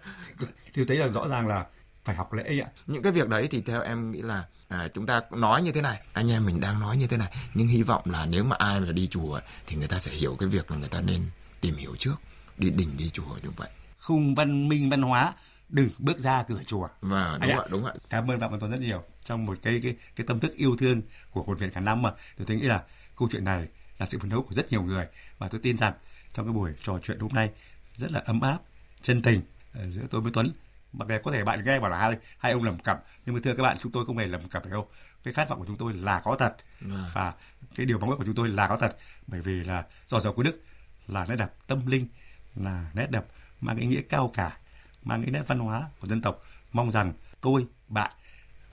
thì 0.74 0.84
thấy 0.84 0.96
là 0.96 1.08
rõ 1.08 1.28
ràng 1.28 1.46
là 1.46 1.66
phải 2.04 2.16
học 2.16 2.32
lễ 2.32 2.60
ạ. 2.60 2.68
Những 2.86 3.02
cái 3.02 3.12
việc 3.12 3.28
đấy 3.28 3.48
thì 3.50 3.60
theo 3.60 3.82
em 3.82 4.10
nghĩ 4.10 4.22
là 4.22 4.44
à, 4.68 4.88
chúng 4.94 5.06
ta 5.06 5.20
nói 5.30 5.62
như 5.62 5.72
thế 5.72 5.80
này. 5.80 6.00
Anh 6.12 6.30
em 6.30 6.46
mình 6.46 6.60
đang 6.60 6.80
nói 6.80 6.96
như 6.96 7.06
thế 7.06 7.16
này. 7.16 7.32
Nhưng 7.54 7.68
hy 7.68 7.82
vọng 7.82 8.02
là 8.04 8.26
nếu 8.26 8.44
mà 8.44 8.56
ai 8.58 8.80
mà 8.80 8.92
đi 8.92 9.06
chùa 9.06 9.40
thì 9.66 9.76
người 9.76 9.88
ta 9.88 9.98
sẽ 9.98 10.12
hiểu 10.12 10.36
cái 10.38 10.48
việc 10.48 10.70
là 10.70 10.76
người 10.76 10.88
ta 10.88 11.00
nên 11.00 11.22
tìm 11.60 11.76
hiểu 11.76 11.96
trước. 11.98 12.14
Đi 12.58 12.70
đình 12.70 12.96
đi 12.96 13.10
chùa 13.10 13.36
như 13.42 13.50
vậy. 13.56 13.68
Không 13.98 14.34
văn 14.34 14.68
minh 14.68 14.90
văn 14.90 15.02
hóa 15.02 15.34
đừng 15.70 15.88
bước 15.98 16.18
ra 16.18 16.42
cửa 16.42 16.62
chùa. 16.66 16.88
Vâng, 17.00 17.40
đúng 17.40 17.50
ạ, 17.50 17.64
đúng 17.70 17.84
ạ. 17.84 17.94
Cảm 18.10 18.30
ơn 18.30 18.40
bạn 18.40 18.50
Văn 18.50 18.60
Tuấn 18.60 18.70
rất 18.70 18.80
nhiều 18.80 19.02
trong 19.24 19.46
một 19.46 19.58
cái 19.62 19.80
cái 19.82 19.96
cái 20.16 20.26
tâm 20.26 20.40
thức 20.40 20.54
yêu 20.54 20.76
thương 20.76 21.02
của 21.30 21.44
một 21.44 21.58
viện 21.58 21.70
cả 21.70 21.80
năm 21.80 22.02
mà 22.02 22.12
tôi 22.36 22.46
thấy 22.46 22.56
nghĩ 22.56 22.66
là 22.66 22.82
câu 23.16 23.28
chuyện 23.32 23.44
này 23.44 23.68
là 23.98 24.06
sự 24.06 24.18
phấn 24.18 24.30
đấu 24.30 24.42
của 24.42 24.54
rất 24.54 24.72
nhiều 24.72 24.82
người 24.82 25.06
và 25.38 25.48
tôi 25.48 25.60
tin 25.60 25.76
rằng 25.76 25.92
trong 26.32 26.46
cái 26.46 26.52
buổi 26.52 26.72
trò 26.82 26.98
chuyện 27.02 27.18
hôm 27.18 27.30
nay 27.34 27.50
rất 27.96 28.12
là 28.12 28.22
ấm 28.24 28.40
áp, 28.40 28.58
chân 29.02 29.22
tình 29.22 29.42
ờ, 29.74 29.90
giữa 29.90 30.02
tôi 30.10 30.20
với 30.20 30.32
Tuấn. 30.34 30.52
Mặc 30.92 31.08
dù 31.08 31.14
có 31.24 31.32
thể 31.32 31.44
bạn 31.44 31.64
nghe 31.64 31.80
bảo 31.80 31.90
là 31.90 31.98
hai 31.98 32.16
hai 32.38 32.52
ông 32.52 32.62
lầm 32.62 32.78
cặp 32.78 33.04
nhưng 33.26 33.34
mà 33.34 33.40
thưa 33.44 33.54
các 33.54 33.62
bạn 33.62 33.76
chúng 33.82 33.92
tôi 33.92 34.06
không 34.06 34.18
hề 34.18 34.26
lầm 34.26 34.48
cặp 34.48 34.66
đâu. 34.66 34.88
Cái 35.24 35.34
khát 35.34 35.48
vọng 35.48 35.58
của 35.58 35.66
chúng 35.66 35.76
tôi 35.76 35.94
là 35.94 36.20
có 36.20 36.36
thật 36.38 36.56
vâng. 36.80 37.04
và 37.14 37.34
cái 37.74 37.86
điều 37.86 37.98
mong 37.98 38.10
ước 38.10 38.16
của 38.16 38.24
chúng 38.24 38.34
tôi 38.34 38.48
là 38.48 38.66
có 38.68 38.76
thật 38.76 38.96
bởi 39.26 39.40
vì 39.40 39.64
là 39.64 39.84
do 40.06 40.20
giàu 40.20 40.32
của 40.32 40.42
Đức 40.42 40.62
là 41.06 41.26
nét 41.26 41.36
đẹp 41.36 41.48
tâm 41.66 41.86
linh 41.86 42.08
là 42.54 42.90
nét 42.94 43.10
đẹp 43.10 43.24
mang 43.60 43.76
ý 43.76 43.86
nghĩa 43.86 44.00
cao 44.08 44.30
cả 44.34 44.59
mang 45.04 45.22
cái 45.22 45.30
nét 45.30 45.42
văn 45.46 45.58
hóa 45.58 45.88
của 46.00 46.06
dân 46.06 46.22
tộc. 46.22 46.42
Mong 46.72 46.90
rằng 46.90 47.12
tôi 47.40 47.66
bạn 47.88 48.10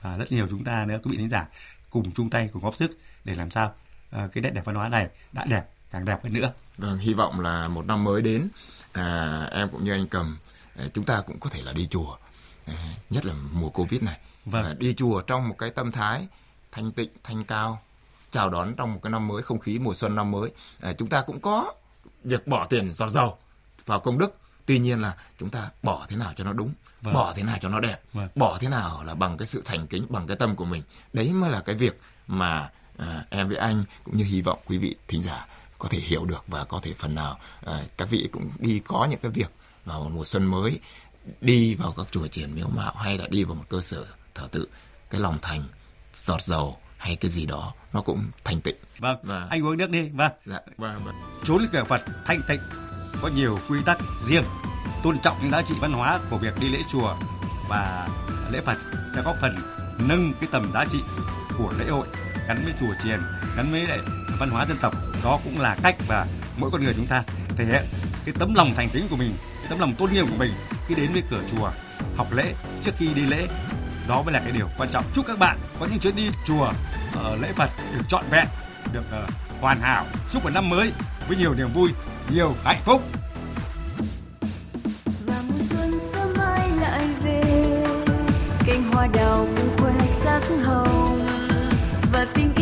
và 0.02 0.16
rất 0.16 0.32
nhiều 0.32 0.46
chúng 0.50 0.64
ta 0.64 0.84
nữa 0.84 0.98
quý 1.02 1.10
vị 1.10 1.16
thính 1.16 1.30
giả 1.30 1.46
cùng 1.90 2.12
chung 2.12 2.30
tay 2.30 2.50
cùng 2.52 2.62
góp 2.62 2.74
sức 2.74 2.98
để 3.24 3.34
làm 3.34 3.50
sao 3.50 3.74
uh, 4.16 4.32
cái 4.32 4.42
nét 4.42 4.50
đẹp 4.50 4.64
văn 4.64 4.74
hóa 4.74 4.88
này 4.88 5.08
đã 5.32 5.44
đẹp 5.44 5.64
càng 5.90 6.04
đẹp 6.04 6.22
hơn 6.22 6.32
nữa. 6.32 6.52
Vâng 6.78 6.98
hy 6.98 7.14
vọng 7.14 7.40
là 7.40 7.68
một 7.68 7.86
năm 7.86 8.04
mới 8.04 8.22
đến 8.22 8.48
à, 8.92 9.44
em 9.52 9.68
cũng 9.68 9.84
như 9.84 9.92
anh 9.92 10.06
cầm 10.06 10.38
à, 10.76 10.84
chúng 10.94 11.04
ta 11.04 11.22
cũng 11.26 11.40
có 11.40 11.50
thể 11.50 11.62
là 11.62 11.72
đi 11.72 11.86
chùa 11.86 12.16
à, 12.66 12.94
nhất 13.10 13.26
là 13.26 13.34
mùa 13.52 13.70
covid 13.70 14.02
này. 14.02 14.18
Vâng. 14.44 14.64
à, 14.64 14.74
đi 14.78 14.94
chùa 14.94 15.20
trong 15.20 15.48
một 15.48 15.54
cái 15.58 15.70
tâm 15.70 15.92
thái 15.92 16.28
thanh 16.72 16.92
tịnh 16.92 17.10
thanh 17.24 17.44
cao 17.44 17.82
chào 18.30 18.50
đón 18.50 18.74
trong 18.76 18.94
một 18.94 19.00
cái 19.02 19.10
năm 19.10 19.28
mới 19.28 19.42
không 19.42 19.58
khí 19.58 19.78
mùa 19.78 19.94
xuân 19.94 20.14
năm 20.14 20.30
mới. 20.30 20.50
À, 20.80 20.92
chúng 20.92 21.08
ta 21.08 21.22
cũng 21.22 21.40
có 21.40 21.74
việc 22.24 22.46
bỏ 22.46 22.66
tiền 22.66 22.92
giọt 22.92 23.08
dầu 23.08 23.38
vào 23.86 24.00
công 24.00 24.18
đức 24.18 24.38
tuy 24.68 24.78
nhiên 24.78 25.00
là 25.00 25.16
chúng 25.38 25.50
ta 25.50 25.70
bỏ 25.82 26.06
thế 26.08 26.16
nào 26.16 26.32
cho 26.36 26.44
nó 26.44 26.52
đúng 26.52 26.72
vâng. 27.02 27.14
bỏ 27.14 27.32
thế 27.36 27.42
nào 27.42 27.58
cho 27.60 27.68
nó 27.68 27.80
đẹp 27.80 28.00
vâng. 28.12 28.28
bỏ 28.34 28.58
thế 28.60 28.68
nào 28.68 29.04
là 29.04 29.14
bằng 29.14 29.36
cái 29.36 29.46
sự 29.46 29.62
thành 29.64 29.86
kính 29.86 30.06
bằng 30.08 30.26
cái 30.26 30.36
tâm 30.36 30.56
của 30.56 30.64
mình. 30.64 30.82
Đấy 31.12 31.32
mới 31.32 31.50
là 31.50 31.60
cái 31.60 31.74
việc 31.74 32.00
mà 32.26 32.70
à, 32.98 33.24
em 33.30 33.48
với 33.48 33.56
anh 33.56 33.84
cũng 34.04 34.16
như 34.16 34.24
hy 34.24 34.40
vọng 34.40 34.58
quý 34.66 34.78
vị 34.78 34.96
thính 35.08 35.22
giả 35.22 35.46
có 35.78 35.88
thể 35.88 35.98
hiểu 35.98 36.24
được 36.24 36.44
và 36.46 36.64
có 36.64 36.80
thể 36.82 36.94
phần 36.98 37.14
nào 37.14 37.38
à, 37.66 37.80
các 37.96 38.10
vị 38.10 38.28
cũng 38.32 38.50
đi 38.58 38.78
có 38.78 39.06
những 39.10 39.20
cái 39.22 39.30
việc 39.30 39.50
vào 39.84 40.00
một 40.00 40.10
mùa 40.12 40.24
xuân 40.24 40.46
mới 40.46 40.80
đi 41.40 41.74
vào 41.74 41.94
các 41.96 42.06
chùa 42.10 42.26
triển 42.26 42.54
miếu 42.54 42.68
mạo 42.68 42.94
hay 42.96 43.18
là 43.18 43.26
đi 43.30 43.44
vào 43.44 43.54
một 43.54 43.64
cơ 43.68 43.80
sở 43.80 44.06
thờ 44.34 44.48
tự 44.50 44.68
cái 45.10 45.20
lòng 45.20 45.38
thành 45.42 45.62
giọt 46.14 46.42
dầu 46.42 46.76
hay 46.96 47.16
cái 47.16 47.30
gì 47.30 47.46
đó 47.46 47.74
nó 47.92 48.02
cũng 48.02 48.30
thành 48.44 48.60
tịnh 48.60 48.76
vâng 48.98 49.18
và... 49.22 49.46
anh 49.50 49.64
uống 49.64 49.76
nước 49.76 49.90
đi. 49.90 50.08
Vâng. 50.08 50.32
Dạ 50.46 50.60
vâng 50.76 51.04
vâng. 51.04 51.14
Trốn 51.44 51.66
cửa 51.72 51.84
phật 51.84 52.02
thanh 52.26 52.40
tịnh 52.48 52.60
có 53.22 53.28
nhiều 53.28 53.58
quy 53.68 53.78
tắc 53.84 53.98
riêng, 54.24 54.44
tôn 55.02 55.18
trọng 55.18 55.36
những 55.42 55.50
giá 55.50 55.62
trị 55.62 55.74
văn 55.80 55.92
hóa 55.92 56.18
của 56.30 56.36
việc 56.36 56.60
đi 56.60 56.68
lễ 56.68 56.78
chùa 56.92 57.14
và 57.68 58.08
lễ 58.50 58.60
Phật 58.66 58.78
sẽ 59.14 59.22
góp 59.22 59.36
phần 59.40 59.56
nâng 59.98 60.32
cái 60.40 60.48
tầm 60.52 60.70
giá 60.74 60.84
trị 60.92 60.98
của 61.58 61.72
lễ 61.78 61.90
hội 61.90 62.06
gắn 62.48 62.64
với 62.64 62.74
chùa 62.80 62.94
chiền, 63.04 63.20
gắn 63.56 63.72
với 63.72 63.86
lại 63.86 63.98
văn 64.38 64.50
hóa 64.50 64.66
dân 64.66 64.76
tộc. 64.80 64.94
Đó 65.24 65.38
cũng 65.44 65.60
là 65.60 65.76
cách 65.82 65.96
và 66.08 66.26
mỗi 66.56 66.70
con 66.70 66.84
người 66.84 66.94
chúng 66.96 67.06
ta 67.06 67.22
thể 67.56 67.64
hiện 67.64 67.84
cái 68.24 68.34
tấm 68.38 68.54
lòng 68.54 68.74
thành 68.76 68.88
kính 68.92 69.08
của 69.08 69.16
mình, 69.16 69.36
cái 69.58 69.66
tấm 69.70 69.78
lòng 69.78 69.94
tôn 69.94 70.12
nghiêm 70.12 70.26
của 70.26 70.36
mình 70.36 70.52
khi 70.86 70.94
đến 70.94 71.12
với 71.12 71.22
cửa 71.30 71.40
chùa, 71.50 71.70
học 72.16 72.32
lễ 72.32 72.54
trước 72.84 72.92
khi 72.96 73.14
đi 73.14 73.22
lễ. 73.22 73.48
Đó 74.08 74.22
mới 74.22 74.32
là 74.32 74.40
cái 74.40 74.52
điều 74.52 74.68
quan 74.78 74.88
trọng. 74.92 75.04
Chúc 75.14 75.26
các 75.26 75.38
bạn 75.38 75.58
có 75.80 75.86
những 75.86 75.98
chuyến 75.98 76.16
đi 76.16 76.30
chùa 76.46 76.72
ờ, 77.14 77.36
lễ 77.36 77.52
Phật 77.52 77.70
được 77.92 78.04
trọn 78.08 78.24
vẹn, 78.30 78.46
được 78.92 79.04
ờ, 79.10 79.26
hoàn 79.60 79.80
hảo. 79.80 80.06
Chúc 80.32 80.44
một 80.44 80.50
năm 80.50 80.68
mới 80.68 80.92
với 81.28 81.36
nhiều 81.36 81.54
niềm 81.54 81.68
vui 81.74 81.90
nhiều 82.32 82.54
hạnh 82.64 82.82
phúc. 82.84 83.02
Và 85.26 85.42
mùa 85.48 85.64
xuân 85.70 85.98
sớm 86.12 86.34
mai 86.38 86.70
lại 86.80 87.04
về. 87.22 87.42
Cánh 88.66 88.92
hoa 88.92 89.06
đào 89.06 89.46
cùng 89.56 89.68
khoe 89.78 90.06
sắc 90.06 90.42
hồng. 90.64 91.26
Và 92.12 92.26
tình 92.34 92.57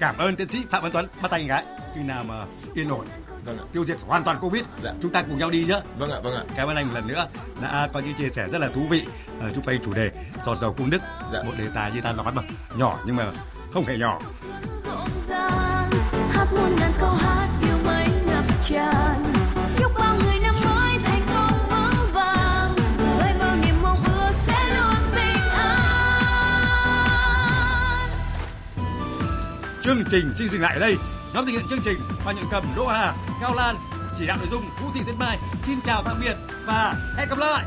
cảm 0.00 0.18
ơn 0.18 0.36
tiến 0.36 0.48
sĩ 0.48 0.64
phạm 0.70 0.82
văn 0.82 0.92
tuấn. 0.92 1.06
Bắt 1.22 1.30
tay 1.30 1.44
cái 1.48 1.64
khi 1.94 2.00
nào 2.02 2.24
mà 2.24 2.44
yên 2.74 2.88
ổn 2.88 3.06
vâng 3.44 3.58
ạ. 3.58 3.64
tiêu 3.72 3.84
diệt 3.84 3.96
hoàn 4.06 4.24
toàn 4.24 4.38
covid 4.40 4.62
Dạ. 4.82 4.92
chúng 5.02 5.12
ta 5.12 5.22
cùng 5.22 5.38
nhau 5.38 5.50
đi 5.50 5.64
nhé. 5.64 5.80
Vâng 5.98 6.10
ạ 6.10 6.18
vâng 6.22 6.34
ạ. 6.34 6.42
Cảm 6.56 6.68
ơn 6.68 6.76
anh 6.76 6.86
một 6.86 6.94
lần 6.94 7.06
nữa. 7.06 7.26
Đã 7.62 7.88
có 7.92 8.00
những 8.00 8.14
chia 8.14 8.28
sẻ 8.28 8.48
rất 8.52 8.58
là 8.58 8.68
thú 8.74 8.86
vị. 8.90 9.06
Uh, 9.38 9.54
chung 9.54 9.64
quanh 9.64 9.78
chủ 9.84 9.92
đề 9.94 10.10
giọt 10.44 10.54
dầu 10.58 10.72
cung 10.78 10.90
đức 10.90 11.02
Dạ. 11.32 11.42
một 11.42 11.52
đề 11.58 11.64
tài 11.74 11.92
như 11.92 12.00
ta 12.00 12.12
nói 12.12 12.32
mà. 12.32 12.42
Nhỏ 12.76 12.98
nhưng 13.06 13.16
mà 13.16 13.24
không 13.72 13.84
hề 13.84 13.98
nhỏ. 13.98 14.18
Hát 16.30 16.46
muôn 16.52 16.76
ngàn 16.80 16.92
câu 17.00 17.10
hát 17.10 17.48
yêu 17.62 17.76
mới 17.84 18.04
ngập 18.26 18.44
tràn 18.62 19.25
chương 29.86 30.04
trình 30.10 30.32
xin 30.38 30.48
dừng 30.48 30.60
lại 30.60 30.74
ở 30.74 30.80
đây. 30.80 30.96
Nhóm 31.34 31.46
thực 31.46 31.52
hiện 31.52 31.66
chương 31.70 31.80
trình 31.84 31.98
và 32.24 32.32
nhận 32.32 32.44
cầm 32.50 32.64
đỗ 32.76 32.86
hà, 32.86 33.14
cao 33.40 33.54
lan, 33.54 33.76
chỉ 34.18 34.26
đạo 34.26 34.36
nội 34.36 34.48
dung 34.50 34.62
vũ 34.82 34.88
thị 34.94 35.00
tuyết 35.06 35.14
mai. 35.18 35.38
Xin 35.62 35.80
chào 35.84 36.02
tạm 36.04 36.16
biệt 36.20 36.36
và 36.66 36.94
hẹn 37.16 37.28
gặp 37.28 37.38
lại! 37.38 37.64